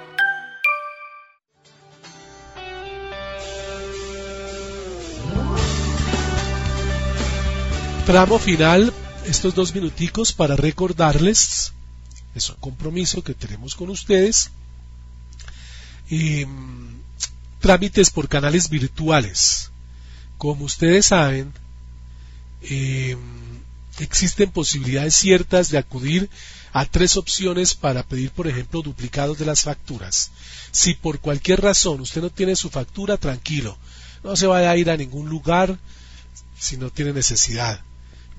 Tramo 8.09 8.39
final, 8.39 8.91
estos 9.27 9.55
dos 9.55 9.75
minuticos 9.75 10.33
para 10.33 10.57
recordarles, 10.57 11.75
es 12.35 12.49
un 12.49 12.57
compromiso 12.57 13.23
que 13.23 13.35
tenemos 13.35 13.75
con 13.75 13.91
ustedes, 13.91 14.51
em, 16.09 17.03
trámites 17.61 18.09
por 18.09 18.27
canales 18.27 18.71
virtuales. 18.71 19.71
Como 20.39 20.65
ustedes 20.65 21.05
saben, 21.05 21.53
em, 22.63 23.19
existen 23.99 24.53
posibilidades 24.53 25.15
ciertas 25.15 25.69
de 25.69 25.77
acudir 25.77 26.31
a 26.73 26.87
tres 26.87 27.19
opciones 27.19 27.75
para 27.75 28.05
pedir, 28.05 28.31
por 28.31 28.49
ejemplo, 28.49 28.81
duplicados 28.81 29.37
de 29.37 29.45
las 29.45 29.65
facturas. 29.65 30.31
Si 30.73 30.95
por 30.95 31.21
cualquier 31.21 31.61
razón 31.61 32.01
usted 32.01 32.23
no 32.23 32.31
tiene 32.31 32.57
su 32.57 32.71
factura, 32.71 33.19
tranquilo, 33.19 33.77
no 34.25 34.35
se 34.35 34.47
vaya 34.47 34.71
a 34.71 34.79
ir 34.79 34.89
a 34.89 34.97
ningún 34.97 35.29
lugar 35.29 35.79
si 36.59 36.79
no 36.79 36.89
tiene 36.89 37.13
necesidad 37.13 37.83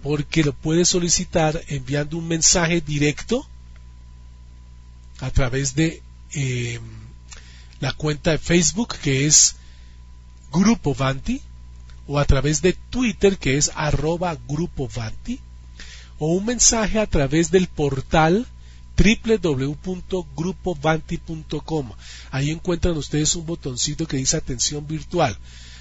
porque 0.02 0.44
lo 0.44 0.54
puede 0.54 0.86
solicitar 0.86 1.62
enviando 1.68 2.18
un 2.18 2.28
mensaje 2.28 2.82
directo 2.82 3.48
a 5.20 5.30
través 5.32 5.76
de 5.76 6.02
em, 6.34 6.82
la 7.80 7.94
cuenta 7.94 8.32
de 8.32 8.38
Facebook 8.38 8.96
que 9.02 9.26
es 9.26 9.56
Grupo 10.52 10.94
Vanti 10.96 11.42
o 12.08 12.20
a 12.20 12.26
través 12.26 12.62
de 12.62 12.74
Twitter 12.74 13.38
que 13.38 13.56
es 13.58 13.72
arroba 13.76 14.38
Grupo 14.48 14.88
Vanti 14.88 15.40
o 16.18 16.34
un 16.34 16.46
mensaje 16.46 17.00
a 17.00 17.08
través 17.08 17.52
del 17.52 17.68
portal 17.68 18.48
www.grupovanti.com. 18.98 21.92
Ahí 22.32 22.52
encuentran 22.52 22.98
ustedes 22.98 23.36
un 23.36 23.46
botoncito 23.46 24.06
que 24.06 24.18
dice 24.18 24.36
atención 24.36 24.86
virtual. 24.86 25.38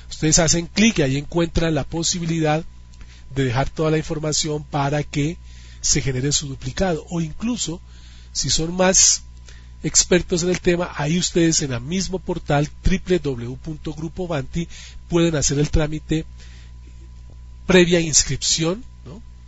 Ustedes 0.09 0.39
hacen 0.39 0.67
clic 0.67 1.01
y 1.01 1.03
ahí 1.03 1.17
encuentran 1.17 1.75
la 1.75 1.83
posibilidad 1.83 2.61
de 2.61 2.78
dejar 3.35 3.69
toda 3.69 3.91
la 3.91 3.99
información 3.99 4.65
para 4.65 5.03
que 5.03 5.37
se 5.81 6.01
genere 6.03 6.33
su 6.33 6.49
duplicado 6.49 7.05
o 7.09 7.21
incluso 7.21 7.81
si 8.33 8.51
son 8.51 8.75
más 8.75 9.23
expertos 9.83 10.43
en 10.43 10.51
el 10.51 10.61
tema, 10.61 10.93
ahí 10.97 11.19
ustedes 11.19 11.63
en 11.63 11.73
el 11.73 11.81
mismo 11.81 12.19
portal 12.19 12.69
www.grupovanti 12.85 14.69
pueden 15.09 15.37
hacer 15.37 15.59
el 15.59 15.71
trámite 15.71 16.27
previa 17.67 18.01
inscripción, 18.01 18.85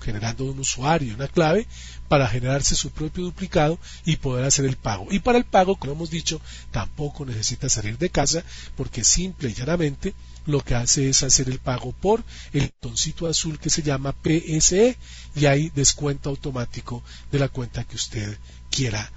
generando 0.00 0.44
un 0.44 0.58
usuario, 0.58 1.14
una 1.14 1.28
clave, 1.28 1.66
para 2.08 2.26
generarse 2.28 2.74
su 2.74 2.90
propio 2.90 3.24
duplicado 3.24 3.78
y 4.04 4.16
poder 4.16 4.44
hacer 4.44 4.64
el 4.64 4.76
pago. 4.76 5.06
Y 5.10 5.18
para 5.18 5.38
el 5.38 5.44
pago, 5.44 5.76
como 5.76 5.92
hemos 5.92 6.10
dicho, 6.10 6.40
tampoco 6.70 7.24
necesita 7.24 7.68
salir 7.68 7.98
de 7.98 8.10
casa 8.10 8.42
porque 8.76 9.04
simple 9.04 9.50
y 9.50 9.54
llanamente 9.54 10.14
lo 10.46 10.60
que 10.60 10.74
hace 10.74 11.08
es 11.08 11.22
hacer 11.22 11.48
el 11.48 11.58
pago 11.58 11.92
por 11.92 12.24
el 12.52 12.72
toncito 12.72 13.26
azul 13.26 13.58
que 13.58 13.70
se 13.70 13.82
llama 13.82 14.12
PSE 14.12 14.96
y 15.34 15.46
hay 15.46 15.70
descuento 15.70 16.30
automático 16.30 17.02
de 17.30 17.38
la 17.38 17.48
cuenta 17.48 17.84
que 17.84 17.96
usted 17.96 18.38
quiera 18.70 19.12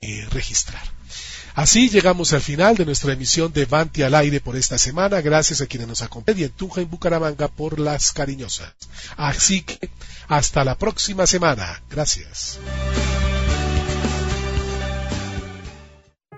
eh, 0.00 0.26
registrar. 0.30 0.82
Así 1.54 1.88
llegamos 1.88 2.32
al 2.32 2.40
final 2.40 2.76
de 2.76 2.84
nuestra 2.84 3.12
emisión 3.12 3.52
de 3.52 3.64
Vanti 3.64 4.02
al 4.02 4.14
aire 4.14 4.40
por 4.40 4.54
esta 4.54 4.78
semana. 4.78 5.20
Gracias 5.20 5.60
a 5.60 5.66
quienes 5.66 5.88
nos 5.88 6.02
acompañan 6.02 6.40
y 6.40 6.44
en 6.44 6.50
Tunja 6.50 6.80
en 6.80 6.88
Bucaramanga 6.88 7.48
por 7.48 7.80
las 7.80 8.12
cariñosas. 8.12 8.74
Así 9.16 9.62
que 9.62 9.90
hasta 10.28 10.62
la 10.62 10.78
próxima 10.78 11.26
semana. 11.26 11.82
Gracias. 11.90 12.60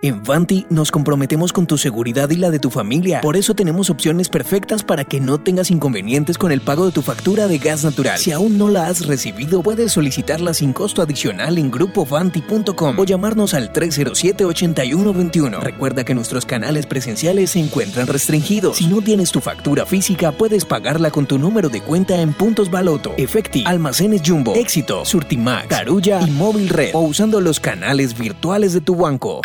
En 0.03 0.23
Vanti 0.23 0.65
nos 0.71 0.91
comprometemos 0.91 1.53
con 1.53 1.67
tu 1.67 1.77
seguridad 1.77 2.31
y 2.31 2.37
la 2.37 2.51
de 2.51 2.59
tu 2.59 2.71
familia. 2.71 3.21
Por 3.21 3.37
eso 3.37 3.53
tenemos 3.53 3.91
opciones 3.91 4.31
perfectas 4.31 4.83
para 4.83 5.05
que 5.05 5.21
no 5.21 5.37
tengas 5.37 5.71
inconvenientes 5.71 6.39
con 6.39 6.53
el 6.53 6.63
pago 6.63 6.87
de 6.87 6.93
tu 6.93 7.03
factura 7.03 7.49
de 7.49 7.59
gas 7.59 7.85
natural. 7.85 8.19
Si 8.19 8.33
aún 8.33 8.57
no 8.57 8.71
la 8.71 8.87
has 8.87 9.07
recibido, 9.07 9.63
puedes 9.63 9.93
solicitarla 9.93 10.55
sin 10.55 10.73
costo 10.73 11.03
adicional 11.03 11.59
en 11.59 11.71
grupovanti.com 11.71 12.99
o 12.99 13.05
llamarnos 13.05 13.53
al 13.53 13.75
307-8121. 13.75 15.61
Recuerda 15.61 16.03
que 16.03 16.15
nuestros 16.15 16.47
canales 16.47 16.87
presenciales 16.87 17.51
se 17.51 17.59
encuentran 17.59 18.07
restringidos. 18.07 18.79
Si 18.79 18.87
no 18.87 19.03
tienes 19.03 19.31
tu 19.31 19.43
factura 19.43 19.85
física, 19.85 20.33
puedes 20.33 20.65
pagarla 20.65 21.11
con 21.11 21.27
tu 21.27 21.39
número 21.39 21.69
de 21.69 21.83
cuenta 21.83 22.23
en 22.23 22.33
Puntos 22.33 22.71
Baloto, 22.71 23.13
Efecti, 23.19 23.65
Almacenes 23.67 24.23
Jumbo, 24.25 24.55
Éxito, 24.55 25.05
Surtimax, 25.05 25.67
Carulla 25.67 26.23
y 26.27 26.31
Móvil 26.31 26.71
Red 26.71 26.95
o 26.95 27.01
usando 27.01 27.43
los 27.43 27.61
canales 27.61 28.17
virtuales 28.17 28.73
de 28.73 28.81
tu 28.81 28.97
banco 28.97 29.43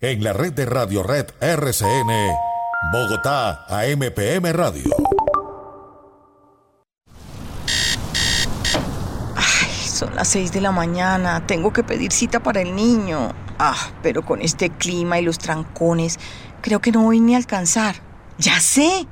en 0.00 0.22
la 0.22 0.32
red 0.32 0.52
de 0.52 0.64
Radio 0.64 1.02
Red 1.02 1.26
RCN, 1.40 2.12
Bogotá, 2.92 3.64
AMPM 3.68 4.52
Radio. 4.52 4.94
Ay, 9.34 9.88
son 9.88 10.14
las 10.14 10.28
6 10.28 10.52
de 10.52 10.60
la 10.60 10.70
mañana, 10.70 11.44
tengo 11.46 11.72
que 11.72 11.82
pedir 11.82 12.12
cita 12.12 12.40
para 12.40 12.60
el 12.60 12.76
niño. 12.76 13.32
Ah, 13.58 13.90
pero 14.02 14.24
con 14.24 14.40
este 14.40 14.70
clima 14.70 15.18
y 15.18 15.22
los 15.22 15.38
trancones, 15.38 16.20
creo 16.62 16.80
que 16.80 16.92
no 16.92 17.02
voy 17.02 17.18
ni 17.18 17.34
a 17.34 17.38
alcanzar. 17.38 17.96
Ya 18.38 18.60
sé, 18.60 19.08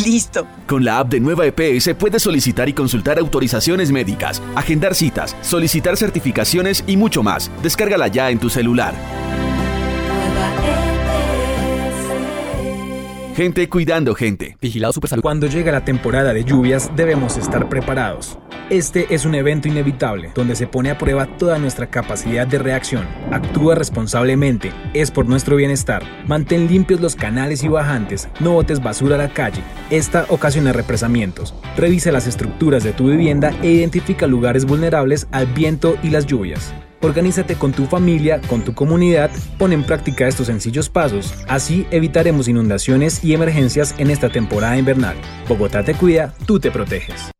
Listo. 0.00 0.46
Con 0.66 0.84
la 0.84 0.98
app 0.98 1.08
de 1.08 1.20
Nueva 1.20 1.46
EPS 1.46 1.94
puedes 1.94 2.22
solicitar 2.22 2.68
y 2.68 2.72
consultar 2.72 3.18
autorizaciones 3.18 3.92
médicas, 3.92 4.42
agendar 4.54 4.94
citas, 4.94 5.36
solicitar 5.42 5.96
certificaciones 5.96 6.84
y 6.86 6.96
mucho 6.96 7.22
más. 7.22 7.50
Descárgala 7.62 8.08
ya 8.08 8.30
en 8.30 8.38
tu 8.38 8.50
celular. 8.50 8.94
Gente 13.36 13.68
cuidando 13.68 14.14
gente. 14.14 14.56
Vigilado 14.62 14.94
Supersalud. 14.94 15.20
Cuando 15.20 15.46
llega 15.46 15.70
la 15.70 15.84
temporada 15.84 16.32
de 16.32 16.42
lluvias 16.42 16.90
debemos 16.96 17.36
estar 17.36 17.68
preparados. 17.68 18.38
Este 18.70 19.14
es 19.14 19.26
un 19.26 19.34
evento 19.34 19.68
inevitable 19.68 20.32
donde 20.34 20.56
se 20.56 20.66
pone 20.66 20.88
a 20.88 20.96
prueba 20.96 21.26
toda 21.36 21.58
nuestra 21.58 21.90
capacidad 21.90 22.46
de 22.46 22.58
reacción. 22.58 23.04
Actúa 23.30 23.74
responsablemente, 23.74 24.72
es 24.94 25.10
por 25.10 25.26
nuestro 25.26 25.56
bienestar. 25.56 26.02
Mantén 26.26 26.66
limpios 26.66 27.02
los 27.02 27.14
canales 27.14 27.62
y 27.62 27.68
bajantes, 27.68 28.26
no 28.40 28.52
botes 28.52 28.82
basura 28.82 29.16
a 29.16 29.18
la 29.18 29.28
calle. 29.28 29.60
Esta 29.90 30.24
ocasiona 30.30 30.72
represamientos. 30.72 31.54
Revisa 31.76 32.12
las 32.12 32.26
estructuras 32.26 32.84
de 32.84 32.94
tu 32.94 33.08
vivienda 33.08 33.52
e 33.62 33.70
identifica 33.70 34.26
lugares 34.26 34.64
vulnerables 34.64 35.28
al 35.30 35.44
viento 35.44 35.98
y 36.02 36.08
las 36.08 36.24
lluvias. 36.24 36.74
Organízate 37.02 37.56
con 37.56 37.72
tu 37.72 37.86
familia, 37.86 38.40
con 38.48 38.62
tu 38.62 38.74
comunidad, 38.74 39.30
pon 39.58 39.72
en 39.72 39.84
práctica 39.84 40.26
estos 40.26 40.46
sencillos 40.46 40.88
pasos, 40.88 41.34
así 41.48 41.86
evitaremos 41.90 42.48
inundaciones 42.48 43.22
y 43.22 43.34
emergencias 43.34 43.94
en 43.98 44.10
esta 44.10 44.30
temporada 44.30 44.76
invernal. 44.78 45.16
Bogotá 45.48 45.84
te 45.84 45.94
cuida, 45.94 46.34
tú 46.46 46.58
te 46.58 46.70
proteges. 46.70 47.35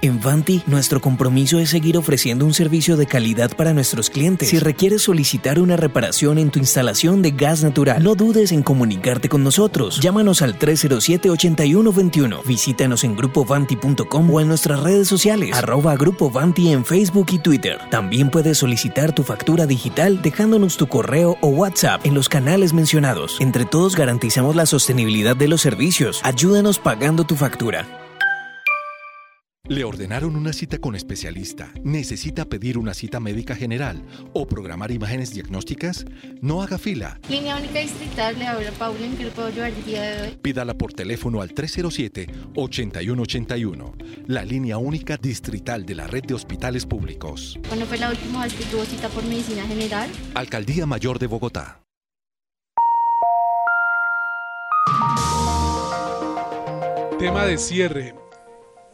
En 0.00 0.20
Vanti, 0.20 0.62
nuestro 0.68 1.00
compromiso 1.00 1.58
es 1.58 1.70
seguir 1.70 1.96
ofreciendo 1.98 2.44
un 2.44 2.54
servicio 2.54 2.96
de 2.96 3.06
calidad 3.06 3.56
para 3.56 3.74
nuestros 3.74 4.10
clientes. 4.10 4.48
Si 4.48 4.60
requieres 4.60 5.02
solicitar 5.02 5.58
una 5.58 5.76
reparación 5.76 6.38
en 6.38 6.50
tu 6.50 6.60
instalación 6.60 7.20
de 7.20 7.32
gas 7.32 7.64
natural, 7.64 8.00
no 8.00 8.14
dudes 8.14 8.52
en 8.52 8.62
comunicarte 8.62 9.28
con 9.28 9.42
nosotros. 9.42 9.98
Llámanos 9.98 10.40
al 10.40 10.56
307-8121. 10.56 12.44
Visítanos 12.46 13.02
en 13.02 13.16
grupovanti.com 13.16 14.30
o 14.30 14.40
en 14.40 14.46
nuestras 14.46 14.80
redes 14.84 15.08
sociales, 15.08 15.56
arroba 15.56 15.96
Grupo 15.96 16.30
Vanti 16.30 16.70
en 16.70 16.84
Facebook 16.84 17.26
y 17.32 17.40
Twitter. 17.40 17.80
También 17.90 18.30
puedes 18.30 18.58
solicitar 18.58 19.12
tu 19.12 19.24
factura 19.24 19.66
digital 19.66 20.22
dejándonos 20.22 20.76
tu 20.76 20.86
correo 20.86 21.36
o 21.40 21.48
WhatsApp 21.48 22.06
en 22.06 22.14
los 22.14 22.28
canales 22.28 22.72
mencionados. 22.72 23.40
Entre 23.40 23.64
todos 23.64 23.96
garantizamos 23.96 24.54
la 24.54 24.66
sostenibilidad 24.66 25.34
de 25.34 25.48
los 25.48 25.60
servicios. 25.60 26.20
Ayúdanos 26.22 26.78
pagando 26.78 27.24
tu 27.24 27.34
factura. 27.34 28.07
Le 29.68 29.84
ordenaron 29.84 30.34
una 30.34 30.52
cita 30.54 30.78
con 30.78 30.96
especialista. 30.96 31.70
¿Necesita 31.84 32.46
pedir 32.46 32.78
una 32.78 32.94
cita 32.94 33.20
médica 33.20 33.54
general 33.54 34.02
o 34.32 34.46
programar 34.46 34.90
imágenes 34.90 35.34
diagnósticas? 35.34 36.06
No 36.40 36.62
haga 36.62 36.78
fila. 36.78 37.20
Línea 37.28 37.58
Única 37.58 37.80
Distrital, 37.80 38.38
le 38.38 38.46
habla 38.46 38.70
Paula, 38.72 39.04
¿en 39.04 39.18
qué 39.18 39.24
le 39.24 39.30
puedo 39.30 39.48
ayudar 39.48 39.70
el 39.70 39.84
día 39.84 40.02
de 40.02 40.22
hoy? 40.22 40.38
Pídala 40.40 40.72
por 40.72 40.94
teléfono 40.94 41.42
al 41.42 41.54
307-8181. 41.54 44.24
La 44.26 44.42
línea 44.42 44.78
única 44.78 45.18
distrital 45.18 45.84
de 45.84 45.96
la 45.96 46.06
red 46.06 46.24
de 46.24 46.32
hospitales 46.32 46.86
públicos. 46.86 47.58
¿Cuándo 47.68 47.84
fue 47.84 47.98
la 47.98 48.08
última 48.08 48.44
vez 48.44 48.54
que 48.54 48.64
tuvo 48.64 48.86
cita 48.86 49.10
por 49.10 49.22
medicina 49.24 49.66
general? 49.66 50.08
Alcaldía 50.34 50.86
Mayor 50.86 51.18
de 51.18 51.26
Bogotá. 51.26 51.82
Tema 57.18 57.44
de 57.44 57.58
cierre. 57.58 58.14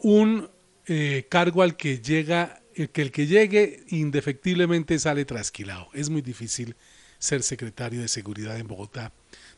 Un 0.01 0.49
eh, 0.87 1.25
cargo 1.29 1.61
al 1.61 1.77
que 1.77 1.99
llega, 1.99 2.61
el 2.75 2.89
que 2.89 3.01
el 3.01 3.11
que 3.11 3.27
llegue 3.27 3.83
indefectiblemente 3.89 4.99
sale 4.99 5.25
trasquilado. 5.25 5.89
Es 5.93 6.09
muy 6.09 6.21
difícil 6.21 6.75
ser 7.19 7.43
secretario 7.43 8.01
de 8.01 8.07
seguridad 8.07 8.57
en 8.57 8.67
Bogotá. 8.67 9.11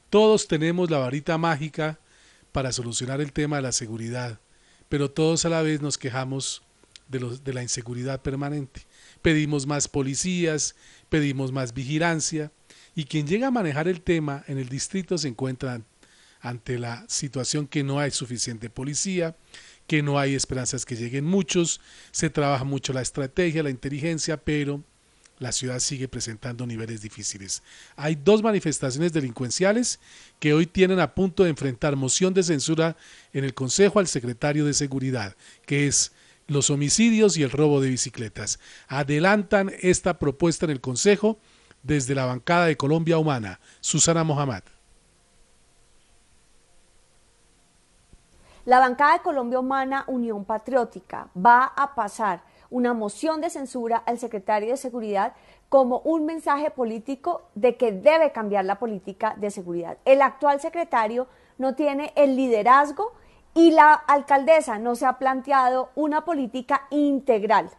Todos 0.09 0.47
tenemos 0.47 0.89
la 0.89 0.99
varita 0.99 1.37
mágica 1.37 1.99
para 2.51 2.71
solucionar 2.71 3.19
el 3.21 3.33
tema 3.33 3.57
de 3.57 3.63
la 3.63 3.71
seguridad, 3.71 4.39
pero 4.89 5.11
todos 5.11 5.45
a 5.45 5.49
la 5.49 5.61
vez 5.61 5.81
nos 5.81 5.97
quejamos 5.97 6.63
de, 7.09 7.19
los, 7.19 7.43
de 7.43 7.53
la 7.53 7.61
inseguridad 7.61 8.21
permanente. 8.21 8.81
Pedimos 9.21 9.67
más 9.67 9.87
policías, 9.87 10.75
pedimos 11.09 11.51
más 11.51 11.73
vigilancia, 11.73 12.51
y 12.95 13.03
quien 13.03 13.27
llega 13.27 13.47
a 13.47 13.51
manejar 13.51 13.87
el 13.87 14.01
tema 14.01 14.43
en 14.47 14.57
el 14.57 14.69
distrito 14.69 15.17
se 15.17 15.27
encuentra 15.27 15.81
ante 16.39 16.79
la 16.79 17.05
situación 17.07 17.67
que 17.67 17.83
no 17.83 17.99
hay 17.99 18.11
suficiente 18.11 18.69
policía, 18.69 19.35
que 19.87 20.03
no 20.03 20.19
hay 20.19 20.35
esperanzas 20.35 20.85
que 20.85 20.95
lleguen 20.95 21.25
muchos, 21.25 21.81
se 22.11 22.29
trabaja 22.29 22.65
mucho 22.65 22.93
la 22.93 23.01
estrategia, 23.01 23.63
la 23.63 23.69
inteligencia, 23.69 24.37
pero 24.37 24.83
la 25.39 25.51
ciudad 25.51 25.79
sigue 25.79 26.07
presentando 26.07 26.65
niveles 26.65 27.01
difíciles. 27.01 27.63
Hay 27.95 28.15
dos 28.15 28.41
manifestaciones 28.43 29.13
delincuenciales 29.13 29.99
que 30.39 30.53
hoy 30.53 30.65
tienen 30.65 30.99
a 30.99 31.13
punto 31.13 31.43
de 31.43 31.51
enfrentar 31.51 31.95
moción 31.95 32.33
de 32.33 32.43
censura 32.43 32.97
en 33.33 33.43
el 33.43 33.53
Consejo 33.53 33.99
al 33.99 34.07
secretario 34.07 34.65
de 34.65 34.73
Seguridad, 34.73 35.35
que 35.65 35.87
es 35.87 36.11
los 36.47 36.69
homicidios 36.69 37.37
y 37.37 37.43
el 37.43 37.51
robo 37.51 37.81
de 37.81 37.89
bicicletas. 37.89 38.59
Adelantan 38.87 39.71
esta 39.81 40.17
propuesta 40.17 40.65
en 40.65 40.71
el 40.71 40.81
Consejo 40.81 41.39
desde 41.83 42.15
la 42.15 42.25
bancada 42.25 42.65
de 42.65 42.77
Colombia 42.77 43.17
Humana. 43.17 43.59
Susana 43.81 44.23
Mohamed. 44.23 44.63
La 48.67 48.79
bancada 48.79 49.13
de 49.13 49.19
Colombia 49.21 49.61
Humana 49.61 50.03
Unión 50.07 50.43
Patriótica 50.43 51.29
va 51.33 51.71
a 51.73 51.95
pasar 51.95 52.41
una 52.69 52.93
moción 52.93 53.39
de 53.39 53.49
censura 53.49 54.03
al 54.05 54.19
secretario 54.19 54.71
de 54.71 54.75
Seguridad 54.75 55.31
como 55.69 55.99
un 55.99 56.25
mensaje 56.25 56.69
político 56.69 57.43
de 57.55 57.77
que 57.77 57.93
debe 57.93 58.33
cambiar 58.33 58.65
la 58.65 58.77
política 58.77 59.35
de 59.37 59.51
seguridad. 59.51 59.97
El 60.03 60.21
actual 60.21 60.59
secretario 60.59 61.27
no 61.57 61.75
tiene 61.75 62.11
el 62.17 62.35
liderazgo 62.35 63.13
y 63.53 63.71
la 63.71 63.93
alcaldesa 63.93 64.79
no 64.79 64.95
se 64.95 65.05
ha 65.05 65.13
planteado 65.13 65.87
una 65.95 66.25
política 66.25 66.87
integral. 66.89 67.69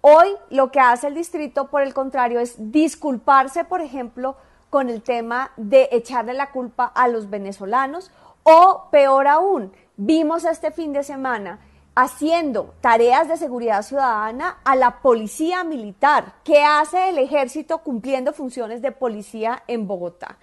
Hoy 0.00 0.26
lo 0.50 0.72
que 0.72 0.80
hace 0.80 1.06
el 1.06 1.14
distrito, 1.14 1.68
por 1.68 1.82
el 1.82 1.94
contrario, 1.94 2.40
es 2.40 2.72
disculparse, 2.72 3.62
por 3.62 3.80
ejemplo, 3.80 4.34
con 4.70 4.90
el 4.90 5.02
tema 5.02 5.52
de 5.56 5.88
echarle 5.92 6.34
la 6.34 6.50
culpa 6.50 6.86
a 6.86 7.06
los 7.06 7.30
venezolanos 7.30 8.10
o, 8.42 8.88
peor 8.90 9.28
aún, 9.28 9.72
vimos 9.96 10.44
este 10.44 10.70
fin 10.70 10.92
de 10.92 11.02
semana 11.02 11.58
haciendo 11.94 12.74
tareas 12.82 13.26
de 13.26 13.38
seguridad 13.38 13.82
ciudadana 13.82 14.58
a 14.64 14.76
la 14.76 15.00
policía 15.00 15.64
militar. 15.64 16.34
¿Qué 16.44 16.62
hace 16.62 17.08
el 17.08 17.18
ejército 17.18 17.78
cumpliendo 17.78 18.34
funciones 18.34 18.82
de 18.82 18.92
policía 18.92 19.62
en 19.66 19.86
Bogotá? 19.86 20.36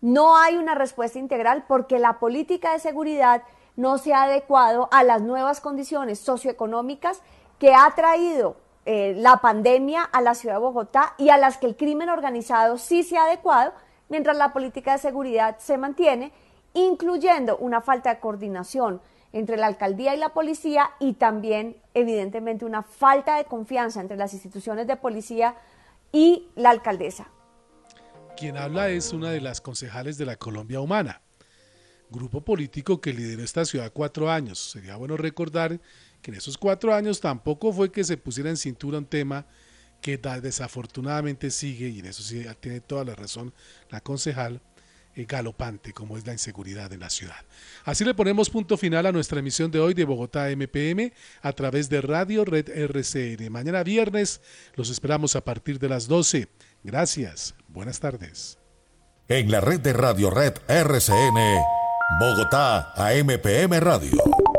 No 0.00 0.36
hay 0.36 0.56
una 0.56 0.74
respuesta 0.74 1.18
integral 1.18 1.64
porque 1.68 1.98
la 1.98 2.18
política 2.18 2.72
de 2.72 2.80
seguridad 2.80 3.42
no 3.76 3.98
se 3.98 4.12
ha 4.12 4.24
adecuado 4.24 4.88
a 4.90 5.04
las 5.04 5.22
nuevas 5.22 5.60
condiciones 5.60 6.18
socioeconómicas 6.18 7.22
que 7.60 7.74
ha 7.74 7.88
traído 7.94 8.56
eh, 8.84 9.14
la 9.16 9.36
pandemia 9.36 10.02
a 10.02 10.20
la 10.20 10.34
ciudad 10.34 10.56
de 10.56 10.60
Bogotá 10.60 11.14
y 11.16 11.28
a 11.28 11.36
las 11.36 11.58
que 11.58 11.66
el 11.66 11.76
crimen 11.76 12.08
organizado 12.08 12.78
sí 12.78 13.04
se 13.04 13.18
ha 13.18 13.24
adecuado, 13.24 13.72
mientras 14.08 14.36
la 14.36 14.52
política 14.52 14.92
de 14.92 14.98
seguridad 14.98 15.58
se 15.58 15.78
mantiene, 15.78 16.32
incluyendo 16.86 17.56
una 17.58 17.80
falta 17.80 18.14
de 18.14 18.20
coordinación 18.20 19.00
entre 19.32 19.56
la 19.56 19.66
alcaldía 19.66 20.14
y 20.14 20.18
la 20.18 20.30
policía 20.30 20.90
y 21.00 21.14
también, 21.14 21.76
evidentemente, 21.94 22.64
una 22.64 22.82
falta 22.82 23.36
de 23.36 23.44
confianza 23.44 24.00
entre 24.00 24.16
las 24.16 24.32
instituciones 24.32 24.86
de 24.86 24.96
policía 24.96 25.56
y 26.12 26.48
la 26.54 26.70
alcaldesa. 26.70 27.28
Quien 28.36 28.56
habla 28.56 28.88
es 28.88 29.12
una 29.12 29.30
de 29.30 29.40
las 29.40 29.60
concejales 29.60 30.16
de 30.16 30.24
la 30.24 30.36
Colombia 30.36 30.80
Humana, 30.80 31.20
grupo 32.08 32.40
político 32.40 33.00
que 33.00 33.12
lideró 33.12 33.42
esta 33.42 33.64
ciudad 33.64 33.92
cuatro 33.92 34.30
años. 34.30 34.58
Sería 34.58 34.96
bueno 34.96 35.16
recordar 35.16 35.80
que 36.22 36.30
en 36.30 36.36
esos 36.36 36.56
cuatro 36.56 36.94
años 36.94 37.20
tampoco 37.20 37.72
fue 37.72 37.92
que 37.92 38.04
se 38.04 38.16
pusiera 38.16 38.48
en 38.48 38.56
cintura 38.56 38.98
un 38.98 39.06
tema 39.06 39.44
que 40.00 40.16
desafortunadamente 40.16 41.50
sigue, 41.50 41.88
y 41.88 41.98
en 41.98 42.06
eso 42.06 42.22
sí 42.22 42.46
tiene 42.60 42.80
toda 42.80 43.04
la 43.04 43.14
razón 43.14 43.52
la 43.90 44.00
concejal, 44.00 44.60
galopante 45.26 45.92
como 45.92 46.16
es 46.16 46.26
la 46.26 46.32
inseguridad 46.32 46.92
en 46.92 47.00
la 47.00 47.10
ciudad. 47.10 47.44
Así 47.84 48.04
le 48.04 48.14
ponemos 48.14 48.50
punto 48.50 48.76
final 48.76 49.06
a 49.06 49.12
nuestra 49.12 49.40
emisión 49.40 49.70
de 49.70 49.80
hoy 49.80 49.94
de 49.94 50.04
Bogotá 50.04 50.48
MPM 50.50 51.12
a 51.42 51.52
través 51.52 51.88
de 51.88 52.00
Radio 52.00 52.44
Red 52.44 52.68
RCN. 52.68 53.50
Mañana 53.50 53.82
viernes 53.82 54.40
los 54.74 54.90
esperamos 54.90 55.36
a 55.36 55.44
partir 55.44 55.78
de 55.78 55.88
las 55.88 56.06
12. 56.08 56.48
Gracias. 56.84 57.54
Buenas 57.68 58.00
tardes. 58.00 58.58
En 59.28 59.50
la 59.50 59.60
red 59.60 59.80
de 59.80 59.92
Radio 59.92 60.30
Red 60.30 60.54
RCN, 60.68 61.38
Bogotá 62.18 62.92
AMPM 62.96 63.78
Radio. 63.78 64.57